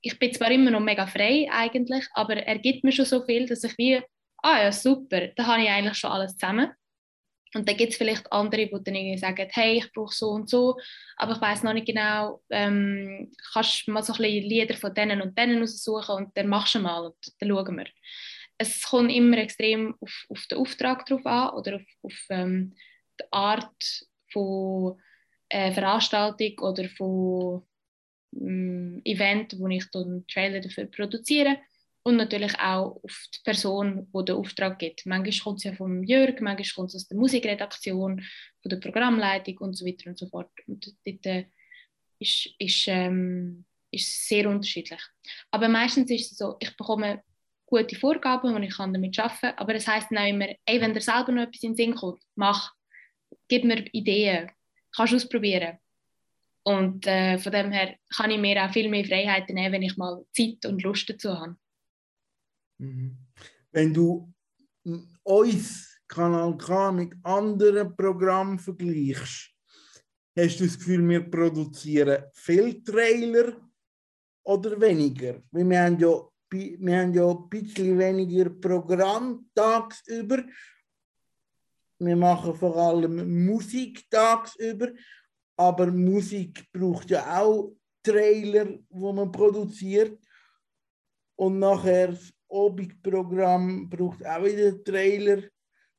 ich 0.00 0.18
bin 0.18 0.32
zwar 0.32 0.50
immer 0.50 0.70
noch 0.70 0.80
mega 0.80 1.06
frei 1.06 1.48
eigentlich, 1.50 2.06
aber 2.12 2.36
er 2.36 2.58
gibt 2.58 2.84
mir 2.84 2.92
schon 2.92 3.04
so 3.04 3.24
viel, 3.24 3.46
dass 3.46 3.64
ich 3.64 3.76
wie 3.78 4.02
ah 4.42 4.62
ja, 4.62 4.72
super, 4.72 5.28
da 5.28 5.46
habe 5.46 5.62
ich 5.62 5.68
eigentlich 5.68 5.98
schon 5.98 6.10
alles 6.10 6.36
zusammen. 6.36 6.70
Und 7.54 7.68
dann 7.68 7.76
gibt 7.76 7.92
es 7.92 7.98
vielleicht 7.98 8.30
andere, 8.32 8.66
die 8.66 8.84
dann 8.84 8.94
irgendwie 8.94 9.18
sagen, 9.18 9.48
hey, 9.52 9.78
ich 9.78 9.92
brauche 9.92 10.14
so 10.14 10.30
und 10.30 10.50
so, 10.50 10.76
aber 11.16 11.32
ich 11.34 11.40
weiß 11.40 11.62
noch 11.62 11.72
nicht 11.72 11.86
genau, 11.86 12.42
ähm, 12.50 13.32
kannst 13.52 13.86
du 13.86 13.92
mal 13.92 14.02
so 14.02 14.12
ein 14.14 14.18
bisschen 14.18 14.48
Lieder 14.48 14.76
von 14.76 14.92
denen 14.92 15.22
und 15.22 15.38
denen 15.38 15.62
aussuchen 15.62 16.16
und 16.16 16.36
dann 16.36 16.48
machst 16.48 16.74
du 16.74 16.80
mal 16.80 17.06
und 17.06 17.16
dann 17.38 17.48
schauen 17.48 17.76
wir. 17.76 17.86
Es 18.58 18.82
kommt 18.82 19.12
immer 19.12 19.38
extrem 19.38 19.94
auf, 20.00 20.26
auf 20.28 20.46
den 20.46 20.58
Auftrag 20.58 21.06
drauf 21.06 21.24
an 21.24 21.50
oder 21.50 21.76
auf, 21.76 21.82
auf 22.02 22.26
ähm, 22.30 22.74
die 23.20 23.24
Art 23.30 24.06
von 24.32 25.00
äh, 25.48 25.72
Veranstaltung 25.72 26.58
oder 26.58 26.88
von 26.88 27.62
ähm, 28.34 29.00
Event, 29.04 29.58
wo 29.58 29.68
ich 29.68 29.88
dann 29.92 30.24
Trailer 30.26 30.60
dafür 30.60 30.86
produziere 30.86 31.58
und 32.06 32.14
natürlich 32.14 32.56
auch 32.60 33.00
auf 33.02 33.26
die 33.34 33.40
Person, 33.42 34.06
die 34.14 34.24
den 34.26 34.36
Auftrag 34.36 34.78
gibt. 34.78 35.06
Manchmal 35.06 35.42
kommt 35.42 35.58
es 35.58 35.64
ja 35.64 35.72
vom 35.72 36.04
Jörg, 36.04 36.40
manchmal 36.40 36.72
kommt 36.72 36.90
es 36.90 36.94
aus 36.94 37.08
der 37.08 37.16
Musikredaktion, 37.16 38.22
von 38.62 38.70
der 38.70 38.76
Programmleitung 38.76 39.58
und 39.58 39.74
so 39.74 39.84
weiter 39.84 40.10
und 40.10 40.16
so 40.16 40.28
fort. 40.28 40.52
Und 40.68 40.94
dort 41.04 41.26
äh, 41.26 41.46
ist, 42.20 42.54
ähm, 42.86 43.64
ist 43.90 44.28
sehr 44.28 44.48
unterschiedlich. 44.48 45.00
Aber 45.50 45.68
meistens 45.68 46.08
ist 46.12 46.30
es 46.30 46.38
so, 46.38 46.54
ich 46.60 46.76
bekomme 46.76 47.24
gute 47.66 47.96
Vorgaben 47.96 48.54
und 48.54 48.62
ich 48.62 48.76
kann 48.76 48.94
damit 48.94 49.18
arbeiten, 49.18 49.58
aber 49.58 49.74
das 49.74 49.88
heißt 49.88 50.12
dann 50.12 50.18
auch 50.18 50.28
immer, 50.28 50.46
ey, 50.64 50.80
wenn 50.80 50.94
dir 50.94 51.00
selber 51.00 51.32
noch 51.32 51.42
etwas 51.42 51.64
in 51.64 51.70
den 51.72 51.76
Sinn 51.76 51.94
kommt, 51.96 52.22
mach, 52.36 52.72
gib 53.48 53.64
mir 53.64 53.84
Ideen, 53.92 54.48
kannst 54.94 55.12
ausprobieren. 55.12 55.78
Und 56.62 57.04
äh, 57.08 57.38
von 57.38 57.50
dem 57.50 57.72
her 57.72 57.96
kann 58.16 58.30
ich 58.30 58.38
mir 58.38 58.64
auch 58.64 58.72
viel 58.72 58.88
mehr 58.88 59.04
Freiheiten 59.04 59.56
nehmen, 59.56 59.72
wenn 59.72 59.82
ich 59.82 59.96
mal 59.96 60.24
Zeit 60.32 60.64
und 60.66 60.84
Lust 60.84 61.10
dazu 61.10 61.36
habe. 61.36 61.56
Mhm. 62.78 63.16
Wenn 63.72 63.92
du 63.92 64.32
m, 64.84 65.08
uns 65.22 66.00
Kanal 66.08 66.56
K 66.56 66.92
mit 66.92 67.14
anderen 67.22 67.94
Programmen 67.96 68.58
vergleichst, 68.58 69.50
hast 70.38 70.60
du 70.60 70.66
das 70.66 70.78
Gefühl, 70.78 71.08
wir 71.08 71.28
produzieren 71.30 72.24
viel 72.32 72.82
Trailer 72.82 73.56
oder 74.44 74.80
weniger? 74.80 75.42
Weil 75.50 75.68
wir 75.68 75.82
haben 75.82 75.98
ja, 75.98 76.20
wir 76.50 77.00
haben 77.00 77.14
ja 77.14 77.28
ein 77.28 77.48
bisschen 77.48 77.98
weniger 77.98 78.50
Programm 78.50 79.48
tagsüber. 79.54 80.44
Wir 81.98 82.16
machen 82.16 82.54
vor 82.54 82.76
allem 82.76 83.46
Musik 83.46 84.08
tagsüber, 84.10 84.92
aber 85.56 85.90
Musik 85.90 86.70
braucht 86.70 87.10
ja 87.10 87.40
auch 87.40 87.74
Trailer, 88.02 88.78
wo 88.90 89.12
man 89.12 89.32
produziert. 89.32 90.20
Und 91.36 91.58
nachher 91.58 92.16
Obig-Programm 92.48 93.88
braucht 93.88 94.24
auch 94.24 94.44
wieder 94.44 94.82
Trailer, 94.82 95.42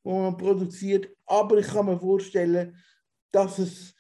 wo 0.04 0.22
man 0.22 0.38
produziert. 0.38 1.10
Aber 1.26 1.58
ich 1.58 1.68
kann 1.68 1.86
mir 1.86 2.00
vorstellen, 2.00 2.76
dass 3.32 3.60
es 3.60 3.94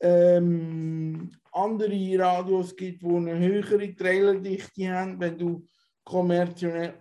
ähm, 0.00 1.30
andere 1.52 2.18
Radios 2.18 2.74
gibt, 2.76 3.02
die 3.02 3.06
eine 3.06 3.38
höhere 3.38 3.94
Trailerdichte 3.94 4.88
haben, 4.92 5.20
wenn 5.20 5.38
du 5.38 5.66
kommerzion 6.04 6.94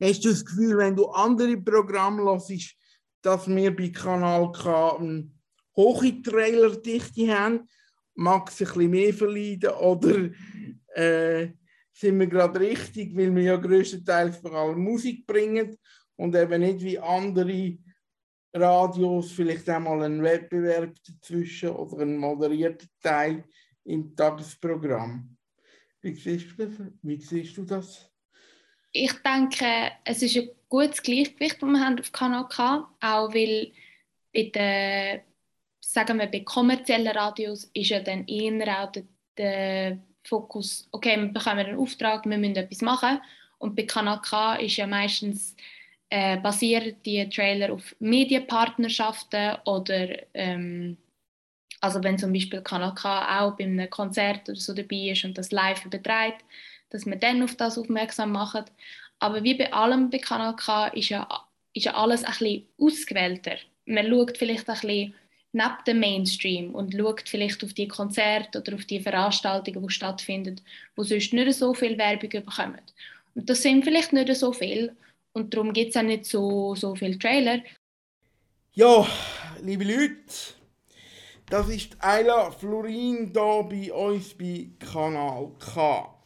Hast 0.00 0.24
du 0.24 0.28
das 0.28 0.44
Gefühl, 0.44 0.78
wenn 0.78 0.94
du 0.94 1.06
andere 1.06 1.56
Programme 1.56 2.22
hörst, 2.22 2.76
dass 3.22 3.48
wir 3.48 3.74
bei 3.74 3.88
Kanal 3.88 4.52
K 4.52 4.96
eine 4.96 5.28
hohe 5.76 6.22
Trailerdichte 6.22 7.36
haben? 7.36 7.68
Mag 8.18 8.48
es 8.48 8.60
ein 8.60 8.66
bisschen 8.66 8.90
mehr 8.90 9.14
verleiden 9.14 9.70
oder 9.70 10.30
äh, 10.94 11.52
sind 11.92 12.18
wir 12.18 12.26
gerade 12.26 12.58
richtig, 12.58 13.16
weil 13.16 13.34
wir 13.34 13.42
ja 13.42 13.56
größtenteils 13.56 14.38
vor 14.38 14.54
allem 14.54 14.80
Musik 14.82 15.24
bringen 15.24 15.76
und 16.16 16.34
eben 16.34 16.60
nicht 16.60 16.80
wie 16.80 16.98
andere 16.98 17.78
Radios 18.52 19.30
vielleicht 19.32 19.68
einmal 19.68 20.02
einen 20.02 20.22
Wettbewerb 20.22 20.96
dazwischen 21.06 21.70
oder 21.70 22.02
einen 22.02 22.16
moderierten 22.16 22.88
Teil 23.00 23.44
im 23.84 24.16
Tagesprogramm. 24.16 25.36
Wie 26.00 26.14
siehst 26.14 26.58
du 26.58 26.66
das? 26.66 26.92
Wie 27.02 27.20
siehst 27.20 27.56
du 27.56 27.64
das? 27.64 28.10
Ich 28.90 29.12
denke, 29.22 29.92
es 30.04 30.22
ist 30.22 30.36
ein 30.36 30.50
gutes 30.68 31.02
Gleichgewicht, 31.02 31.62
das 31.62 31.68
wir 31.68 31.80
haben 31.80 32.00
auf 32.00 32.10
Kanal 32.10 32.48
K, 32.48 32.88
auch 33.00 33.34
weil 33.34 33.72
bei 34.32 34.50
den, 34.54 35.20
sagen 35.92 36.18
wir, 36.18 36.26
bei 36.26 36.40
kommerziellen 36.40 37.08
Radios 37.08 37.64
ist 37.72 37.88
ja 37.88 38.00
dann 38.00 38.26
eher 38.26 38.82
auch 38.82 38.92
der, 38.92 39.04
der 39.38 39.98
Fokus, 40.22 40.86
okay, 40.92 41.16
wir 41.16 41.28
bekommen 41.28 41.60
einen 41.60 41.78
Auftrag, 41.78 42.26
wir 42.26 42.36
müssen 42.36 42.56
etwas 42.56 42.82
machen 42.82 43.20
und 43.56 43.74
bei 43.74 43.84
Kanal 43.84 44.20
K 44.20 44.56
ist 44.56 44.76
ja 44.76 44.86
meistens 44.86 45.56
äh, 46.10 46.36
basieren 46.38 46.96
die 47.06 47.26
Trailer 47.30 47.72
auf 47.72 47.96
Medienpartnerschaften 48.00 49.56
oder 49.64 50.08
ähm, 50.34 50.98
also 51.80 52.02
wenn 52.04 52.18
zum 52.18 52.34
Beispiel 52.34 52.60
Kanal 52.60 52.94
K 52.94 53.40
auch 53.40 53.56
bei 53.56 53.64
einem 53.64 53.88
Konzert 53.88 54.46
oder 54.48 54.60
so 54.60 54.74
dabei 54.74 55.12
ist 55.12 55.24
und 55.24 55.38
das 55.38 55.52
live 55.52 55.86
überträgt, 55.86 56.44
dass 56.90 57.06
wir 57.06 57.16
dann 57.16 57.42
auf 57.42 57.56
das 57.56 57.78
aufmerksam 57.78 58.32
machen. 58.32 58.64
Aber 59.20 59.42
wie 59.42 59.54
bei 59.54 59.72
allem 59.72 60.10
bei 60.10 60.18
Kanal 60.18 60.54
K 60.56 60.88
ist 60.88 61.08
ja, 61.08 61.26
ist 61.72 61.86
ja 61.86 61.94
alles 61.94 62.24
ein 62.24 62.32
bisschen 62.32 62.68
ausgewählter. 62.78 63.56
Man 63.86 64.06
schaut 64.08 64.36
vielleicht 64.36 64.68
ein 64.68 64.74
bisschen 64.80 65.14
neben 65.52 65.84
dem 65.86 66.00
Mainstream 66.00 66.74
und 66.74 66.94
schaut 66.94 67.28
vielleicht 67.28 67.64
auf 67.64 67.72
die 67.72 67.88
Konzerte 67.88 68.60
oder 68.60 68.74
auf 68.74 68.84
die 68.84 69.00
Veranstaltungen, 69.00 69.86
die 69.86 69.92
stattfinden, 69.92 70.60
wo 70.94 71.02
sonst 71.02 71.32
nicht 71.32 71.54
so 71.54 71.74
viel 71.74 71.96
Werbung 71.96 72.30
bekommen. 72.30 72.80
Und 73.34 73.48
das 73.48 73.62
sind 73.62 73.84
vielleicht 73.84 74.12
nicht 74.12 74.34
so 74.36 74.52
viel 74.52 74.94
und 75.32 75.54
darum 75.54 75.72
gibt 75.72 75.90
es 75.90 75.96
auch 75.96 76.02
nicht 76.02 76.26
so, 76.26 76.74
so 76.74 76.94
viele 76.94 77.18
Trailer. 77.18 77.60
Ja, 78.74 79.06
liebe 79.62 79.84
Leute, 79.84 80.14
das 81.48 81.68
ist 81.68 81.96
Ayla 82.00 82.50
Florin 82.50 83.32
da 83.32 83.62
bei 83.62 83.92
uns 83.92 84.34
bei 84.34 84.68
Kanal 84.78 85.50
K. 85.58 86.17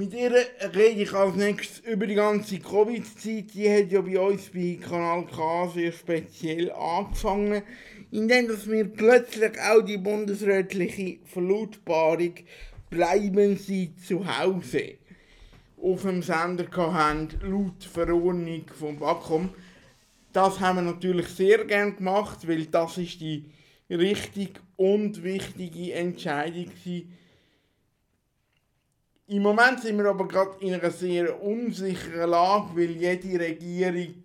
Mit 0.00 0.14
ihr 0.14 0.32
rede 0.74 1.02
ich 1.02 1.12
als 1.12 1.36
nächstes 1.36 1.80
über 1.80 2.06
die 2.06 2.14
ganze 2.14 2.58
Covid-Zeit. 2.58 3.52
Die 3.52 3.70
hat 3.70 3.92
ja 3.92 4.00
bei 4.00 4.18
uns 4.18 4.48
bei 4.48 4.78
Kanal 4.80 5.26
K 5.26 5.68
sehr 5.74 5.92
speziell 5.92 6.72
angefangen, 6.72 7.62
indem 8.10 8.48
dass 8.48 8.66
wir 8.66 8.86
plötzlich 8.86 9.60
auch 9.60 9.82
die 9.82 9.98
bundesrätliche 9.98 11.18
Verlautbarung 11.26 12.32
bleiben 12.88 13.58
Sie 13.58 13.94
zu 13.94 14.24
Hause 14.26 14.94
auf 15.76 16.00
dem 16.00 16.22
Sender 16.22 16.64
hatten, 16.94 17.38
laut 17.42 17.84
Verordnung 17.84 18.64
vom 18.78 18.98
BAKOM. 18.98 19.50
Das 20.32 20.60
haben 20.60 20.76
wir 20.76 20.92
natürlich 20.92 21.28
sehr 21.28 21.66
gern 21.66 21.96
gemacht, 21.96 22.48
weil 22.48 22.64
das 22.64 22.96
ist 22.96 23.20
die 23.20 23.44
richtig 23.90 24.62
und 24.76 25.22
wichtige 25.22 25.92
Entscheidung 25.92 26.70
war. 26.86 27.19
Im 29.30 29.42
Moment 29.42 29.78
sind 29.78 29.96
wir 29.96 30.06
aber 30.06 30.26
gerade 30.26 30.56
in 30.58 30.74
einer 30.74 30.90
sehr 30.90 31.40
unsicheren 31.40 32.30
Lage, 32.30 32.74
weil 32.74 32.90
jede 32.90 33.38
Regierung 33.38 34.24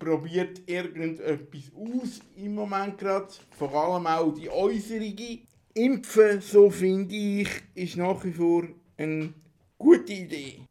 probiert 0.00 0.68
irgendetwas 0.68 1.70
aus 1.76 2.20
im 2.34 2.56
Moment 2.56 2.98
gerade, 2.98 3.28
vor 3.56 3.72
allem 3.72 4.08
auch 4.08 4.34
die 4.34 4.50
äußerige. 4.50 5.38
Impfen, 5.74 6.40
so 6.40 6.70
finde 6.70 7.14
ich, 7.14 7.48
ist 7.74 7.96
nach 7.96 8.24
wie 8.24 8.32
vor 8.32 8.64
eine 8.96 9.32
gute 9.78 10.12
Idee. 10.12 10.62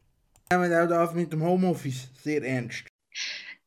Wir 0.50 0.58
nehmen 0.58 0.74
auch 0.74 0.90
das 0.90 1.14
mit 1.14 1.32
dem 1.32 1.44
Homeoffice 1.44 2.10
sehr 2.22 2.44
ernst. 2.44 2.86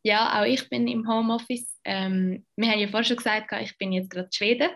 Ja, 0.03 0.39
auch 0.39 0.45
ich 0.45 0.69
bin 0.69 0.87
im 0.87 1.09
Homeoffice. 1.09 1.81
Ähm, 1.85 2.45
wir 2.57 2.71
haben 2.71 2.81
ja 2.81 2.89
vorher 2.89 3.05
schon 3.05 3.17
gesagt, 3.17 3.53
ich 3.63 3.77
bin 3.79 3.93
jetzt 3.93 4.11
gerade 4.11 4.27
in 4.27 4.33
Schweden. 4.33 4.71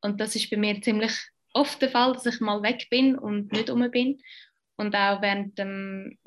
Und 0.00 0.20
das 0.20 0.36
ist 0.36 0.48
bei 0.48 0.56
mir 0.56 0.80
ziemlich 0.80 1.12
oft 1.52 1.80
der 1.82 1.90
Fall, 1.90 2.12
dass 2.12 2.26
ich 2.26 2.40
mal 2.40 2.62
weg 2.62 2.88
bin 2.90 3.18
und 3.18 3.52
nicht 3.52 3.70
um 3.70 3.88
bin. 3.90 4.20
Und 4.76 4.94
auch 4.94 5.20
während 5.22 5.58
dem 5.58 6.18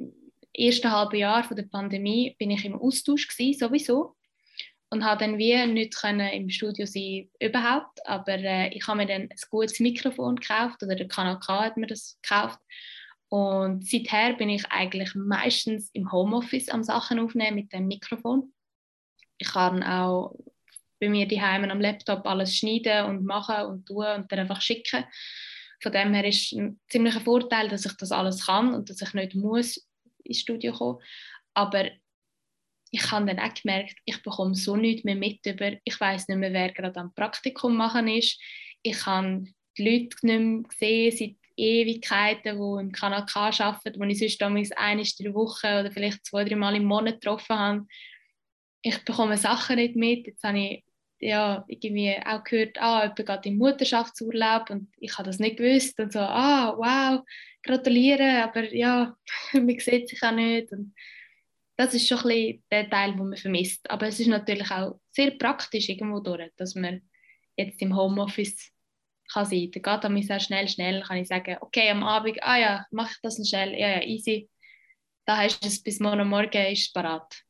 ersten 0.54 0.92
halben 0.92 1.18
Jahr 1.18 1.44
von 1.44 1.58
der 1.58 1.64
Pandemie 1.64 2.36
bin 2.38 2.52
ich 2.52 2.66
im 2.66 2.80
Austausch 2.80 3.28
gewesen, 3.28 3.60
sowieso. 3.60 4.16
Und 4.90 5.04
habe 5.04 5.26
dann 5.26 5.38
wie 5.38 5.66
nicht 5.68 5.96
können 5.96 6.30
im 6.32 6.50
Studio 6.50 6.86
sein 6.86 7.30
überhaupt. 7.40 8.06
Aber 8.06 8.36
äh, 8.36 8.70
ich 8.70 8.88
habe 8.88 8.98
mir 8.98 9.08
dann 9.08 9.24
ein 9.24 9.36
gutes 9.50 9.80
Mikrofon 9.80 10.38
gekauft 10.38 10.84
oder 10.84 10.96
der 10.96 11.08
Kanal 11.08 11.40
K 11.40 11.66
hat 11.66 11.78
mir 11.78 11.88
das 11.88 12.18
gekauft. 12.22 12.60
Und 13.28 13.86
seither 13.86 14.34
bin 14.34 14.50
ich 14.50 14.66
eigentlich 14.70 15.16
meistens 15.16 15.90
im 15.92 16.12
Homeoffice 16.12 16.70
am 16.70 16.84
Sachen 16.84 17.20
aufnehmen 17.20 17.56
mit 17.56 17.74
dem 17.74 17.88
Mikrofon. 17.88 18.54
Ich 19.38 19.48
kann 19.48 19.84
auch 19.84 20.36
bei 21.06 21.10
mir 21.10 21.28
daheim 21.28 21.70
am 21.70 21.82
Laptop 21.82 22.26
alles 22.26 22.56
schneiden 22.56 23.06
und 23.06 23.26
machen 23.26 23.65
und 23.65 23.86
tun 23.86 24.06
und 24.06 24.32
dann 24.32 24.39
einfach 24.39 24.62
schicken. 24.62 25.06
Von 25.82 25.91
dem 25.91 26.13
her 26.13 26.26
ist 26.26 26.52
ein 26.54 26.80
ziemlicher 26.89 27.22
Vorteil, 27.22 27.68
dass 27.68 27.86
ich 27.86 27.94
das 27.98 28.12
alles 28.12 28.46
kann 28.46 28.74
und 28.74 28.89
dass 28.89 29.02
ich 29.02 29.13
nicht 29.13 29.36
muss 29.36 29.88
ins 30.24 30.39
Studio 30.39 30.74
kommen. 30.74 31.00
Aber 31.54 31.89
ich 32.91 33.12
habe 33.12 33.26
dann 33.26 33.39
auch 33.39 33.54
gemerkt, 33.54 33.96
ich 34.06 34.22
bekomme 34.24 34.56
so 34.56 34.76
nichts 34.76 35.04
mehr 35.04 35.15
mit 35.15 35.46
über. 35.46 35.74
Ich 35.84 36.00
weiß 36.00 36.28
nicht 36.28 36.38
mehr, 36.38 36.54
wer 36.54 36.72
gerade 36.72 37.00
am 37.00 37.13
Praktikum 37.13 37.76
machen 37.76 38.08
ist. 38.08 38.39
Ich 38.82 39.06
habe 39.06 39.46
die 39.78 39.84
Leute 39.84 40.26
nicht 40.26 40.39
mehr 40.39 40.63
gesehen 40.63 41.12
seit 41.18 41.36
Ewigkeiten, 41.58 42.58
die 42.58 42.82
im 42.82 42.91
Kanal 42.91 43.26
K 43.26 43.50
arbeiten, 43.60 44.02
die 44.02 44.12
ich 44.12 44.20
sonst 44.20 44.41
damals 44.41 44.72
eine 44.72 45.02
in 45.02 45.24
der 45.24 45.34
Woche 45.34 45.80
oder 45.80 45.91
vielleicht 45.91 46.26
zwei, 46.26 46.44
drei 46.44 46.56
Mal 46.56 46.76
im 46.76 46.86
Monat 46.86 47.22
getroffen 47.22 47.58
habe. 47.58 47.88
Ich 48.82 49.04
bekomme 49.04 49.38
Sachen 49.38 49.78
nicht 49.78 49.96
mit. 49.96 50.28
Jetzt 50.28 50.44
habe 50.44 50.60
ich 50.60 50.85
ja, 51.19 51.63
irgendwie 51.67 52.15
auch 52.25 52.43
gehört, 52.43 52.78
ah, 52.80 53.04
jemand 53.04 53.25
geht 53.25 53.45
in 53.45 53.58
Mutterschaftsurlaub 53.58 54.69
und 54.69 54.89
ich 54.97 55.17
habe 55.17 55.28
das 55.28 55.39
nicht 55.39 55.58
gewusst. 55.58 55.99
Und 55.99 56.13
so, 56.13 56.19
ah, 56.19 56.75
wow, 56.78 57.25
gratuliere, 57.63 58.43
aber 58.43 58.73
ja, 58.73 59.15
man 59.54 59.80
sieht 59.80 60.10
sich 60.10 60.21
auch 60.23 60.32
nicht. 60.32 60.71
Und 60.71 60.93
das 61.78 61.93
ist 61.93 62.08
schon 62.08 62.19
ein 62.19 62.23
bisschen 62.23 62.63
der 62.71 62.89
Teil, 62.89 63.12
den 63.12 63.30
man 63.30 63.38
vermisst. 63.38 63.89
Aber 63.89 64.08
es 64.08 64.19
ist 64.19 64.28
natürlich 64.28 64.69
auch 64.71 64.99
sehr 65.12 65.32
praktisch 65.32 65.89
irgendwo 65.89 66.19
durch, 66.19 66.51
dass 66.58 66.75
man 66.75 67.01
jetzt 67.58 67.82
im 67.82 67.95
Homeoffice 67.95 68.71
kann 69.32 69.45
sein. 69.45 69.71
Da 69.71 69.80
geht 69.80 70.04
dann 70.04 70.21
sehr 70.21 70.39
schnell, 70.39 70.67
schnell, 70.67 71.01
kann 71.01 71.17
ich 71.17 71.28
sagen, 71.28 71.58
okay, 71.62 71.89
am 71.89 72.04
Abend, 72.04 72.38
ah 72.41 72.58
ja, 72.58 72.86
mach 72.91 73.12
ich 73.12 73.17
das 73.21 73.38
schnell, 73.47 73.73
ja, 73.73 73.89
ja, 73.89 74.04
easy. 74.04 74.49
Da 75.25 75.38
hast 75.38 75.63
du 75.63 75.67
es 75.67 75.82
bis 75.82 75.99
morgen 75.99 76.28
Morgen, 76.30 76.71
ist 76.71 76.88
es 76.88 76.93
parat. 76.93 77.43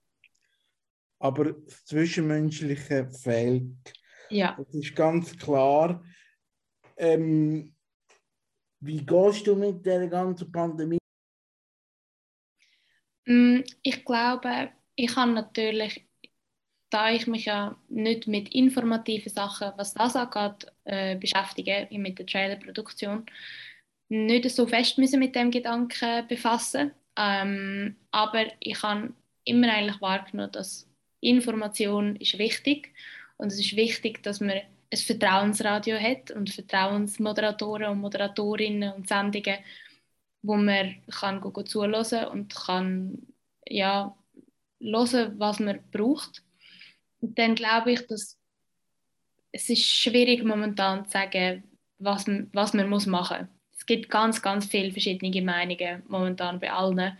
Aber 1.25 1.53
das 1.53 1.85
Zwischenmenschliche 1.85 3.09
fehlt. 3.09 3.93
Ja. 4.29 4.55
Das 4.57 4.73
ist 4.75 4.95
ganz 4.95 5.35
klar. 5.37 6.03
Ähm, 6.97 7.73
wie 8.79 9.03
gehst 9.03 9.47
du 9.47 9.55
mit 9.55 9.83
der 9.85 10.07
ganzen 10.07 10.51
Pandemie? 10.51 10.99
Mm, 13.25 13.61
Ich 13.81 14.05
glaube, 14.05 14.69
ich 14.95 15.15
habe 15.15 15.31
natürlich 15.31 16.05
da 16.91 17.11
ich 17.11 17.27
mich 17.27 17.45
ja 17.45 17.75
nicht 17.89 18.27
mit 18.27 18.53
informativen 18.53 19.29
Sachen, 19.29 19.73
was 19.75 19.93
das 19.93 20.15
angeht, 20.15 20.71
äh, 20.85 21.17
beschäftige, 21.17 21.87
wie 21.89 21.97
mit 21.97 22.19
der 22.19 22.25
Trailerproduktion, 22.25 23.25
nicht 24.07 24.49
so 24.51 24.65
fest 24.65 24.97
müssen 24.97 25.19
mit 25.19 25.35
dem 25.35 25.51
Gedanken 25.51 26.25
befassen. 26.27 26.91
Ähm, 27.17 27.97
aber 28.11 28.45
ich 28.59 28.81
habe 28.81 29.13
immer 29.43 29.73
eigentlich 29.73 29.99
wahrgenommen, 29.99 30.51
dass 30.53 30.87
Information 31.29 32.15
ist 32.17 32.37
wichtig 32.37 32.93
und 33.37 33.47
es 33.47 33.59
ist 33.59 33.75
wichtig, 33.75 34.23
dass 34.23 34.39
man 34.39 34.61
ein 34.91 34.97
Vertrauensradio 34.97 35.97
hat 35.97 36.31
und 36.31 36.49
Vertrauensmoderatoren 36.49 37.89
und 37.89 37.99
Moderatorinnen 37.99 38.93
und 38.93 39.07
Sendungen, 39.07 39.57
wo 40.41 40.55
man 40.55 40.95
kann 41.09 41.41
zuhören 41.65 42.27
und 42.27 42.55
kann 42.55 43.17
ja 43.67 44.15
hören, 44.79 45.39
was 45.39 45.59
man 45.59 45.79
braucht. 45.91 46.43
Und 47.19 47.37
dann 47.39 47.55
glaube 47.55 47.93
ich, 47.93 48.05
dass 48.07 48.37
es 49.51 49.69
ist 49.69 49.85
schwierig 49.85 50.43
momentan 50.43 51.05
zu 51.05 51.11
sagen, 51.11 51.63
was, 51.97 52.27
man- 52.27 52.49
was 52.53 52.73
man 52.73 52.89
muss 52.89 53.05
machen 53.05 53.47
muss. 53.47 53.49
Es 53.77 53.85
gibt 53.85 54.09
ganz, 54.09 54.41
ganz 54.41 54.65
viele 54.65 54.91
verschiedene 54.91 55.41
Meinungen 55.41 56.03
momentan 56.07 56.59
bei 56.59 56.71
allen. 56.71 57.17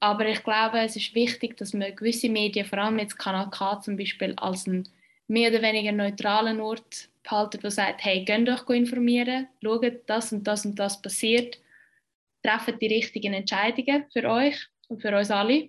Aber 0.00 0.26
ich 0.26 0.42
glaube, 0.44 0.78
es 0.80 0.96
ist 0.96 1.14
wichtig, 1.14 1.56
dass 1.56 1.72
man 1.72 1.94
gewisse 1.94 2.28
Medien, 2.28 2.66
vor 2.66 2.78
allem 2.78 2.98
jetzt 2.98 3.18
Kanal 3.18 3.50
K 3.50 3.80
zum 3.80 3.96
Beispiel, 3.96 4.34
als 4.36 4.66
einen 4.66 4.88
mehr 5.26 5.50
oder 5.50 5.62
weniger 5.62 5.92
neutralen 5.92 6.60
Ort 6.60 7.08
behalten, 7.22 7.60
der 7.60 7.70
sagt, 7.70 8.04
hey, 8.04 8.24
geht 8.24 8.48
euch 8.48 8.68
informieren, 8.70 9.48
schaut, 9.62 10.02
das 10.06 10.32
und 10.32 10.46
das 10.46 10.64
und 10.64 10.78
das 10.78 11.02
passiert, 11.02 11.58
trefft 12.42 12.80
die 12.80 12.86
richtigen 12.86 13.34
Entscheidungen 13.34 14.04
für 14.12 14.24
euch 14.28 14.56
und 14.88 15.02
für 15.02 15.16
uns 15.16 15.30
alle. 15.30 15.68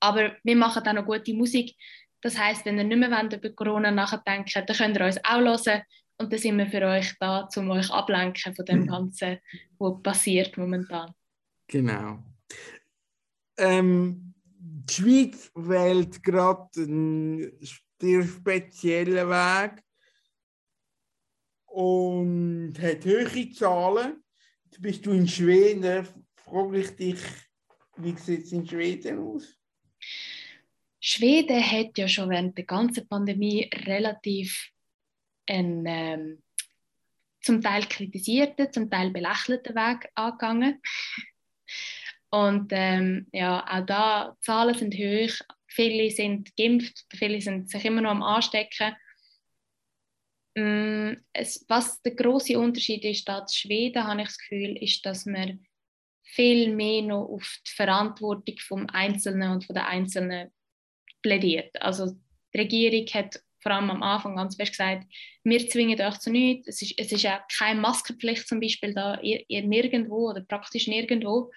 Aber 0.00 0.36
wir 0.42 0.56
machen 0.56 0.86
auch 0.86 0.92
noch 0.92 1.04
gute 1.04 1.34
Musik. 1.34 1.74
Das 2.20 2.38
heißt, 2.38 2.64
wenn 2.64 2.78
ihr 2.78 2.84
nicht 2.84 2.96
mehr 2.96 3.28
über 3.30 3.50
Corona 3.50 3.90
nachdenken 3.90 4.64
dann 4.66 4.76
könnt 4.76 4.96
ihr 4.96 5.06
uns 5.06 5.24
auch 5.24 5.40
hören. 5.40 5.82
Und 6.18 6.32
dann 6.32 6.38
sind 6.38 6.58
wir 6.58 6.66
für 6.66 6.86
euch 6.86 7.12
da, 7.18 7.48
um 7.56 7.70
euch 7.70 7.90
ablenken 7.90 8.54
von 8.54 8.64
dem 8.64 8.86
Ganzen, 8.86 9.38
was 9.78 10.02
passiert 10.02 10.56
momentan. 10.56 11.12
Genau. 11.66 12.22
Ähm, 13.56 14.34
die 14.58 14.92
Schweiz 14.92 15.50
wählt 15.54 16.22
gerade 16.22 16.70
einen 16.76 17.52
sehr 18.00 18.22
speziellen 18.24 19.28
Weg 19.28 19.82
und 21.66 22.74
hat 22.80 23.04
hohe 23.04 23.50
Zahlen. 23.52 24.22
Jetzt 24.64 24.82
bist 24.82 25.06
du 25.06 25.12
in 25.12 25.28
Schweden. 25.28 26.06
Frage 26.36 26.80
ich 26.80 26.90
dich, 26.96 27.18
wie 27.96 28.16
sieht 28.16 28.44
es 28.44 28.52
in 28.52 28.66
Schweden 28.66 29.18
aus? 29.18 29.58
Schweden 31.00 31.60
hat 31.60 31.98
ja 31.98 32.06
schon 32.06 32.30
während 32.30 32.56
der 32.56 32.64
ganzen 32.64 33.08
Pandemie 33.08 33.68
relativ 33.86 34.70
einen 35.46 35.84
ähm, 35.86 36.42
zum 37.40 37.60
Teil 37.60 37.84
kritisierten, 37.86 38.72
zum 38.72 38.88
Teil 38.88 39.10
belächelten 39.10 39.74
Weg 39.74 40.08
angegangen. 40.14 40.80
Und 42.32 42.72
ähm, 42.72 43.26
ja, 43.32 43.62
auch 43.68 43.84
da, 43.84 44.36
die 44.38 44.40
Zahlen 44.46 44.74
sind 44.74 44.94
hoch, 44.94 45.34
viele 45.66 46.10
sind 46.10 46.56
geimpft, 46.56 47.04
viele 47.14 47.42
sind 47.42 47.68
sich 47.68 47.84
immer 47.84 48.00
noch 48.00 48.10
am 48.10 48.22
Anstecken. 48.22 48.96
Mm, 50.54 51.12
es, 51.34 51.66
was 51.68 52.00
der 52.00 52.14
große 52.14 52.58
Unterschied 52.58 53.04
ist, 53.04 53.28
da 53.28 53.40
in 53.40 53.48
Schweden, 53.48 54.04
habe 54.04 54.22
ich 54.22 54.28
das 54.28 54.38
Gefühl, 54.38 54.82
ist, 54.82 55.04
dass 55.04 55.26
man 55.26 55.66
viel 56.22 56.74
mehr 56.74 57.02
noch 57.02 57.26
auf 57.26 57.58
die 57.66 57.72
Verantwortung 57.72 58.56
vom 58.60 58.86
Einzelnen 58.88 59.52
und 59.52 59.64
von 59.66 59.74
der 59.74 59.88
Einzelnen 59.88 60.50
plädiert. 61.20 61.80
Also 61.82 62.16
die 62.54 62.58
Regierung 62.58 63.06
hat 63.08 63.42
vor 63.60 63.72
allem 63.72 63.90
am 63.90 64.02
Anfang 64.02 64.36
ganz 64.36 64.56
fest 64.56 64.72
gesagt, 64.72 65.06
wir 65.44 65.68
zwingen 65.68 66.00
euch 66.00 66.18
zu 66.18 66.30
nichts. 66.30 66.68
Es 66.68 67.12
ist, 67.12 67.26
auch 67.26 67.40
keine 67.58 67.80
Maskenpflicht 67.80 68.48
zum 68.48 68.58
Beispiel 68.58 68.94
da, 68.94 69.20
ihr, 69.20 69.44
ihr 69.48 69.62
nirgendwo 69.62 70.30
oder 70.30 70.40
praktisch 70.40 70.88
nirgendwo, 70.88 71.52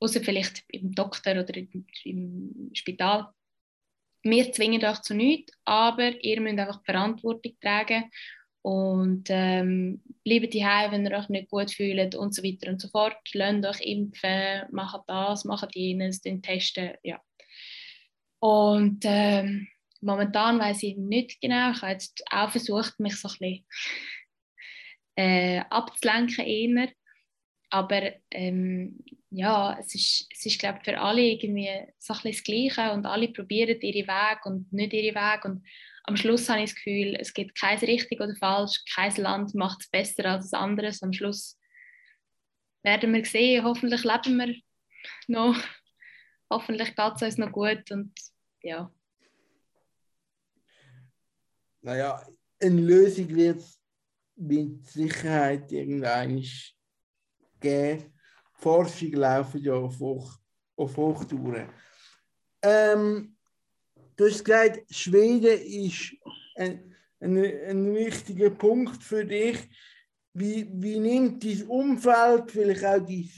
außer 0.00 0.20
vielleicht 0.20 0.64
im 0.68 0.92
Doktor 0.92 1.32
oder 1.32 1.56
im, 1.56 2.70
Spital. 2.74 3.28
Wir 4.22 4.52
zwingen 4.52 4.84
euch 4.84 5.00
zu 5.02 5.14
nichts, 5.14 5.52
aber 5.64 6.22
ihr 6.22 6.40
müsst 6.40 6.58
einfach 6.58 6.78
die 6.78 6.92
Verantwortung 6.92 7.52
tragen 7.60 8.10
und 8.62 9.28
ähm, 9.28 10.02
bleibt 10.24 10.52
daheim, 10.52 10.90
wenn 10.90 11.06
ihr 11.06 11.16
euch 11.16 11.28
nicht 11.28 11.50
gut 11.50 11.70
fühlt 11.70 12.16
und 12.16 12.34
so 12.34 12.42
weiter 12.42 12.68
und 12.68 12.80
so 12.80 12.88
fort. 12.88 13.16
Lasst 13.32 13.64
euch 13.64 13.80
impfen, 13.86 14.64
macht 14.72 15.02
das, 15.06 15.44
macht 15.44 15.76
jenes, 15.76 16.20
den 16.20 16.42
testen, 16.42 16.94
ja. 17.04 17.20
Und 18.40 19.04
ähm, 19.04 19.68
momentan 20.00 20.58
weiß 20.58 20.82
ich 20.82 20.96
nicht 20.96 21.40
genau. 21.40 21.70
Ich 21.70 21.82
habe 21.82 21.92
jetzt 21.92 22.24
auch 22.30 22.50
versucht, 22.50 22.98
mich 22.98 23.16
so 23.16 23.28
ein 23.28 23.38
bisschen 23.38 23.66
äh, 25.16 25.60
abzulenken 25.70 26.44
eher. 26.44 26.88
Aber 27.70 28.12
ähm, 28.30 28.98
ja, 29.30 29.76
es 29.78 29.94
ist, 29.94 30.28
es 30.32 30.46
ist 30.46 30.58
glaube 30.58 30.78
ich, 30.78 30.84
für 30.84 30.98
alle 31.00 31.22
irgendwie 31.22 31.70
so 31.98 32.14
das 32.14 32.42
Gleiche 32.42 32.92
und 32.92 33.06
alle 33.06 33.28
probieren 33.28 33.80
ihre 33.80 34.06
Weg 34.06 34.46
und 34.46 34.72
nicht 34.72 34.92
ihre 34.92 35.14
Weg. 35.14 35.44
Und 35.44 35.66
am 36.04 36.16
Schluss 36.16 36.48
habe 36.48 36.62
ich 36.62 36.70
das 36.70 36.76
Gefühl, 36.76 37.16
es 37.18 37.34
gibt 37.34 37.58
kein 37.58 37.78
richtig 37.78 38.20
oder 38.20 38.36
falsch, 38.36 38.84
kein 38.94 39.14
Land 39.16 39.54
macht 39.54 39.80
es 39.80 39.90
besser 39.90 40.24
als 40.26 40.50
das 40.50 40.58
andere. 40.58 40.92
Am 41.00 41.12
Schluss 41.12 41.58
werden 42.82 43.12
wir 43.12 43.24
sehen, 43.24 43.64
hoffentlich 43.64 44.04
leben 44.04 44.36
wir 44.38 44.54
noch, 45.26 45.56
hoffentlich 46.50 46.94
geht 46.94 47.12
es 47.16 47.22
uns 47.22 47.38
noch 47.38 47.50
gut 47.50 47.90
und 47.90 48.12
ja. 48.62 48.92
Naja, 51.82 52.24
eine 52.60 52.80
Lösung 52.80 53.28
wird 53.34 53.62
mit 54.36 54.86
Sicherheit 54.86 55.70
irgendwann 55.72 56.42
geben. 57.66 58.12
Forschung 58.52 59.12
laufen 59.12 59.60
ja 59.60 59.74
auf, 59.74 59.98
Hoch, 59.98 60.38
auf 60.76 60.96
Hochtouren. 60.96 61.68
Ähm, 62.62 63.36
du 64.16 64.26
hast 64.26 64.44
gesagt, 64.44 64.82
Schweden 64.94 65.60
ist 65.60 66.14
ein, 66.56 66.94
ein, 67.20 67.36
ein 67.36 67.94
wichtiger 67.94 68.50
Punkt 68.50 69.02
für 69.02 69.24
dich. 69.24 69.58
Wie, 70.32 70.68
wie 70.72 70.98
nimmt 70.98 71.44
dein 71.44 71.62
Umfeld, 71.66 72.50
vielleicht 72.50 72.84
auch 72.84 73.04
dein, 73.04 73.30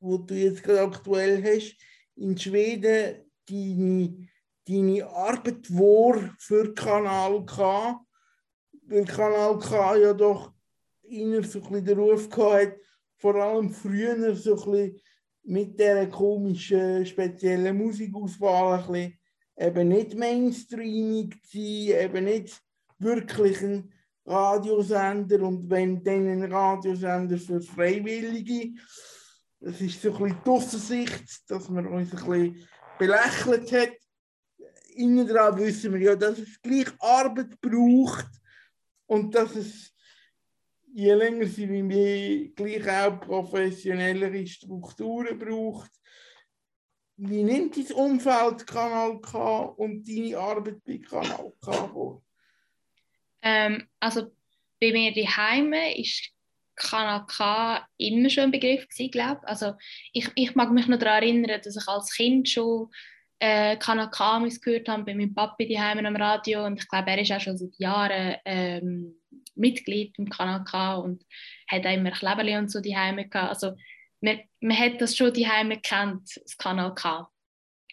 wo 0.00 0.18
du 0.18 0.34
jetzt 0.34 0.62
gerade 0.62 0.82
aktuell 0.82 1.42
hast, 1.42 1.76
in 2.16 2.36
Schweden 2.36 3.24
deine, 3.48 4.28
deine 4.66 5.06
Arbeit 5.06 5.70
wahr 5.70 6.34
für 6.38 6.74
Kanal 6.74 7.44
K? 7.44 8.00
Weil 8.82 9.04
Kanal 9.04 9.58
K 9.58 9.96
ja 9.96 10.12
doch 10.12 10.52
inner 11.02 11.42
so 11.42 11.58
ein 11.58 11.64
bisschen 11.64 11.84
den 11.84 11.98
Ruf 11.98 12.28
gehabt 12.28 12.78
vor 13.18 13.34
allem 13.36 13.70
früher 13.70 14.34
so 14.34 14.56
ein 14.64 14.70
bisschen 14.72 15.00
mit 15.44 15.78
dieser 15.78 16.06
komischen, 16.06 17.04
speziellen 17.04 17.76
Musikauswahl 17.76 18.80
ein 18.80 18.86
bisschen 18.86 19.18
eben 19.58 19.88
nicht 19.88 20.14
mainstreamig 20.14 21.36
sein, 21.42 22.00
eben 22.04 22.24
nicht 22.24 22.62
wirklich 22.98 23.60
ein 23.62 23.92
Radiosender 24.24 25.42
und 25.42 25.68
wenn 25.70 26.02
dann 26.02 26.28
ein 26.28 26.52
Radiosender 26.52 27.38
für 27.38 27.60
Freiwillige. 27.60 28.78
Das 29.60 29.80
ist 29.80 30.00
so 30.00 30.12
ein 30.12 30.18
bisschen 30.22 30.40
die 30.44 30.50
Aussensicht, 30.50 31.50
dass 31.50 31.68
man 31.68 31.86
uns 31.86 32.12
ein 32.12 32.18
bisschen 32.18 32.68
belächelt 32.98 33.72
hat. 33.72 33.96
Innen 34.94 35.26
dran 35.26 35.56
wissen 35.58 35.92
wir 35.94 36.00
ja, 36.00 36.16
dass 36.16 36.38
es 36.38 36.60
gleich 36.60 36.88
Arbeit 37.00 37.60
braucht 37.60 38.28
und 39.06 39.34
dass 39.34 39.56
es 39.56 39.92
je 40.94 41.14
länger 41.14 41.46
sie 41.46 41.68
wie 41.68 41.82
mehr 41.82 42.48
gleich 42.54 42.88
auch 42.88 43.20
professionellere 43.20 44.46
Strukturen 44.46 45.38
braucht. 45.38 45.90
Wie 47.16 47.42
nimmt 47.42 47.76
dein 47.76 47.96
Umfeld 47.96 48.66
Kanal 48.66 49.20
K 49.20 49.60
und 49.76 50.08
deine 50.08 50.38
Arbeit 50.38 50.84
bei 50.84 50.98
Kanal 50.98 51.52
K 51.60 51.72
vor? 51.88 52.22
Ähm, 53.42 53.88
also 53.98 54.30
bei 54.80 54.92
mir 54.92 55.12
daheim 55.12 55.72
ist 55.96 56.30
Kanal 56.76 57.26
K 57.26 57.86
immer 57.96 58.30
schon 58.30 58.44
ein 58.44 58.50
Begriff 58.52 58.88
gewesen, 58.88 59.10
glaube 59.10 59.46
Also 59.48 59.74
ich, 60.12 60.30
ich 60.36 60.54
mag 60.54 60.70
mich 60.70 60.86
noch 60.86 60.98
daran 60.98 61.22
erinnern, 61.22 61.60
dass 61.62 61.76
ich 61.76 61.88
als 61.88 62.14
Kind 62.14 62.48
schon 62.48 62.88
äh, 63.40 63.76
Kanal 63.76 64.10
K 64.10 64.46
gehört 64.62 64.88
habe 64.88 65.04
bei 65.04 65.14
meinem 65.14 65.34
Papi 65.34 65.68
daheim 65.68 66.04
am 66.04 66.16
Radio 66.16 66.66
und 66.66 66.78
ich 66.78 66.88
glaube, 66.88 67.10
er 67.10 67.20
ist 67.20 67.32
auch 67.32 67.40
schon 67.40 67.58
seit 67.58 67.76
Jahren 67.78 68.36
ähm, 68.44 69.20
Mitglied 69.58 70.18
im 70.18 70.28
Kanal 70.28 70.64
K 70.64 70.96
und 70.96 71.24
hat 71.68 71.86
auch 71.86 71.92
immer 71.92 72.10
Kleberli 72.10 72.56
und 72.56 72.70
so 72.70 72.80
daheim 72.80 73.16
gehabt. 73.16 73.50
Also 73.50 73.76
man, 74.20 74.40
man 74.60 74.78
hat 74.78 75.00
das 75.00 75.16
schon 75.16 75.32
daheim 75.32 75.70
gekannt, 75.70 76.40
das 76.42 76.56
Kanal 76.56 76.94
K. 76.94 77.28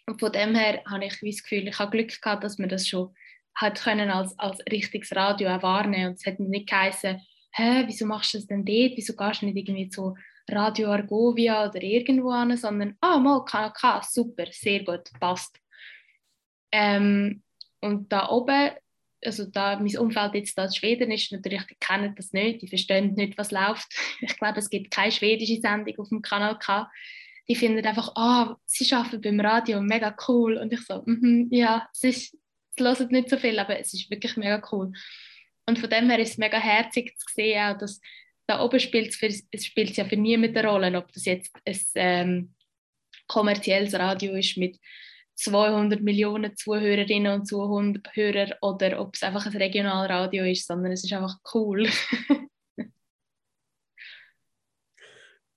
Und 0.06 0.20
von 0.20 0.32
dem 0.32 0.54
her 0.54 0.82
habe 0.88 1.04
ich 1.04 1.18
das 1.20 1.42
Gefühl, 1.42 1.68
ich 1.68 1.78
habe 1.78 1.90
Glück 1.90 2.20
gehabt, 2.20 2.44
dass 2.44 2.58
man 2.58 2.68
das 2.68 2.88
schon 2.88 3.14
hat 3.54 3.82
können 3.82 4.10
als, 4.10 4.38
als 4.38 4.60
richtiges 4.70 5.14
Radio 5.16 5.48
auch 5.48 5.62
wahrnehmen 5.62 6.10
und 6.10 6.14
es 6.14 6.26
hat 6.26 6.38
nicht 6.38 6.68
geheißen, 6.68 7.20
hä, 7.52 7.84
wieso 7.86 8.06
machst 8.06 8.34
du 8.34 8.38
das 8.38 8.46
denn 8.46 8.64
dort, 8.64 8.92
wieso 8.96 9.16
gehst 9.16 9.42
du 9.42 9.46
nicht 9.46 9.56
irgendwie 9.56 9.88
zu 9.88 10.14
Radio 10.48 10.92
Argovia 10.92 11.68
oder 11.68 11.82
irgendwo 11.82 12.30
an, 12.30 12.56
sondern, 12.56 12.96
ah, 13.00 13.18
mal, 13.18 13.44
Kanal 13.44 13.72
K, 13.72 14.02
super, 14.02 14.46
sehr 14.50 14.84
gut, 14.84 15.10
passt. 15.18 15.58
Ähm, 16.70 17.42
Und 17.80 18.12
da 18.12 18.28
oben, 18.30 18.72
also 19.24 19.46
da 19.46 19.78
mein 19.78 19.96
Umfeld 19.96 20.34
jetzt 20.34 20.58
da 20.58 20.70
Schweden 20.70 21.10
ist, 21.10 21.32
natürlich, 21.32 21.62
die 21.64 21.76
kennen 21.76 22.14
das 22.16 22.32
nicht, 22.32 22.62
die 22.62 22.68
verstehen 22.68 23.14
nicht, 23.14 23.38
was 23.38 23.50
läuft. 23.50 23.86
Ich 24.20 24.36
glaube, 24.38 24.58
es 24.58 24.70
gibt 24.70 24.90
keine 24.90 25.12
schwedische 25.12 25.60
Sendung 25.60 25.98
auf 25.98 26.08
dem 26.08 26.22
Kanal 26.22 26.58
K. 26.58 26.90
Die 27.48 27.54
finden 27.54 27.84
einfach, 27.84 28.14
ah, 28.16 28.56
sie 28.64 28.92
arbeiten 28.92 29.20
beim 29.20 29.40
Radio, 29.40 29.80
mega 29.80 30.14
cool. 30.28 30.56
Und 30.56 30.72
ich 30.72 30.80
so, 30.80 31.02
mhm, 31.06 31.48
ja, 31.50 31.88
es 31.92 32.04
ist, 32.04 32.36
es 32.76 32.84
hören 32.84 33.08
nicht 33.10 33.30
so 33.30 33.36
viel, 33.36 33.58
aber 33.58 33.78
es 33.78 33.94
ist 33.94 34.10
wirklich 34.10 34.36
mega 34.36 34.60
cool. 34.72 34.92
Und 35.66 35.78
von 35.78 35.90
dem 35.90 36.10
her 36.10 36.18
ist 36.18 36.32
es 36.32 36.38
mega 36.38 36.58
herzig 36.58 37.16
zu 37.18 37.26
sehen, 37.34 37.62
auch, 37.62 37.78
dass 37.78 38.00
da 38.46 38.62
oben 38.62 38.78
spielt 38.78 39.08
es, 39.08 39.16
für, 39.16 39.26
es 39.26 39.96
ja 39.96 40.04
für 40.04 40.16
niemanden 40.16 40.56
eine 40.56 40.68
Rolle, 40.68 40.98
ob 40.98 41.12
das 41.12 41.24
jetzt 41.24 41.56
ein 41.64 41.80
ähm, 41.94 42.54
kommerzielles 43.26 43.94
Radio 43.94 44.34
ist 44.34 44.56
mit 44.56 44.78
200 45.36 46.00
Millionen 46.02 46.56
Zuhörerinnen 46.56 47.32
und 47.40 47.46
Zuhörer 47.46 48.56
oder 48.62 49.00
ob 49.00 49.14
es 49.14 49.22
einfach 49.22 49.46
ein 49.46 49.56
Regionalradio 49.56 50.44
ist, 50.44 50.66
sondern 50.66 50.92
es 50.92 51.04
ist 51.04 51.12
einfach 51.12 51.36
cool. 51.54 51.88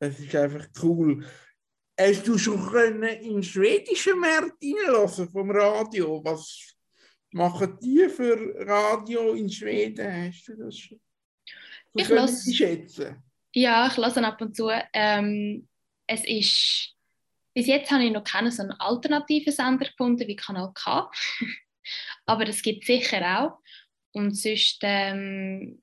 Es 0.01 0.17
ist 0.19 0.33
einfach 0.35 0.67
cool. 0.81 1.25
Hast 1.99 2.25
du 2.25 2.37
schon 2.37 2.65
können 2.69 3.03
in 3.03 3.33
den 3.35 3.43
schwedischen 3.43 4.19
Markt 4.19 4.55
reinlassen 4.63 5.29
vom 5.29 5.51
Radio? 5.51 6.23
Was 6.23 6.73
machen 7.31 7.77
die 7.81 8.07
für 8.07 8.55
Radio 8.65 9.33
in 9.33 9.49
Schweden? 9.49 10.27
Hast 10.27 10.47
du 10.47 10.55
das 10.55 10.77
schon? 10.77 10.99
So 11.93 11.99
Ich 11.99 12.05
können 12.07 12.19
lass- 12.19 12.43
Sie 12.45 12.53
schätzen. 12.55 13.21
Ja, 13.53 13.87
ich 13.87 13.97
lasse 13.97 14.23
ab 14.25 14.39
und 14.41 14.55
zu. 14.55 14.69
Ähm, 14.93 15.67
es 16.07 16.25
ist, 16.25 16.95
bis 17.59 17.67
jetzt 17.67 17.91
habe 17.91 18.05
ich 18.05 18.11
noch 18.13 18.23
keinen 18.23 18.51
so 18.51 18.61
einen 18.61 18.71
alternativen 18.71 19.51
Sender 19.51 19.85
gefunden 19.85 20.25
wie 20.29 20.37
Kanal 20.37 20.71
K. 20.73 21.11
Aber 22.25 22.47
es 22.47 22.61
gibt 22.61 22.85
sicher 22.85 23.37
auch. 23.37 23.59
Und 24.13 24.33
sonst, 24.33 24.79
ähm, 24.83 25.81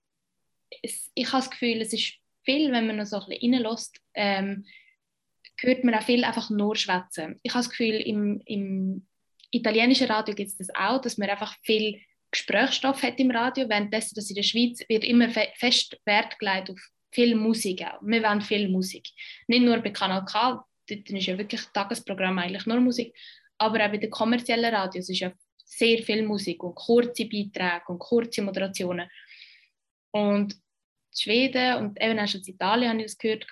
es, 0.82 1.10
ich 1.14 1.26
habe 1.26 1.42
das 1.42 1.50
Gefühl, 1.50 1.82
es 1.82 1.92
ist 1.92 2.14
viel, 2.44 2.72
wenn 2.72 2.86
man 2.86 2.96
noch 2.96 3.04
so 3.04 3.20
ein 3.20 3.28
bisschen 3.28 3.56
reinlässt, 3.56 4.00
ähm, 4.14 4.64
hört 5.58 5.84
man 5.84 5.94
auch 5.94 6.02
viel 6.02 6.24
einfach 6.24 6.48
nur 6.48 6.76
schwätzen. 6.76 7.40
Ich 7.42 7.52
habe 7.52 7.62
das 7.62 7.68
Gefühl, 7.68 7.96
im, 7.96 8.40
im 8.46 9.06
italienischen 9.50 10.06
Radio 10.06 10.34
gibt 10.34 10.48
es 10.48 10.56
das 10.56 10.74
auch, 10.74 11.02
dass 11.02 11.18
man 11.18 11.28
einfach 11.28 11.58
viel 11.62 12.00
Gesprächsstoff 12.30 13.02
hat 13.02 13.20
im 13.20 13.30
Radio, 13.30 13.68
währenddessen, 13.68 14.14
dass 14.14 14.30
in 14.30 14.36
der 14.36 14.44
Schweiz 14.44 14.82
wird 14.88 15.04
immer 15.04 15.28
fe 15.28 15.48
fest 15.56 16.00
Wert 16.06 16.38
gelegt 16.38 16.70
auf 16.70 16.80
viel 17.10 17.34
Musik 17.34 17.82
auch. 17.82 18.00
Wir 18.00 18.22
wollen 18.22 18.40
viel 18.40 18.70
Musik. 18.70 19.10
Nicht 19.46 19.62
nur 19.62 19.76
bei 19.80 19.90
Kanal 19.90 20.24
K, 20.24 20.64
dort 20.88 21.10
ist 21.10 21.26
ja 21.26 21.38
wirklich 21.38 21.62
Tagesprogramm 21.72 22.38
eigentlich 22.38 22.66
nur 22.66 22.80
Musik, 22.80 23.14
aber 23.58 23.84
auch 23.84 23.90
bei 23.90 23.98
den 23.98 24.10
kommerziellen 24.10 24.74
Radios 24.74 25.08
ist 25.08 25.20
ja 25.20 25.32
sehr 25.64 25.98
viel 26.02 26.26
Musik 26.26 26.62
und 26.62 26.74
kurze 26.74 27.24
Beiträge 27.24 27.84
und 27.88 27.98
kurze 27.98 28.42
Moderationen. 28.42 29.08
Und 30.12 30.54
Schweden 31.14 31.76
und 31.76 32.00
eben 32.00 32.18
auch 32.18 32.28
schon 32.28 32.42
in 32.42 32.54
Italien 32.54 32.90
habe 32.90 33.00
ich 33.00 33.06
das 33.06 33.18
gehört, 33.18 33.46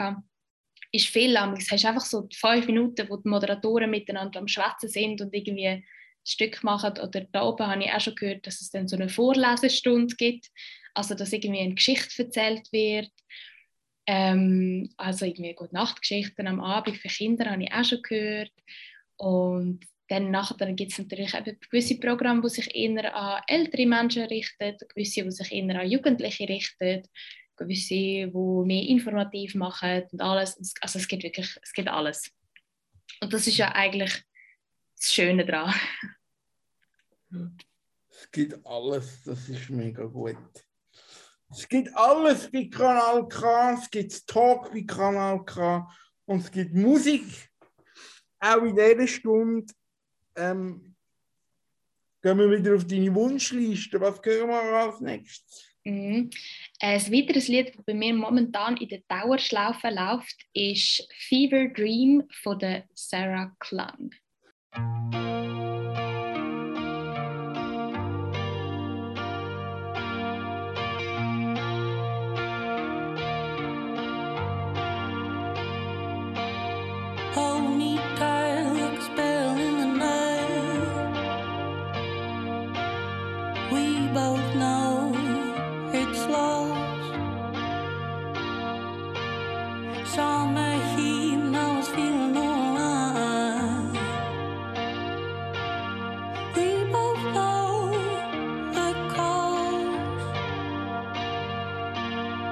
ist 0.93 1.09
viel 1.09 1.33
lang. 1.33 1.57
Es 1.57 1.71
hast 1.71 1.85
einfach 1.85 2.05
so 2.05 2.29
fünf 2.33 2.67
Minuten, 2.67 3.09
wo 3.09 3.17
die 3.17 3.29
Moderatoren 3.29 3.91
miteinander 3.91 4.39
am 4.39 4.49
Schwätzen 4.49 4.89
sind 4.89 5.21
und 5.21 5.35
irgendwie 5.35 5.67
ein 5.67 5.85
Stück 6.25 6.63
machen. 6.63 6.93
Oder 6.93 7.27
da 7.33 7.43
oben 7.43 7.67
habe 7.67 7.83
ich 7.83 7.93
auch 7.93 8.01
schon 8.01 8.15
gehört, 8.15 8.47
dass 8.47 8.61
es 8.61 8.71
dann 8.71 8.87
so 8.87 8.97
eine 8.97 9.09
Vorlesestunde 9.09 10.15
gibt. 10.15 10.51
Also, 10.95 11.15
dass 11.15 11.33
irgendwie 11.33 11.63
eine 11.63 11.75
Geschichte 11.75 12.23
erzählt 12.23 12.71
wird. 12.71 13.11
Ähm, 14.07 14.91
also 14.97 15.25
irgendwie 15.25 15.55
gute 15.55 15.75
Nachtgeschichten 15.75 16.47
am 16.47 16.61
Abend 16.61 16.97
für 16.99 17.09
Kinder 17.09 17.51
habe 17.51 17.63
ich 17.63 17.73
auch 17.73 17.85
schon 17.85 18.03
gehört. 18.03 18.53
Und 19.17 19.81
dann 20.09 20.31
nachher 20.31 20.73
gibt 20.75 20.93
es 20.93 20.99
natürlich 20.99 21.33
gewisse 21.71 21.99
Programme, 21.99 22.43
die 22.43 22.49
sich 22.51 22.75
eher 22.75 23.15
an 23.17 23.43
ältere 23.47 23.87
Menschen 23.87 24.25
richten, 24.25 24.77
gewisse, 24.89 25.23
die 25.25 25.31
sich 25.31 25.51
eher 25.53 25.81
an 25.81 25.91
Jugendliche 25.91 26.47
richten, 26.49 27.03
gewisse, 27.57 27.95
die 27.95 28.31
mehr 28.35 28.83
informativ 28.83 29.55
machen 29.55 30.03
und 30.13 30.21
alles. 30.21 30.59
Es- 30.61 30.75
Also 30.81 30.99
es 30.99 31.09
gibt 31.09 31.23
wirklich, 31.23 31.57
es 31.63 31.73
gibt 31.73 31.89
alles. 31.89 32.31
Und 33.23 33.33
das 33.33 33.47
ist 33.47 33.57
ja 33.57 33.73
eigentlich 33.75 34.13
das 34.97 35.15
Schöne 35.15 35.47
daran. 35.47 35.75
Es 38.11 38.31
gibt 38.31 38.65
alles, 38.67 39.23
das 39.25 39.49
ist 39.49 39.71
mega 39.71 40.05
gut. 40.05 40.37
Es 41.57 41.69
gibt 41.69 41.95
alles 41.95 42.51
bei 42.51 42.65
Kanal 42.65 43.29
K, 43.29 43.75
es 43.75 43.89
gibt 43.89 44.27
Talk 44.27 44.73
bei 44.73 44.83
Kanal 44.83 45.45
K 45.45 45.89
und 46.27 46.41
es 46.41 46.51
gibt 46.51 46.75
Musik. 46.75 47.49
Auch 48.41 48.63
in 48.63 48.75
dieser 48.75 49.07
Stunde 49.07 49.73
ähm, 50.35 50.97
gehen 52.21 52.39
wir 52.39 52.51
wieder 52.51 52.75
auf 52.75 52.85
deine 52.85 53.15
Wunschliste. 53.15 54.01
Was 54.01 54.21
hören 54.25 54.49
wir 54.49 54.57
als 54.57 55.01
nächstes? 55.01 55.65
Mhm. 55.85 56.31
Ein 56.81 57.13
weiteres 57.13 57.47
Lied, 57.47 57.73
das 57.77 57.85
bei 57.85 57.95
mir 57.95 58.15
momentan 58.15 58.77
in 58.79 58.89
der 58.89 59.03
Dauerschlaufe 59.07 59.91
läuft, 59.91 60.37
ist 60.55 61.07
Fever 61.29 61.69
Dream 61.69 62.25
von 62.43 62.59
Sarah 62.95 63.55
Klang. 63.61 64.11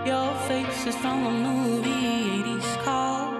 Your 0.04 0.34
face 0.48 0.86
is 0.88 0.96
from 0.96 1.24
a 1.26 1.30
movie, 1.30 2.42
80s 2.42 2.82
car, 2.82 3.31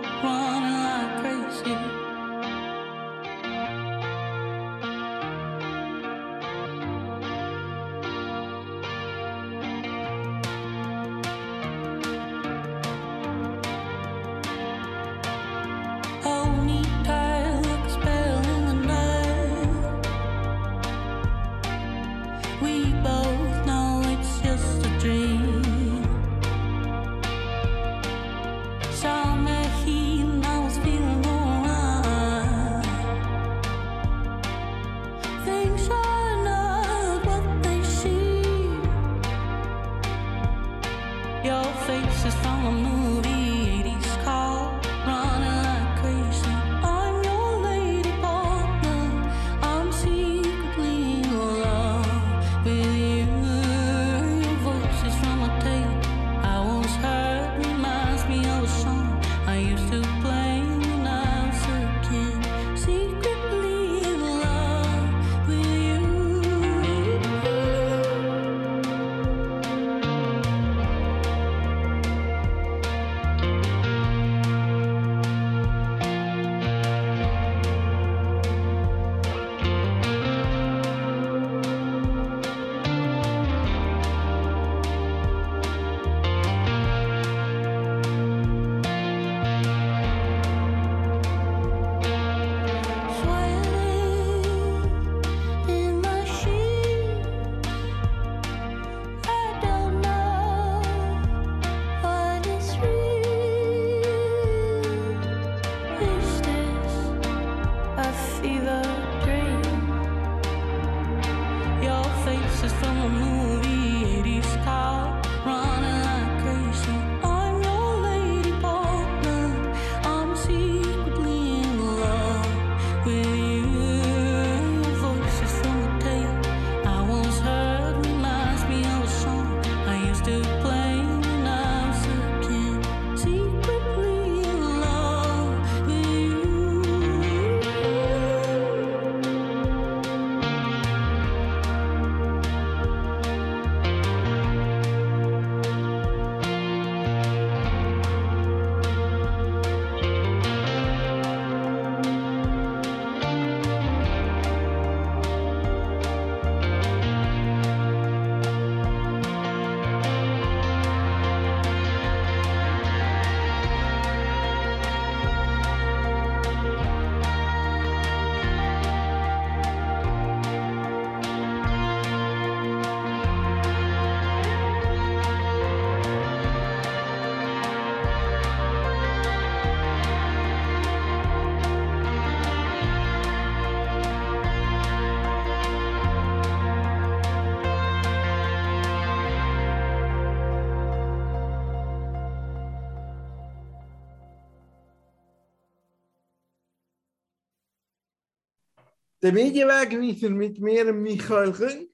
der 199.23 199.33
Medienwegweiser 199.33 200.31
mit 200.31 200.59
mir, 200.59 200.93
Michael 200.93 201.53
Küng 201.53 201.89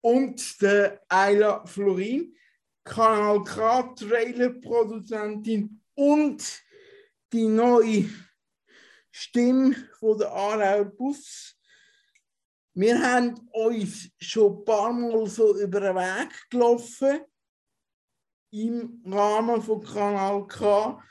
und 0.00 0.60
der 0.60 1.00
Ayla 1.08 1.64
Florin, 1.64 2.34
Kanal 2.84 3.44
K, 3.44 3.94
Trailerproduzentin 3.94 5.80
und 5.94 6.62
die 7.32 7.46
neue 7.46 8.10
Stimme 9.12 9.74
von 9.98 10.18
der 10.18 10.32
Aarauer 10.32 10.84
Bus. 10.86 11.56
Wir 12.74 13.00
haben 13.00 13.48
uns 13.52 14.10
schon 14.20 14.58
ein 14.58 14.64
paar 14.64 14.92
Mal 14.92 15.26
so 15.26 15.56
über 15.58 15.80
den 15.80 15.94
Weg 15.94 16.50
gelaufen 16.50 17.20
im 18.50 19.02
Rahmen 19.06 19.62
von 19.62 19.82
Kanal 19.82 20.46
K. 20.48 21.02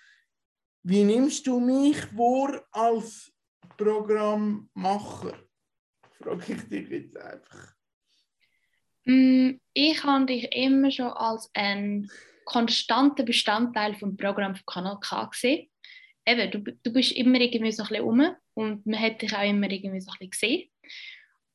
Wie 0.84 1.04
nimmst 1.04 1.48
du 1.48 1.60
mich 1.60 1.98
vor 2.06 2.62
als 2.72 3.32
Programmmacher? 3.78 5.45
Frage 6.26 6.54
ich 6.54 6.70
dich 6.70 6.90
jetzt 6.90 7.18
einfach. 7.18 7.74
Mm, 9.06 9.60
Ich 9.74 10.04
habe 10.04 10.26
dich 10.26 10.52
immer 10.56 10.90
schon 10.90 11.08
als 11.08 11.50
einen 11.54 12.10
konstanten 12.46 13.26
Bestandteil 13.26 13.94
vom 13.96 14.18
Programm 14.18 14.56
von 14.56 14.66
Kanal 14.66 15.00
K 15.00 15.26
gesehen. 15.26 15.70
Eben, 16.26 16.52
du, 16.52 16.72
du 16.72 16.94
bist 16.94 17.12
immer 17.12 17.40
irgendwie 17.40 17.72
so 17.72 17.84
ein 17.84 17.90
bisschen 17.90 18.04
rum 18.04 18.36
und 18.56 18.86
man 18.86 19.00
hat 19.00 19.22
dich 19.22 19.36
auch 19.36 19.48
immer 19.48 19.70
irgendwie 19.70 20.02
so 20.02 20.12
ein 20.12 20.30
bisschen 20.30 20.32
gesehen. 20.32 20.70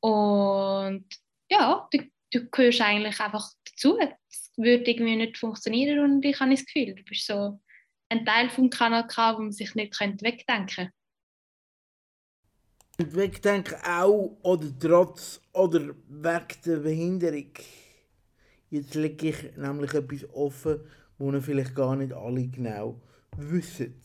Und 0.00 1.06
ja, 1.50 1.88
du, 1.90 1.98
du 2.32 2.48
gehörst 2.50 2.80
eigentlich 2.80 3.18
einfach 3.18 3.50
dazu. 3.64 3.98
Es 4.28 4.52
würde 4.56 4.88
irgendwie 4.88 5.16
nicht 5.16 5.38
funktionieren 5.38 5.98
und 6.00 6.24
ich 6.24 6.38
habe 6.38 6.52
das 6.52 6.64
Gefühl, 6.64 6.94
du 6.94 7.02
bist 7.02 7.26
so 7.26 7.60
ein 8.08 8.24
Teil 8.24 8.48
vom 8.50 8.70
Kanal 8.70 9.06
K, 9.08 9.34
wo 9.34 9.40
man 9.40 9.52
sich 9.52 9.74
nicht 9.74 9.98
wegdenken 10.00 10.46
könnte. 10.46 10.92
Und 13.00 13.16
wegdenken 13.16 13.78
auch 13.82 14.36
oder 14.42 14.66
trotz 14.78 15.40
oder 15.54 15.94
wegen 16.06 16.60
der 16.66 16.76
Behinderung. 16.76 17.50
Jetzt 18.68 18.94
lege 18.94 19.30
ich 19.30 19.56
nämlich 19.56 19.94
etwas 19.94 20.28
offen, 20.34 20.80
wo 21.16 21.32
vielleicht 21.40 21.74
gar 21.74 21.96
nicht 21.96 22.12
alle 22.12 22.46
genau 22.48 23.00
wissen. 23.38 23.98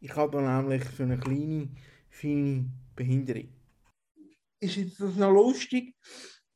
Ich 0.00 0.16
habe 0.16 0.42
nämlich 0.42 0.82
so 0.96 1.04
eine 1.04 1.16
kleine, 1.16 1.68
feine 2.10 2.72
Behinderung. 2.96 3.50
Ist 4.58 4.76
jetzt 4.78 5.00
das 5.00 5.14
noch 5.14 5.30
lustig, 5.32 5.94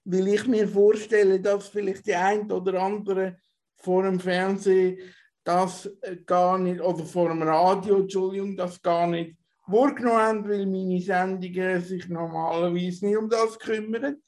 weil 0.03 0.27
ich 0.27 0.49
mir 0.49 0.67
vorstelle, 0.67 1.39
dass 1.39 1.69
vielleicht 1.69 2.09
die 2.09 2.17
ein 2.17 2.51
oder 2.51 2.83
andere 2.83 3.39
vor 3.77 4.03
dem 4.03 4.19
Fernsehen 4.19 4.99
das 5.45 5.87
äh, 6.03 6.17
gar 6.27 6.59
nicht, 6.59 6.81
oder 6.81 7.05
vor 7.05 7.29
dem 7.29 7.43
Radio, 7.43 8.01
Entschuldigung, 8.01 8.57
das 8.57 8.83
gar 8.83 9.07
nicht 9.07 9.37
wahrgenommen 9.69 10.19
haben, 10.19 10.49
weil 10.49 10.67
meine 10.67 11.01
Sendungen 11.01 11.81
sich 11.81 12.09
normalerweise 12.09 13.07
nicht 13.07 13.17
um 13.17 13.29
das 13.29 13.59
kümmern. 13.59 14.23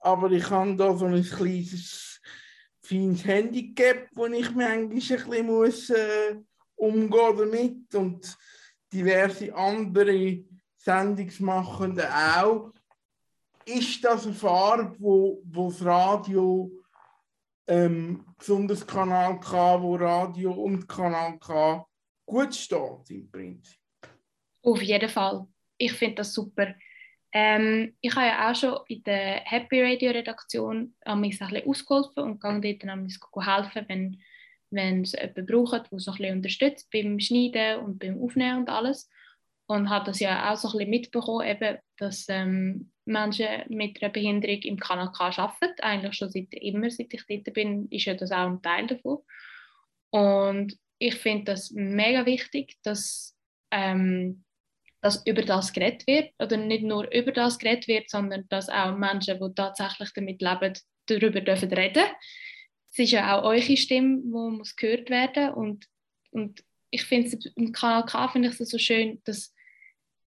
Aber 0.00 0.30
ich 0.30 0.50
habe 0.50 0.76
da 0.76 0.94
so 0.94 1.06
ein 1.06 1.22
kleines, 1.22 2.20
feines 2.82 3.24
Handicap, 3.24 4.08
wo 4.12 4.26
ich 4.26 4.50
manchmal 4.54 4.72
ein 4.72 4.88
bisschen 4.90 5.96
äh, 5.96 6.36
umgehen 6.76 7.36
damit 7.38 7.94
und 7.94 8.36
diverse 8.92 9.54
andere 9.54 10.44
Sendungsmachende 10.76 12.06
auch. 12.12 12.72
Ist 13.64 14.04
das 14.04 14.26
eine 14.26 14.34
Farbe, 14.34 14.94
wo, 14.98 15.42
wo 15.46 15.70
das 15.70 15.82
Radio, 15.84 16.70
ähm, 17.66 18.26
besonders 18.36 18.86
Kanal 18.86 19.40
K, 19.40 19.80
wo 19.80 19.96
Radio 19.96 20.52
und 20.52 20.86
Kanal 20.86 21.38
K 21.38 21.86
gut 22.26 22.54
steht 22.54 23.08
im 23.08 23.30
Prinzip? 23.30 23.83
Auf 24.64 24.82
jeden 24.82 25.08
Fall. 25.10 25.46
Ich 25.76 25.92
finde 25.92 26.16
das 26.16 26.32
super. 26.32 26.74
Ähm, 27.32 27.94
ich 28.00 28.14
habe 28.14 28.26
ja 28.26 28.50
auch 28.50 28.54
schon 28.54 28.78
in 28.88 29.02
der 29.02 29.42
Happy 29.44 29.82
Radio 29.82 30.12
Redaktion 30.12 30.94
an 31.04 31.20
mich 31.20 31.40
ein 31.42 31.48
bisschen 31.48 31.68
ausgeholfen 31.68 32.22
und 32.22 32.40
gehe 32.62 32.78
dort 32.78 32.90
an 32.90 33.02
mich 33.02 33.18
helfen, 33.36 33.84
wenn, 33.88 34.22
wenn 34.70 35.02
es 35.02 35.12
jemanden 35.12 35.46
braucht, 35.46 35.90
der 35.92 35.98
so 35.98 36.12
ein 36.12 36.16
bisschen 36.16 36.36
unterstützt 36.36 36.90
beim 36.90 37.20
Schneiden 37.20 37.80
und 37.80 37.98
beim 37.98 38.22
Aufnehmen 38.22 38.60
und 38.60 38.70
alles. 38.70 39.10
Und 39.66 39.90
habe 39.90 40.06
das 40.06 40.20
ja 40.20 40.50
auch 40.50 40.56
so 40.56 40.68
ein 40.68 40.72
bisschen 40.72 40.90
mitbekommen, 40.90 41.46
eben, 41.46 41.78
dass 41.98 42.26
ähm, 42.28 42.92
Menschen 43.04 43.48
mit 43.68 44.02
einer 44.02 44.12
Behinderung 44.12 44.60
im 44.62 44.78
Kanal 44.78 45.10
K 45.12 45.30
arbeiten. 45.36 45.80
Eigentlich 45.80 46.14
schon 46.14 46.30
seit 46.30 46.54
immer, 46.54 46.90
seit 46.90 47.12
ich 47.12 47.26
dort 47.26 47.52
bin, 47.52 47.88
ist 47.90 48.04
ja 48.04 48.14
das 48.14 48.30
auch 48.30 48.46
ein 48.46 48.62
Teil 48.62 48.86
davon. 48.86 49.18
Und 50.10 50.78
ich 50.98 51.16
finde 51.16 51.52
das 51.52 51.70
mega 51.72 52.24
wichtig, 52.24 52.76
dass 52.82 53.36
ähm, 53.70 54.43
dass 55.04 55.24
über 55.26 55.42
das 55.42 55.74
geredet 55.74 56.06
wird 56.06 56.32
oder 56.38 56.56
nicht 56.56 56.82
nur 56.82 57.12
über 57.12 57.30
das 57.30 57.58
geredet 57.58 57.86
wird, 57.88 58.08
sondern 58.08 58.46
dass 58.48 58.70
auch 58.70 58.96
Menschen, 58.96 59.38
die 59.38 59.54
tatsächlich 59.54 60.10
damit 60.14 60.40
leben, 60.40 60.72
darüber 61.06 61.40
dürfen 61.42 61.70
reden. 61.74 62.04
Es 62.90 62.98
ist 62.98 63.10
ja 63.10 63.38
auch 63.38 63.44
eure 63.44 63.76
Stimme, 63.76 64.22
die 64.22 64.56
muss 64.56 64.74
gehört 64.74 65.10
werden 65.10 65.52
und, 65.52 65.84
und 66.30 66.64
ich 66.90 67.04
finde 67.04 67.36
es 67.36 67.52
im 67.54 67.72
Kanal 67.72 68.06
K 68.06 68.28
finde 68.28 68.48
ich 68.48 68.58
es 68.58 68.70
so 68.70 68.78
schön, 68.78 69.20
dass 69.24 69.52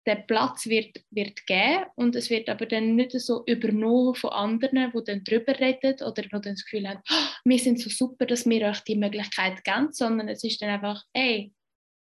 der 0.07 0.15
Platz 0.15 0.65
wird, 0.65 1.03
wird 1.11 1.45
geben 1.45 1.85
und 1.95 2.15
es 2.15 2.31
wird 2.31 2.49
aber 2.49 2.65
dann 2.65 2.95
nicht 2.95 3.11
so 3.11 3.43
übernommen 3.45 4.15
von 4.15 4.31
anderen, 4.31 4.91
die 4.91 5.03
dann 5.05 5.23
darüber 5.23 5.59
reden 5.59 6.01
oder 6.01 6.23
die 6.23 6.29
dann 6.29 6.41
das 6.41 6.65
Gefühl 6.65 6.89
haben, 6.89 7.01
oh, 7.11 7.35
wir 7.45 7.59
sind 7.59 7.79
so 7.79 7.91
super, 7.91 8.25
dass 8.25 8.49
wir 8.49 8.67
euch 8.67 8.79
die 8.81 8.95
Möglichkeit 8.95 9.63
geben, 9.63 9.89
sondern 9.91 10.29
es 10.29 10.43
ist 10.43 10.61
dann 10.63 10.69
einfach, 10.69 11.03
ey, 11.13 11.53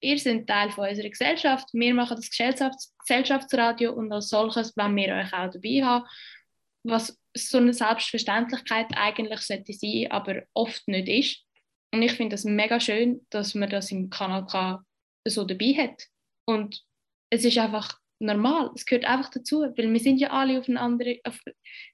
ihr 0.02 0.18
seid 0.18 0.48
Teil 0.48 0.72
von 0.72 0.88
unserer 0.88 1.10
Gesellschaft, 1.10 1.68
wir 1.74 1.94
machen 1.94 2.16
das 2.16 2.30
Gesellschafts 2.30 2.96
Gesellschaftsradio 3.00 3.94
und 3.94 4.12
als 4.12 4.30
solches 4.30 4.76
wollen 4.78 4.96
wir 4.96 5.16
euch 5.16 5.34
auch 5.34 5.52
dabei 5.52 5.82
haben, 5.84 6.06
was 6.84 7.20
so 7.36 7.58
eine 7.58 7.74
Selbstverständlichkeit 7.74 8.88
eigentlich 8.96 9.42
sollte 9.42 9.74
sein, 9.74 10.12
aber 10.12 10.44
oft 10.54 10.88
nicht 10.88 11.08
ist. 11.08 11.46
Und 11.94 12.02
ich 12.04 12.14
finde 12.14 12.36
es 12.36 12.44
mega 12.44 12.80
schön, 12.80 13.26
dass 13.30 13.56
man 13.56 13.70
das 13.70 13.92
im 13.92 14.10
Kanal 14.10 14.46
K 14.46 14.84
so 15.28 15.44
dabei 15.44 15.74
hat. 15.74 16.04
Und 16.46 16.84
es 17.32 17.44
ist 17.44 17.58
einfach 17.58 18.00
normal, 18.20 18.72
es 18.76 18.86
gehört 18.86 19.06
einfach 19.06 19.30
dazu, 19.32 19.62
weil 19.62 19.92
wir 19.92 20.00
sind 20.00 20.20
ja 20.20 20.30
alle 20.30 20.60
auf, 20.60 20.68
eine 20.68 20.80
andere, 20.80 21.20
auf 21.24 21.40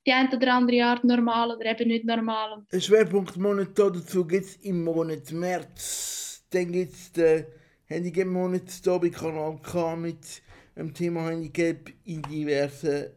die 0.05 0.11
eine 0.11 0.35
oder 0.35 0.53
andere 0.53 0.83
Art 0.83 1.03
normal 1.03 1.55
oder 1.55 1.65
eben 1.65 1.87
nicht 1.87 2.05
normal. 2.05 2.63
Ein 2.71 2.81
Schwerpunktmonat 2.81 3.77
dazu 3.77 4.25
gibt 4.25 4.45
es 4.45 4.55
im 4.57 4.83
Monat 4.83 5.31
März. 5.31 6.45
Dann 6.49 6.71
gibt 6.71 6.93
es 6.93 7.11
den 7.11 7.45
Handicap-Monat 7.87 8.71
hier 8.83 8.99
bei 8.99 9.09
Kanal 9.09 9.59
K 9.61 9.95
mit 9.95 10.41
dem 10.75 10.93
Thema 10.93 11.29
Handicap 11.29 11.91
in 12.05 12.21
diversen 12.23 13.11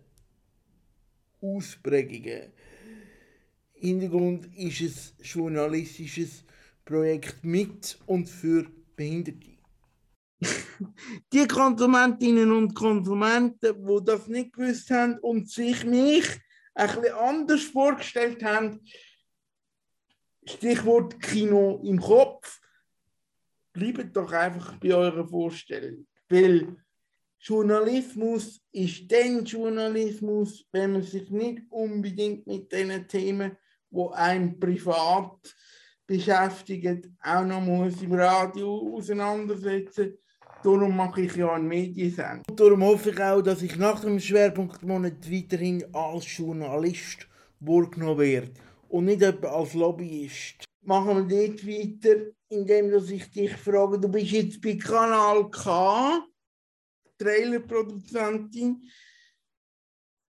Ausprägungen. 1.40 2.52
Hintergrund 3.72 4.54
ist 4.56 4.80
ein 4.82 5.24
journalistisches 5.24 6.44
Projekt 6.84 7.42
mit 7.44 7.98
und 8.06 8.28
für 8.28 8.66
Behinderte. 8.94 9.56
Die 11.32 11.46
Konsumentinnen 11.46 12.52
und 12.52 12.74
Konsumenten, 12.74 13.86
die 13.86 14.04
das 14.04 14.26
nicht 14.28 14.52
gewusst 14.52 14.90
haben 14.90 15.18
und 15.20 15.50
sich 15.50 15.84
mich 15.84 16.26
bisschen 16.74 17.14
anders 17.14 17.62
vorgestellt 17.62 18.44
haben, 18.44 18.80
Stichwort 20.44 21.20
Kino 21.20 21.80
im 21.84 22.00
Kopf, 22.00 22.57
bleibt 23.78 24.16
doch 24.16 24.32
einfach 24.32 24.76
bei 24.78 24.94
eurer 24.94 25.26
Vorstellung. 25.26 26.06
Weil 26.28 26.76
Journalismus 27.40 28.60
ist 28.72 29.10
dann 29.10 29.44
Journalismus, 29.44 30.66
wenn 30.72 30.92
man 30.92 31.02
sich 31.02 31.30
nicht 31.30 31.62
unbedingt 31.70 32.46
mit 32.46 32.72
den 32.72 33.06
Themen, 33.06 33.56
wo 33.90 34.10
einem 34.10 34.58
privat 34.58 35.54
beschäftigt, 36.06 37.08
auch 37.22 37.44
noch 37.44 37.60
muss 37.60 38.02
im 38.02 38.14
Radio 38.14 38.96
auseinandersetzen. 38.96 40.18
Darum 40.62 40.96
mache 40.96 41.22
ich 41.22 41.36
ja 41.36 41.52
einen 41.52 41.68
Mediensender. 41.68 42.42
Und 42.48 42.58
darum 42.58 42.82
hoffe 42.82 43.10
ich 43.10 43.20
auch, 43.20 43.40
dass 43.40 43.62
ich 43.62 43.76
nach 43.76 44.00
dem 44.00 44.18
Schwerpunktmonat 44.18 45.30
weiterhin 45.30 45.84
als 45.94 46.36
Journalist 46.36 47.28
wahrgenommen 47.60 48.18
werde 48.18 48.50
und 48.88 49.04
nicht 49.04 49.22
als 49.22 49.74
Lobbyist. 49.74 50.64
Machen 50.82 51.28
wir 51.28 51.48
dort 51.48 51.66
weiter, 51.66 52.30
indem 52.48 52.94
ich 52.94 53.30
dich 53.30 53.52
frage, 53.56 53.98
du 53.98 54.08
bist 54.08 54.30
jetzt 54.30 54.60
bei 54.60 54.76
Kanal 54.76 55.50
K, 55.50 56.26
Trailerproduzentin. 57.18 58.88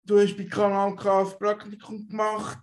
Du 0.05 0.19
hast 0.19 0.37
bei 0.37 0.45
Kanal 0.45 0.97
K 0.97 1.23
das 1.23 1.39
Praktikum 1.39 2.09
gemacht. 2.09 2.59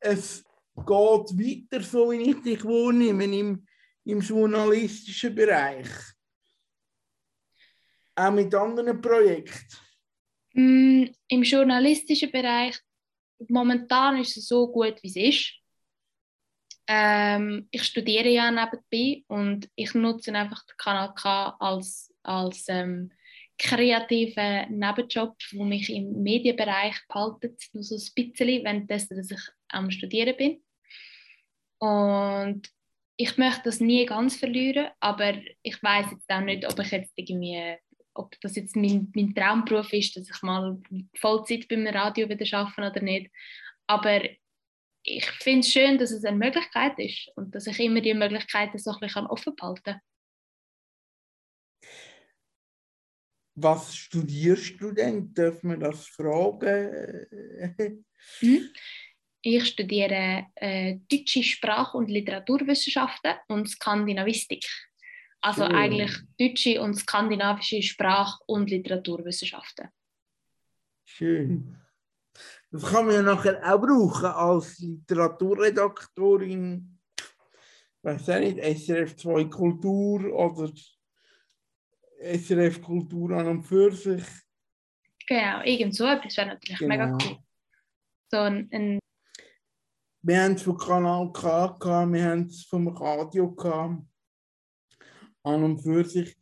Es 0.00 0.44
geht 0.76 0.86
weiter, 0.86 1.82
so 1.82 2.10
wie 2.12 2.30
ich 2.30 2.42
dich 2.42 2.64
wahrnehme, 2.64 3.24
im, 3.24 3.66
im 4.04 4.20
journalistischen 4.20 5.34
Bereich. 5.34 5.88
Auch 8.16 8.30
mit 8.30 8.54
anderen 8.54 9.00
Projekten. 9.00 9.76
Mm, 10.52 11.06
Im 11.26 11.42
journalistischen 11.42 12.30
Bereich, 12.30 12.80
momentan 13.48 14.18
ist 14.18 14.36
es 14.36 14.48
so 14.48 14.70
gut, 14.70 15.02
wie 15.02 15.08
es 15.08 15.16
ist. 15.16 15.54
Ähm, 16.86 17.68
ich 17.70 17.82
studiere 17.84 18.28
ja 18.28 18.50
nebenbei 18.50 19.24
und 19.28 19.70
ich 19.74 19.94
nutze 19.94 20.32
einfach 20.34 20.64
den 20.66 20.76
Kanal 20.76 21.14
K 21.14 21.56
als, 21.58 22.14
als 22.22 22.66
ähm, 22.68 23.10
kreativer 23.58 24.66
Nebenjob, 24.66 25.36
der 25.52 25.64
mich 25.64 25.90
im 25.90 26.22
Medienbereich 26.22 26.96
behaltet, 27.08 27.62
nur 27.72 27.82
so 27.82 27.94
ein 27.94 28.14
bisschen, 28.14 28.64
währenddessen, 28.64 29.16
dass 29.16 29.30
ich 29.30 29.40
am 29.68 29.90
Studieren 29.90 30.36
bin. 30.36 30.62
Und 31.78 32.68
ich 33.16 33.36
möchte 33.38 33.62
das 33.64 33.80
nie 33.80 34.04
ganz 34.06 34.36
verlieren, 34.36 34.88
aber 35.00 35.34
ich 35.62 35.82
weiß 35.82 36.06
jetzt 36.10 36.30
auch 36.30 36.40
nicht, 36.40 36.66
ob 36.66 36.78
ich 36.80 36.90
jetzt 36.90 37.12
irgendwie, 37.16 37.76
ob 38.14 38.40
das 38.40 38.56
jetzt 38.56 38.76
mein, 38.76 39.10
mein 39.14 39.34
Traumberuf 39.34 39.92
ist, 39.92 40.16
dass 40.16 40.30
ich 40.30 40.42
mal 40.42 40.80
Vollzeit 41.16 41.68
beim 41.68 41.86
Radio 41.86 42.28
wieder 42.28 42.58
arbeite 42.58 42.90
oder 42.90 43.02
nicht. 43.02 43.30
Aber 43.86 44.22
ich 45.02 45.26
finde 45.40 45.60
es 45.60 45.72
schön, 45.72 45.98
dass 45.98 46.10
es 46.10 46.24
eine 46.24 46.36
Möglichkeit 46.36 46.98
ist 46.98 47.30
und 47.36 47.54
dass 47.54 47.66
ich 47.66 47.78
immer 47.80 48.00
die 48.00 48.14
Möglichkeiten 48.14 48.78
so 48.78 48.92
ein 48.92 49.00
bisschen 49.00 49.26
offen 49.26 49.54
behalten 49.54 49.82
kann. 49.82 50.00
Was 53.56 53.94
studierst 53.94 54.80
du 54.80 54.90
denn? 54.90 55.32
Darf 55.32 55.62
man 55.62 55.80
das 55.80 56.06
fragen? 56.08 57.26
Mhm. 58.40 58.70
Ich 59.46 59.66
studiere 59.66 60.46
äh, 60.54 61.00
deutsche 61.06 61.42
Sprach- 61.42 61.92
und 61.92 62.08
Literaturwissenschaften 62.08 63.34
und 63.48 63.68
Skandinavistik. 63.68 64.64
Also 65.44 65.64
Schön. 65.66 65.74
eigentlich 65.74 66.12
deutsche 66.38 66.80
und 66.80 66.94
skandinavische 66.94 67.82
Sprach- 67.82 68.40
und 68.46 68.70
Literaturwissenschaften. 68.70 69.90
Schön. 71.04 71.76
Das 72.70 72.82
kann 72.90 73.04
man 73.04 73.16
ja 73.16 73.22
nachher 73.22 73.60
auch 73.62 73.78
brauchen 73.78 74.24
als 74.24 74.78
Literaturredaktorin. 74.78 76.98
Weiß 78.00 78.30
auch 78.30 78.38
nicht, 78.38 78.56
SRF 78.58 79.16
2 79.16 79.44
Kultur 79.44 80.32
oder 80.32 80.72
SRF 82.22 82.80
Kultur 82.80 83.32
an 83.32 83.46
und 83.46 83.64
für 83.64 83.92
sich. 83.92 84.24
Genau, 85.28 85.60
irgend 85.62 85.94
so 85.94 86.06
etwas 86.06 86.38
wäre 86.38 86.48
natürlich 86.48 86.80
mega 86.80 87.04
Genau. 87.04 87.18
cool. 87.22 87.36
So 88.30 88.38
ein, 88.38 88.70
ein 88.72 88.98
Wir 90.22 90.42
haben 90.42 90.54
es 90.54 90.62
vom 90.62 90.78
Kanal 90.78 91.30
K, 91.32 91.78
wir 92.10 92.24
haben 92.24 92.46
es 92.46 92.64
vom 92.64 92.88
Radio 92.88 93.54
gehabt. 93.54 94.04
An 95.44 95.62
und 95.62 95.78
für 95.78 96.04
sich. 96.04 96.36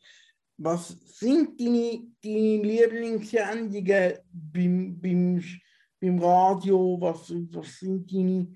Was 0.57 0.88
sind 1.18 1.61
deine, 1.61 2.07
deine 2.22 2.62
Lieblingssendungen 2.62 4.14
beim, 4.32 5.00
beim, 5.00 5.44
beim 6.00 6.18
Radio? 6.18 6.98
Was, 7.00 7.32
was 7.50 7.78
sind 7.78 8.11
deine 8.12 8.55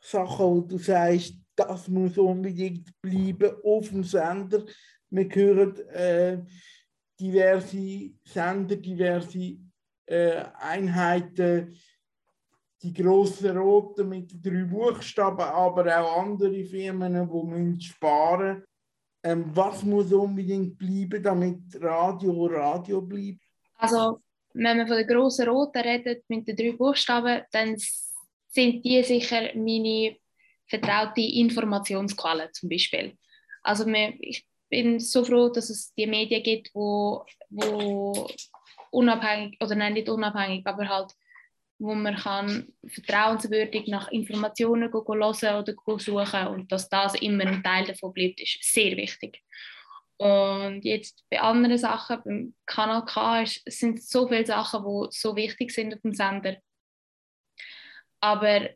Sachen, 0.00 0.46
wo 0.46 0.60
du 0.60 0.78
sagst, 0.78 1.34
das 1.54 1.88
muss 1.88 2.18
unbedingt 2.18 2.90
bleiben 3.00 3.56
auf 3.62 3.88
dem 3.88 4.02
Sender? 4.02 4.64
Wir 5.10 5.28
hören 5.32 5.78
äh, 5.88 6.38
diverse 7.18 8.10
Sender, 8.24 8.76
diverse 8.76 9.58
äh, 10.06 10.44
Einheiten 10.54 11.74
die 12.82 12.92
grossen 12.92 13.56
Roten 13.56 14.08
mit 14.08 14.44
drei 14.44 14.64
Buchstaben, 14.64 15.40
aber 15.40 16.00
auch 16.00 16.22
andere 16.22 16.64
Firmen, 16.64 17.12
die 17.12 17.46
müssen 17.46 17.80
sparen 17.80 18.62
ähm, 19.22 19.44
Was 19.54 19.82
muss 19.82 20.12
unbedingt 20.12 20.78
bleiben, 20.78 21.22
damit 21.22 21.60
Radio 21.80 22.46
Radio 22.46 23.02
bleibt? 23.02 23.42
Also, 23.76 24.20
wenn 24.54 24.76
man 24.76 24.86
von 24.86 24.96
der 24.96 25.06
grossen 25.06 25.48
Roten 25.48 25.78
redet 25.78 26.24
mit 26.28 26.46
den 26.48 26.56
drei 26.56 26.72
Buchstaben, 26.72 27.42
dann 27.52 27.76
sind 28.48 28.84
die 28.84 29.02
sicher 29.02 29.50
meine 29.54 30.16
vertraute 30.66 31.20
Informationsquellen 31.20 32.48
zum 32.52 32.68
Beispiel. 32.68 33.16
Also 33.62 33.86
ich 33.86 34.46
bin 34.68 35.00
so 35.00 35.24
froh, 35.24 35.48
dass 35.48 35.70
es 35.70 35.92
die 35.94 36.06
Medien 36.06 36.42
gibt, 36.42 36.74
wo, 36.74 37.24
wo 37.50 38.28
unabhängig, 38.90 39.58
oder 39.60 39.74
nein, 39.74 39.94
nicht 39.94 40.08
unabhängig, 40.08 40.66
aber 40.66 40.88
halt, 40.88 41.12
wo 41.78 41.94
man 41.94 42.16
kann 42.16 42.72
vertrauenswürdig 42.86 43.86
nach 43.88 44.08
Informationen 44.08 44.92
hören 44.92 45.60
oder 45.60 45.98
suchen 45.98 46.46
und 46.48 46.72
dass 46.72 46.88
das 46.88 47.14
immer 47.14 47.46
ein 47.46 47.62
Teil 47.62 47.84
davon 47.86 48.12
bleibt, 48.12 48.40
ist 48.40 48.58
sehr 48.62 48.96
wichtig. 48.96 49.42
Und 50.16 50.84
jetzt 50.84 51.24
bei 51.30 51.40
anderen 51.40 51.78
Sachen, 51.78 52.22
beim 52.24 52.54
Kanal 52.66 53.04
K, 53.04 53.42
ist, 53.42 53.62
es 53.64 53.78
sind 53.78 54.02
so 54.02 54.26
viele 54.26 54.44
Sachen, 54.44 54.82
die 54.82 55.06
so 55.10 55.36
wichtig 55.36 55.70
sind 55.70 55.94
auf 55.94 56.00
dem 56.00 56.12
Sender. 56.12 56.56
Aber 58.20 58.70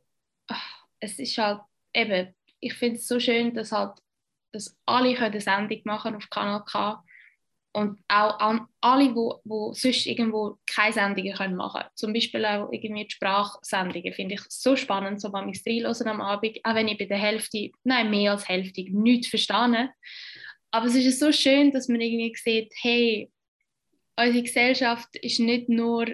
ach, 0.47 0.85
es 1.01 1.19
ist 1.19 1.37
halt 1.39 1.61
eben, 1.93 2.33
ich 2.61 2.75
finde 2.75 2.97
es 2.97 3.09
so 3.09 3.19
schön, 3.19 3.53
dass 3.55 3.73
halt 3.73 3.99
dass 4.53 4.79
alle 4.87 5.19
eine 5.19 5.41
Sendung 5.41 5.81
machen 5.85 6.15
auf 6.15 6.29
Kanal 6.31 6.65
K 6.65 7.03
und 7.75 7.99
auch 8.09 8.39
an 8.39 8.67
alle, 8.81 9.15
wo, 9.15 9.41
wo 9.45 9.73
sonst 9.73 10.07
irgendwo 10.07 10.59
keine 10.67 10.93
Sendungen 10.93 11.35
können 11.35 11.57
machen 11.57 11.85
Zum 11.95 12.13
Beispiel 12.13 12.45
auch 12.45 12.71
irgendwie 12.71 13.07
die 13.07 13.15
Sprachsendungen 13.15 14.13
finde 14.13 14.35
ich 14.35 14.43
so 14.49 14.77
spannend, 14.77 15.21
so 15.21 15.31
mich 15.31 15.63
reinhören 15.67 16.09
am 16.09 16.21
Abend, 16.21 16.59
auch 16.65 16.75
wenn 16.75 16.89
ich 16.89 16.99
bei 16.99 17.07
der 17.07 17.19
Hälfte, 17.19 17.71
nein, 17.85 18.11
mehr 18.11 18.33
als 18.33 18.49
Hälfte, 18.49 18.85
nichts 18.91 19.29
verstehe. 19.29 19.91
Aber 20.71 20.87
es 20.87 20.95
ist 20.95 21.19
so 21.19 21.33
schön, 21.33 21.73
dass 21.73 21.89
man 21.89 22.01
irgendwie 22.01 22.35
sieht, 22.35 22.73
hey, 22.81 23.31
unsere 24.17 24.43
Gesellschaft 24.43 25.17
ist 25.17 25.41
nicht 25.41 25.69
nur 25.69 26.07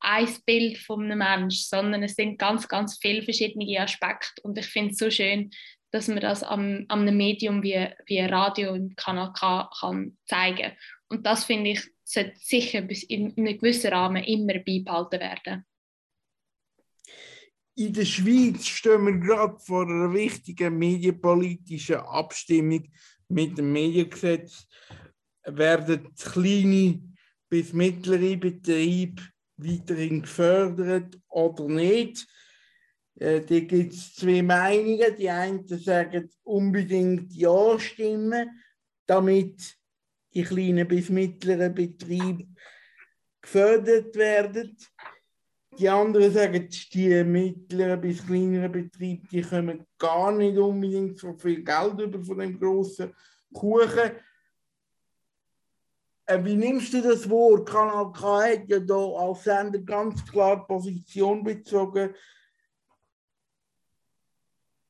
ein 0.00 0.28
Bild 0.44 0.78
von 0.78 1.04
einem 1.04 1.18
Menschen, 1.18 1.64
sondern 1.68 2.02
es 2.02 2.14
sind 2.14 2.38
ganz, 2.38 2.68
ganz 2.68 2.98
viele 3.00 3.22
verschiedene 3.22 3.80
Aspekte. 3.80 4.42
Und 4.42 4.58
ich 4.58 4.66
finde 4.66 4.92
es 4.92 4.98
so 4.98 5.10
schön, 5.10 5.50
dass 5.94 6.08
man 6.08 6.18
das 6.18 6.42
am, 6.42 6.86
am 6.88 7.02
einem 7.02 7.16
Medium 7.16 7.62
wie, 7.62 7.88
wie 8.06 8.18
Radio 8.18 8.72
und 8.72 8.96
Kanal 8.96 9.32
K 9.32 9.70
kann 9.78 10.18
zeigen 10.26 10.72
Und 11.06 11.24
das 11.24 11.44
finde 11.44 11.70
ich, 11.70 11.88
sollte 12.02 12.34
sicher 12.36 12.82
bis 12.82 13.04
in, 13.04 13.30
in 13.34 13.46
einem 13.46 13.58
gewissen 13.58 13.92
Rahmen 13.92 14.24
immer 14.24 14.54
beibehalten 14.54 15.20
werden. 15.20 15.64
In 17.76 17.92
der 17.92 18.06
Schweiz 18.06 18.66
stehen 18.66 19.04
wir 19.04 19.18
gerade 19.18 19.56
vor 19.60 19.88
einer 19.88 20.12
wichtigen 20.12 20.76
medienpolitischen 20.76 21.96
Abstimmung 21.98 22.90
mit 23.28 23.56
dem 23.56 23.72
Mediengesetz. 23.72 24.66
Werden 25.44 26.12
kleine 26.16 27.02
bis 27.48 27.72
mittlere 27.72 28.36
Betriebe 28.36 29.22
weiterhin 29.58 30.22
gefördert 30.22 31.20
oder 31.28 31.68
nicht? 31.68 32.26
Äh, 33.16 33.40
da 33.40 33.60
gibt 33.60 33.92
es 33.92 34.14
zwei 34.14 34.42
Meinungen. 34.42 35.16
Die 35.16 35.30
einen 35.30 35.66
sagen 35.66 36.30
unbedingt 36.42 37.32
Ja 37.32 37.78
stimmen, 37.78 38.60
damit 39.06 39.76
die 40.34 40.42
kleinen 40.42 40.88
bis 40.88 41.10
mittleren 41.10 41.74
Betriebe 41.74 42.46
gefördert 43.40 44.14
werden. 44.16 44.76
Die 45.78 45.88
anderen 45.88 46.32
sagen, 46.32 46.68
die 46.92 47.24
mittleren 47.24 48.00
bis 48.00 48.24
kleineren 48.24 48.70
Betriebe, 48.70 49.26
die 49.28 49.42
kommen 49.42 49.86
gar 49.98 50.32
nicht 50.32 50.56
unbedingt 50.56 51.18
so 51.18 51.34
viel 51.34 51.62
Geld 51.64 52.00
über 52.00 52.22
von 52.22 52.38
dem 52.38 52.58
grossen 52.58 53.12
Kuchen. 53.52 54.12
Äh, 56.26 56.44
wie 56.44 56.54
nimmst 56.56 56.92
du 56.94 57.02
das 57.02 57.28
Wort? 57.28 57.68
Kanal 57.68 58.10
K 58.12 58.42
hat 58.42 58.68
ja 58.68 58.78
da 58.78 58.94
als 58.94 59.44
Sender 59.44 59.80
ganz 59.80 60.24
klar 60.24 60.66
Position 60.66 61.44
bezogen. 61.44 62.14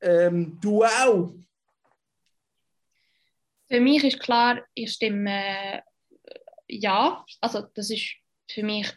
Ähm, 0.05 0.59
du 0.61 0.83
auch. 0.83 1.33
Für 3.67 3.79
mich 3.79 4.03
ist 4.03 4.19
klar, 4.19 4.63
ich 4.75 4.93
stimme 4.93 5.31
äh, 5.31 5.81
ja. 6.67 7.25
Also 7.41 7.63
das 7.73 7.89
ist 7.89 8.15
für 8.49 8.63
mich 8.63 8.91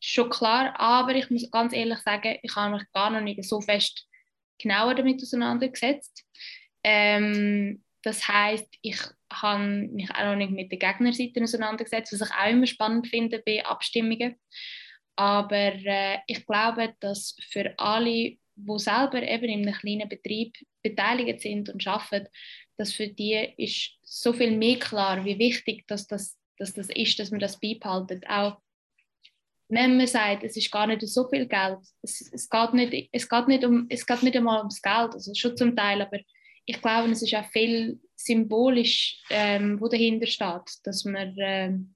schon 0.00 0.30
klar, 0.30 0.78
aber 0.80 1.14
ich 1.14 1.28
muss 1.28 1.50
ganz 1.50 1.74
ehrlich 1.74 1.98
sagen, 1.98 2.38
ich 2.42 2.56
habe 2.56 2.76
mich 2.76 2.90
gar 2.92 3.10
noch 3.10 3.20
nicht 3.20 3.44
so 3.44 3.60
fest 3.60 4.06
genauer 4.58 4.94
damit 4.94 5.22
auseinandergesetzt. 5.22 6.24
Ähm, 6.82 7.84
das 8.02 8.26
heißt, 8.26 8.68
ich 8.80 8.98
habe 9.30 9.62
mich 9.64 10.10
auch 10.10 10.24
noch 10.24 10.36
nicht 10.36 10.52
mit 10.52 10.72
der 10.72 10.78
Gegnerseite 10.78 11.42
auseinandergesetzt, 11.42 12.12
was 12.12 12.28
ich 12.28 12.34
auch 12.34 12.48
immer 12.48 12.66
spannend 12.66 13.06
finde 13.08 13.42
bei 13.44 13.64
Abstimmungen. 13.64 14.36
Aber 15.16 15.74
äh, 15.74 16.18
ich 16.26 16.46
glaube, 16.46 16.94
dass 17.00 17.36
für 17.50 17.74
alle, 17.78 18.38
die 18.58 18.78
selber 18.78 19.22
eben 19.22 19.44
in 19.44 19.66
einem 19.66 19.74
kleinen 19.74 20.08
Betrieb 20.08 20.56
beteiligt 20.82 21.40
sind 21.40 21.68
und 21.68 21.86
arbeiten, 21.86 22.28
dass 22.76 22.92
für 22.92 23.08
die 23.08 23.54
ist 23.56 23.92
so 24.02 24.32
viel 24.32 24.56
mehr 24.56 24.78
klar, 24.78 25.24
wie 25.24 25.38
wichtig 25.38 25.86
dass 25.86 26.06
das, 26.06 26.38
dass 26.58 26.72
das 26.72 26.88
ist, 26.90 27.18
dass 27.18 27.30
man 27.30 27.40
das 27.40 27.58
beibehaltet. 27.58 28.24
Auch 28.28 28.58
wenn 29.68 29.96
man 29.96 30.06
sagt, 30.06 30.44
es 30.44 30.56
ist 30.56 30.70
gar 30.70 30.86
nicht 30.86 31.06
so 31.06 31.28
viel 31.28 31.46
Geld, 31.46 31.78
es, 32.02 32.30
es, 32.32 32.48
geht, 32.48 32.72
nicht, 32.72 33.08
es, 33.12 33.28
geht, 33.28 33.48
nicht 33.48 33.64
um, 33.64 33.86
es 33.90 34.06
geht 34.06 34.22
nicht 34.22 34.36
einmal 34.36 34.58
ums 34.58 34.80
Geld, 34.80 35.12
also 35.12 35.32
schon 35.34 35.56
zum 35.56 35.76
Teil, 35.76 36.00
aber 36.00 36.18
ich 36.64 36.80
glaube, 36.80 37.10
es 37.10 37.22
ist 37.22 37.34
auch 37.34 37.48
viel 37.50 38.00
symbolisch, 38.14 39.22
ähm, 39.30 39.80
wo 39.80 39.88
dahinter 39.88 40.26
steht, 40.26 40.84
dass 40.84 41.04
man, 41.04 41.34
ähm, 41.38 41.94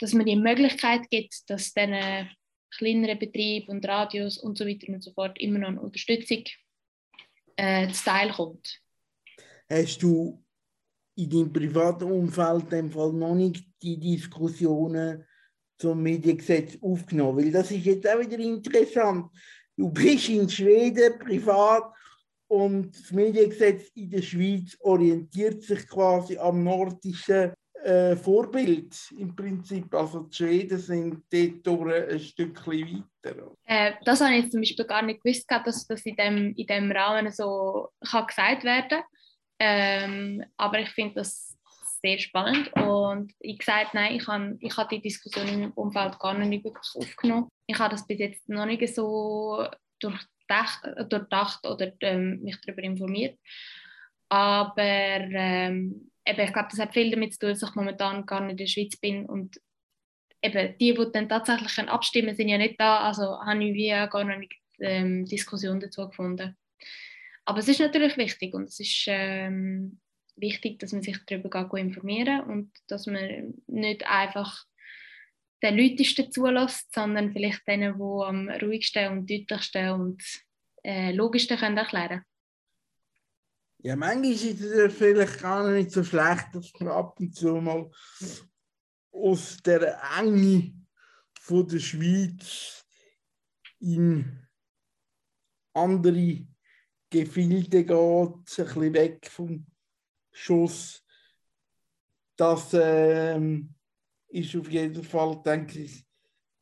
dass 0.00 0.12
man 0.12 0.26
die 0.26 0.36
Möglichkeit 0.36 1.08
gibt, 1.10 1.34
dass 1.48 1.72
diesen 1.72 2.30
kleineren 2.76 3.18
Betrieben 3.18 3.70
und 3.70 3.86
Radios 3.86 4.38
und 4.38 4.56
so 4.56 4.66
weiter 4.66 4.92
und 4.92 5.02
so 5.02 5.12
fort 5.12 5.38
immer 5.40 5.58
noch 5.58 5.68
eine 5.68 5.80
Unterstützung 5.80 6.44
äh, 7.56 7.88
Teil 7.88 8.30
kommt. 8.32 8.80
Hast 9.68 10.02
du 10.02 10.42
in 11.16 11.30
deinem 11.30 11.52
privaten 11.52 12.04
Umfeld 12.04 12.70
dem 12.70 12.90
Fall 12.90 13.12
noch 13.12 13.34
nicht 13.34 13.64
die 13.82 13.98
Diskussionen 13.98 15.24
zum 15.78 16.02
Mediengesetz 16.02 16.78
aufgenommen? 16.80 17.38
Weil 17.38 17.52
das 17.52 17.70
ist 17.70 17.84
jetzt 17.84 18.08
auch 18.08 18.20
wieder 18.20 18.38
interessant. 18.38 19.30
Du 19.76 19.90
bist 19.90 20.28
in 20.28 20.48
Schweden 20.48 21.18
privat 21.18 21.92
und 22.48 22.94
das 22.94 23.10
Mediengesetz 23.10 23.90
in 23.94 24.10
der 24.10 24.22
Schweiz 24.22 24.76
orientiert 24.80 25.62
sich 25.62 25.86
quasi 25.88 26.38
am 26.38 26.62
nordischen 26.62 27.52
äh, 27.86 28.16
Vorbild 28.16 29.12
im 29.16 29.34
Prinzip. 29.34 29.94
Also 29.94 30.24
die 30.24 30.36
Schweden 30.36 30.78
sind 30.78 31.24
dort 31.30 31.92
ein 31.92 32.18
Stückchen 32.18 33.04
weiter. 33.22 33.52
Äh, 33.64 33.92
das 34.04 34.20
habe 34.20 34.34
ich 34.34 34.42
jetzt 34.42 34.52
zum 34.52 34.60
Beispiel 34.60 34.84
gar 34.84 35.02
nicht 35.02 35.22
gewusst, 35.22 35.46
dass 35.48 35.86
das 35.86 36.04
in 36.04 36.16
dem, 36.16 36.54
in 36.56 36.66
dem 36.66 36.90
Rahmen 36.90 37.30
so 37.30 37.88
kann 38.10 38.26
gesagt 38.26 38.64
werden 38.64 39.02
ähm, 39.58 40.44
Aber 40.56 40.80
ich 40.80 40.90
finde 40.90 41.14
das 41.14 41.56
sehr 42.02 42.18
spannend 42.18 42.72
und 42.74 43.32
ich 43.38 43.58
gesagt, 43.58 43.94
nein, 43.94 44.16
ich 44.16 44.26
habe 44.26 44.56
ich 44.60 44.76
hab 44.76 44.88
die 44.88 45.00
Diskussion 45.00 45.48
im 45.48 45.72
Umfeld 45.72 46.18
gar 46.18 46.34
nicht 46.34 46.64
wirklich 46.64 46.94
aufgenommen. 46.94 47.48
Ich 47.66 47.78
habe 47.78 47.92
das 47.92 48.06
bis 48.06 48.18
jetzt 48.18 48.48
noch 48.48 48.66
nicht 48.66 48.94
so 48.94 49.66
durchdacht, 50.00 50.82
durchdacht 51.08 51.66
oder 51.66 51.92
ähm, 52.00 52.42
mich 52.42 52.60
darüber 52.60 52.82
informiert. 52.82 53.38
Aber 54.28 54.82
ähm, 54.82 56.10
eben, 56.26 56.40
ich 56.40 56.52
glaube, 56.52 56.68
das 56.70 56.80
hat 56.80 56.92
viel 56.92 57.10
damit 57.10 57.34
zu 57.34 57.40
tun, 57.40 57.48
dass 57.50 57.62
ich 57.62 57.74
momentan 57.74 58.26
gar 58.26 58.40
nicht 58.40 58.52
in 58.52 58.56
der 58.56 58.66
Schweiz 58.66 58.96
bin 58.96 59.26
und 59.26 59.60
eben 60.42 60.76
die, 60.78 60.94
die 60.94 61.12
dann 61.12 61.28
tatsächlich 61.28 61.78
abstimmen 61.88 62.26
können, 62.26 62.36
sind 62.36 62.48
ja 62.48 62.58
nicht 62.58 62.80
da, 62.80 63.00
also 63.00 63.40
habe 63.40 63.64
ich 63.64 63.74
wie 63.74 63.88
gar 63.88 64.24
noch 64.24 64.38
nicht 64.38 64.54
ähm, 64.80 65.24
Diskussion 65.24 65.80
dazu 65.80 66.08
gefunden. 66.08 66.56
Aber 67.44 67.58
es 67.60 67.68
ist 67.68 67.80
natürlich 67.80 68.16
wichtig 68.16 68.54
und 68.54 68.64
es 68.64 68.80
ist 68.80 69.04
ähm, 69.06 70.00
wichtig, 70.36 70.78
dass 70.78 70.92
man 70.92 71.02
sich 71.02 71.18
darüber 71.26 71.78
informieren 71.78 72.40
und 72.42 72.72
dass 72.88 73.06
man 73.06 73.54
nicht 73.66 74.06
einfach 74.06 74.64
den 75.62 75.76
Leuten 75.76 76.32
zulässt, 76.32 76.92
sondern 76.92 77.32
vielleicht 77.32 77.66
denen, 77.66 77.94
die 77.96 78.24
am 78.24 78.48
ruhigsten 78.48 79.12
und 79.12 79.30
deutlichsten 79.30 79.90
und 79.90 80.22
äh, 80.82 81.12
logischsten 81.12 81.56
können 81.56 81.78
erklären 81.78 82.08
können. 82.08 82.24
Ja, 83.86 83.94
manchmal 83.94 84.32
ist 84.32 84.60
es 84.60 84.94
vielleicht 84.94 85.40
gar 85.40 85.70
nicht 85.70 85.92
so 85.92 86.02
schlecht, 86.02 86.48
dass 86.52 86.72
man 86.80 86.88
ab 86.88 87.20
und 87.20 87.32
zu 87.32 87.60
mal 87.60 87.88
aus 89.12 89.58
der 89.58 89.96
Enge 90.18 90.74
von 91.40 91.68
der 91.68 91.78
Schweiz 91.78 92.84
in 93.78 94.44
andere 95.72 96.48
Gefilde 97.10 97.84
geht, 97.84 97.92
ein 97.92 98.42
bisschen 98.44 98.92
weg 98.92 99.30
vom 99.30 99.64
Schuss. 100.32 101.04
Das 102.34 102.70
ähm, 102.72 103.72
ist 104.26 104.56
auf 104.56 104.68
jeden 104.68 105.04
Fall, 105.04 105.40
denke 105.44 105.82
ich, 105.82 106.04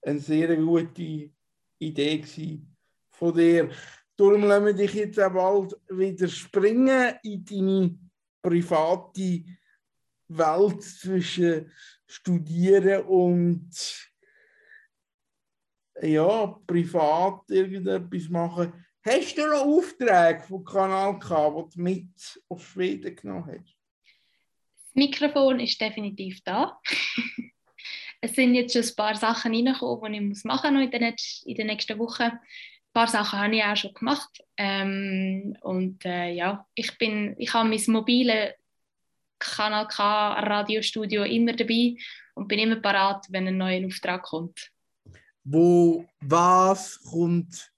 eine 0.03 0.21
sehr 0.21 0.55
gute 0.59 1.33
Idee 1.79 2.63
von 3.09 3.35
dir. 3.35 3.71
Darum 4.17 4.45
lassen 4.45 4.67
wir 4.67 4.73
dich 4.75 4.95
jetzt 4.95 5.19
auch 5.19 5.33
bald 5.33 5.77
wieder 5.89 6.29
springen 6.29 7.15
in 7.25 7.45
deine 7.45 7.99
private 8.41 9.45
Welt 10.29 10.83
zwischen 10.83 11.73
Studieren 12.07 13.03
und 13.05 13.71
ja, 16.01 16.47
privat 16.67 17.51
irgendetwas 17.51 18.29
machen. 18.29 18.73
Hast 19.05 19.37
du 19.37 19.47
noch 19.47 19.67
Aufträge 19.67 20.43
vom 20.47 20.65
Kanal 20.65 21.19
gehabt, 21.19 21.75
die 21.75 21.77
du 21.77 21.83
mit 21.83 22.43
auf 22.49 22.67
Schweden 22.67 23.15
genommen 23.15 23.47
hast? 23.47 23.77
Das 24.85 24.95
Mikrofon 24.95 25.61
ist 25.61 25.81
definitiv 25.81 26.41
da. 26.45 26.81
es 28.21 28.35
sind 28.35 28.55
jetzt 28.55 28.73
schon 28.73 28.83
ein 28.83 28.97
paar 28.97 29.17
Sachen 29.17 29.53
reingekommen, 29.53 30.13
die 30.13 30.39
ich 30.39 30.45
machen 30.45 30.75
muss 30.75 31.43
in 31.45 31.55
den 31.55 31.67
nächsten 31.67 31.99
Wochen 31.99 32.31
paar 32.95 33.09
Sachen 33.09 33.39
habe 33.39 33.57
ich 33.57 33.63
auch 33.63 33.77
schon 33.77 33.93
gemacht. 33.93 34.31
Ähm, 34.57 35.57
und 35.61 36.05
äh, 36.05 36.33
ja, 36.33 36.67
ich, 36.75 36.97
bin, 36.97 37.35
ich 37.39 37.53
habe 37.53 37.69
mein 37.69 37.83
mobile 37.89 38.55
Kanal 39.39 39.89
K 39.89 40.33
Radiostudio 40.41 41.25
immer 41.25 41.53
dabei 41.53 41.97
und 42.35 42.49
bin 42.49 42.61
immer 42.61 42.77
parat, 42.77 43.27
wenn 43.31 43.49
ein 43.49 43.59
neuer 43.59 43.87
Auftrag 43.87 44.23
kommt. 44.23 44.71
Wo 45.43 46.07
was 46.21 47.03
kommt 47.03 47.71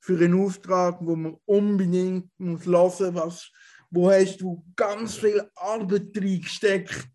für 0.00 0.16
einen 0.24 0.40
Auftrag, 0.40 0.98
wo 1.00 1.14
man 1.16 1.36
unbedingt 1.44 2.30
muss 2.38 2.64
hören 2.64 3.14
muss? 3.14 3.52
Wo 3.90 4.10
hast 4.10 4.40
du 4.40 4.64
ganz 4.76 5.16
viel 5.16 5.50
Arbeit 5.56 6.16
reingesteckt, 6.16 7.08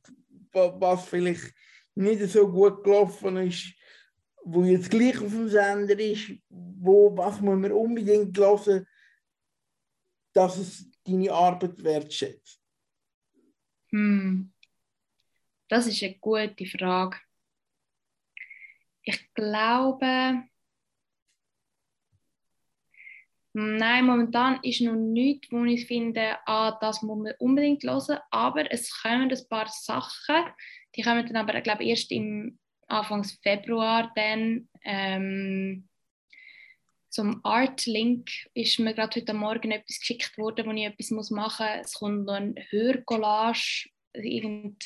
was 0.51 1.05
vielleicht 1.05 1.53
nicht 1.95 2.21
so 2.29 2.51
gut 2.51 2.83
gelaufen 2.83 3.37
ist? 3.37 3.73
Wo 4.45 4.63
jetzt 4.63 4.91
gleich 4.91 5.19
auf 5.19 5.31
dem 5.31 5.49
Sender 5.49 5.97
ist, 5.99 6.31
wo, 6.49 7.15
was 7.17 7.41
muss 7.41 7.57
man 7.57 7.71
unbedingt 7.71 8.37
hören, 8.37 8.87
dass 10.33 10.57
es 10.57 10.91
deine 11.03 11.31
Arbeit 11.31 11.83
wertschätzt? 11.83 12.61
Hm. 13.89 14.53
Das 15.67 15.87
ist 15.87 16.03
eine 16.03 16.17
gute 16.19 16.65
Frage. 16.65 17.17
Ich 19.01 19.33
glaube, 19.33 20.43
Nein, 23.57 24.05
momentan 24.05 24.59
ist 24.63 24.81
noch 24.81 24.95
nichts, 24.95 25.49
wo 25.49 25.63
ich 25.63 25.87
finde, 25.87 26.37
ah, 26.45 26.77
das 26.81 27.01
muss 27.01 27.23
man 27.23 27.33
unbedingt 27.39 27.83
hören. 27.83 28.19
Aber 28.29 28.69
es 28.69 29.01
kommen 29.01 29.31
ein 29.31 29.47
paar 29.49 29.69
Sachen, 29.69 30.43
die 30.93 31.01
kommen 31.01 31.25
dann 31.25 31.37
aber, 31.37 31.61
glaube 31.61 31.83
ich, 31.83 31.91
erst 31.91 32.11
im 32.11 32.59
Anfangs 32.87 33.39
Februar 33.41 34.11
dann 34.15 34.69
ähm, 34.83 35.87
zum 37.15 37.39
Artlink 37.45 38.29
ist 38.53 38.77
mir 38.77 38.93
gerade 38.93 39.21
heute 39.21 39.33
Morgen 39.33 39.71
etwas 39.71 40.01
geschickt 40.01 40.37
worden, 40.37 40.65
wo 40.65 40.71
ich 40.71 40.83
etwas 40.83 41.11
muss 41.11 41.31
machen 41.31 41.65
muss. 41.65 41.85
Es 41.85 41.93
kommt 41.93 42.25
noch 42.25 42.33
ein 42.33 42.55
Hörcollage, 42.71 43.87
irgend, 44.13 44.83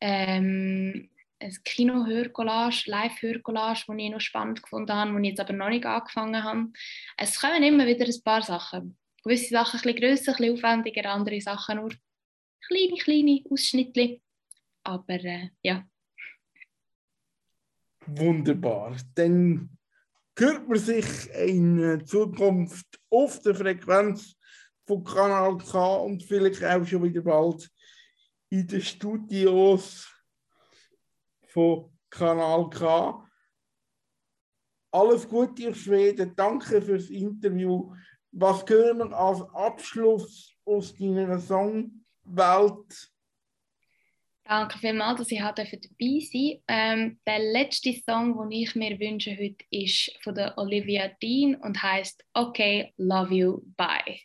ähm, 0.00 1.10
ein 1.40 1.56
Kino-Hörcollage, 1.64 2.84
Live-Hörcollage, 2.86 3.84
das 3.88 3.96
ich 3.98 4.10
noch 4.10 4.20
spannend 4.20 4.62
gefunden 4.62 4.92
habe, 4.92 5.12
wo 5.12 5.18
ich 5.18 5.30
jetzt 5.30 5.40
aber 5.40 5.54
noch 5.54 5.68
nicht 5.70 5.86
angefangen 5.86 6.44
habe. 6.44 6.68
Es 7.16 7.40
kommen 7.40 7.64
immer 7.64 7.86
wieder 7.86 8.06
ein 8.06 8.22
paar 8.22 8.42
Sachen. 8.42 8.96
Gewisse 9.24 9.48
Sachen 9.48 9.80
ein 9.80 9.82
bisschen 9.82 10.00
grösser, 10.00 10.32
ein 10.32 10.36
bisschen 10.36 10.54
aufwendiger, 10.54 11.10
andere 11.10 11.40
Sachen 11.40 11.78
nur 11.78 11.90
kleine, 12.64 12.96
kleine 12.96 13.42
Ausschnitte. 13.50 14.20
Aber 14.84 15.14
äh, 15.24 15.50
ja, 15.62 15.84
Wunderbar. 18.10 18.96
Dann 19.14 19.68
hört 20.38 20.66
man 20.66 20.78
sich 20.78 21.30
in 21.34 22.06
Zukunft 22.06 22.86
auf 23.10 23.40
der 23.40 23.54
Frequenz 23.54 24.34
von 24.86 25.04
Kanal 25.04 25.58
K 25.58 25.96
und 25.96 26.22
vielleicht 26.22 26.64
auch 26.64 26.84
schon 26.86 27.02
wieder 27.02 27.20
bald 27.20 27.70
in 28.48 28.66
den 28.66 28.80
Studios 28.80 30.08
von 31.48 31.92
Kanal 32.08 32.70
K. 32.70 33.26
Alles 34.90 35.28
Gute 35.28 35.68
auf 35.68 35.76
Schweden. 35.76 36.34
Danke 36.34 36.80
fürs 36.80 37.10
Interview. 37.10 37.94
Was 38.32 38.64
können 38.64 39.10
wir 39.10 39.12
als 39.18 39.42
Abschluss 39.52 40.56
aus 40.64 40.94
deiner 40.94 41.38
Songwelt 41.40 43.12
Danke 44.48 44.78
vielmals, 44.78 45.18
dass 45.18 45.30
ich 45.30 45.40
dabei 45.40 46.20
sein 46.32 46.62
ähm, 46.68 47.20
Der 47.26 47.38
letzte 47.38 47.92
Song, 47.92 48.34
den 48.48 48.62
ich 48.62 48.74
mir 48.74 48.98
wünsche 48.98 49.32
heute, 49.32 49.62
ist 49.70 50.10
von 50.22 50.34
der 50.34 50.56
Olivia 50.56 51.08
Dean 51.22 51.54
und 51.56 51.82
heißt 51.82 52.24
Okay, 52.32 52.94
Love 52.96 53.34
You, 53.34 53.62
Bye. 53.76 54.20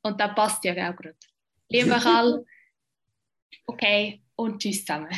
Und 0.00 0.18
da 0.18 0.28
passt 0.28 0.64
ja 0.64 0.72
auch 0.72 0.96
gerade. 0.96 1.18
Lieber 1.68 1.98
Karl, 2.02 2.46
okay 3.66 4.22
und 4.36 4.58
tschüss 4.58 4.86
zusammen. 4.86 5.10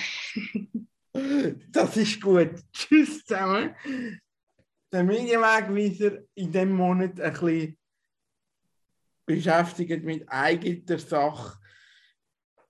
das 1.70 1.96
ist 1.96 2.20
gut. 2.20 2.56
Tschüss 2.72 3.24
zusammen. 3.24 3.76
Der 4.90 5.04
Medienwegweiser 5.04 6.22
in 6.34 6.50
diesem 6.50 6.72
Monat 6.72 7.20
ein 7.20 7.32
bisschen 7.34 7.78
beschäftigt 9.24 10.02
mit 10.02 10.28
eigener 10.28 10.98
Sache 10.98 11.56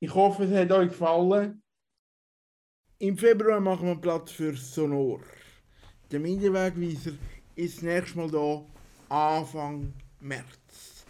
ich 0.01 0.14
hoffe, 0.14 0.44
es 0.44 0.53
hat 0.53 0.72
euch 0.72 0.90
gefallen. 0.90 1.62
Im 2.99 3.16
Februar 3.16 3.61
machen 3.61 3.88
wir 3.88 3.96
Platz 3.96 4.32
für 4.32 4.55
Sonor. 4.57 5.20
Der 6.11 6.20
Medienwegweiser 6.20 7.12
ist 7.55 7.76
das 7.76 7.82
nächste 7.82 8.18
Mal 8.18 8.30
da, 8.30 8.64
Anfang 9.09 9.92
März. 10.20 11.05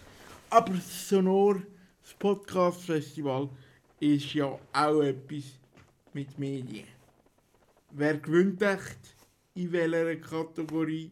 Aber 0.51 0.75
Sonor, 0.75 1.63
das 2.03 2.15
Podcast-Festival, 2.15 3.49
ist 4.01 4.35
ja 4.35 4.59
auch 4.73 5.03
etwas 5.03 5.45
mit 6.13 6.39
Medien. 6.39 6.87
Wer 7.91 8.19
gewinnt 8.19 8.63
echt? 8.63 8.99
In 9.55 9.73
welcher 9.73 10.17
Kategorie? 10.17 11.11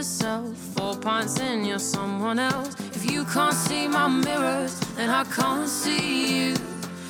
Note 0.00 0.06
to 0.06 0.08
self. 0.08 0.56
Four 0.76 0.96
pints 0.96 1.40
in, 1.40 1.64
you're 1.64 1.78
someone 1.78 2.38
else. 2.38 2.74
If 2.96 3.10
you 3.10 3.24
can't 3.24 3.54
see 3.54 3.88
my 3.88 4.08
mirrors, 4.08 4.78
then 4.96 5.10
I 5.10 5.24
can't 5.24 5.68
see 5.68 6.48
you. 6.48 6.56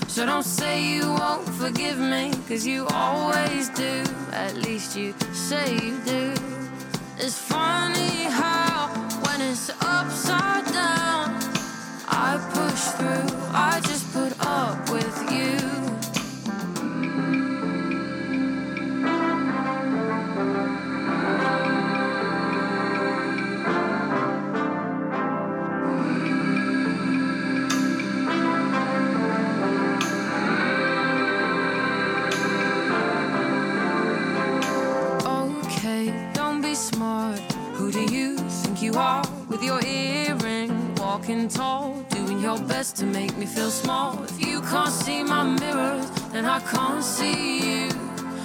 So 0.08 0.26
don't 0.26 0.44
say 0.44 0.82
you 0.94 1.06
won't 1.06 1.48
forgive 1.48 1.98
me, 1.98 2.32
cause 2.48 2.66
you 2.66 2.86
always 2.92 3.68
do. 3.70 4.04
At 4.32 4.56
least 4.56 4.96
you 4.96 5.14
say 5.32 5.74
you 5.74 6.00
do. 6.04 6.34
It's 7.18 7.38
funny 7.38 8.24
how, 8.40 8.88
when 9.24 9.40
it's 9.40 9.70
feel 43.54 43.70
small. 43.70 44.22
If 44.24 44.46
you 44.46 44.60
can't 44.60 44.92
see 44.92 45.22
my 45.22 45.42
mirrors, 45.44 46.08
then 46.32 46.44
I 46.44 46.60
can't 46.60 47.02
see 47.02 47.84
you. 47.84 47.90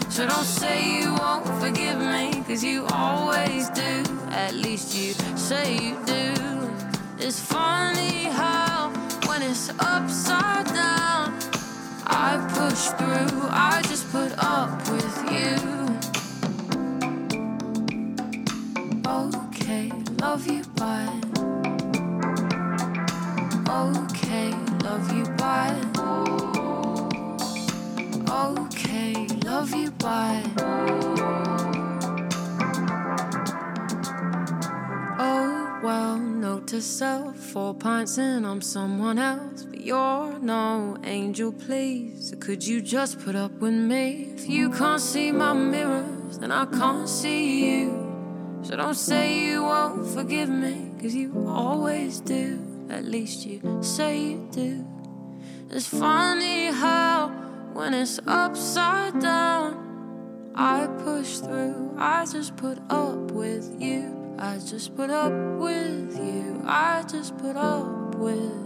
So 0.10 0.26
don't 0.28 0.49
say 0.62 0.99
you 0.99 1.14
won't 1.22 1.47
forgive 1.62 1.99
me, 1.99 2.43
cause 2.47 2.64
you 2.64 2.86
always 2.91 3.70
do. 3.70 3.93
At 4.32 4.53
least 4.53 4.95
you 4.95 5.14
say 5.38 5.76
you 5.76 5.93
do. 6.06 6.34
It's 7.20 7.39
funny 7.39 8.26
how, 8.41 8.89
when 9.28 9.41
it's 9.41 9.70
upside 9.80 10.66
down, 10.68 11.38
I 12.08 12.30
push 12.58 12.84
through, 12.97 13.47
I 13.49 13.82
just 13.84 14.12
put 14.12 14.32
up 14.38 14.72
with 14.89 15.18
you. 15.32 15.75
Note 37.00 37.34
to 37.34 37.41
self, 37.41 37.52
four 37.52 37.74
pints 37.74 38.18
in, 38.18 38.46
I'm 38.46 38.62
someone 38.62 39.20
else. 39.20 39.64
But 39.64 39.82
you're 39.82 40.39
no 40.39 40.98
angel, 41.04 41.52
please. 41.52 42.30
So 42.30 42.38
could 42.38 42.66
you 42.66 42.82
just 42.82 43.20
put 43.20 43.36
up 43.36 43.52
with 43.54 43.74
me? 43.74 44.34
If 44.36 44.50
you 44.50 44.70
can't 44.70 45.02
see 45.02 45.32
my 45.32 45.54
mirrors, 45.54 46.38
then 46.39 46.52
I 46.52 46.66
can't 46.66 47.10
see 47.10 47.80
you. 47.80 48.62
So 48.64 48.76
don't 48.76 48.96
say 48.96 49.46
you 49.46 49.64
won't 49.64 50.08
forgive 50.08 50.50
me, 50.50 50.91
cause 51.00 51.14
you 51.14 51.48
always 51.48 52.20
do. 52.20 52.60
At 52.89 53.06
least 53.06 53.46
you 53.46 53.62
say 53.82 54.20
you 54.20 54.48
do. 54.52 54.86
It's 55.72 55.88
funny 55.88 56.72
how, 56.72 57.30
when 57.74 57.93
it's 57.93 58.20
upside 58.28 59.20
down, 59.20 60.52
I 60.56 60.88
push 61.04 61.39
through. 61.39 61.96
I 61.98 62.26
just 62.26 62.56
put 62.56 62.78
up 62.89 63.32
with 63.32 63.76
you. 63.80 64.36
I 64.38 64.58
just 64.58 64.96
put 64.96 65.10
up 65.10 65.32
with 65.60 66.18
you. 66.18 66.45
I 66.68 67.03
just 67.03 67.38
put 67.38 67.55
up 67.55 68.16
with. 68.16 68.64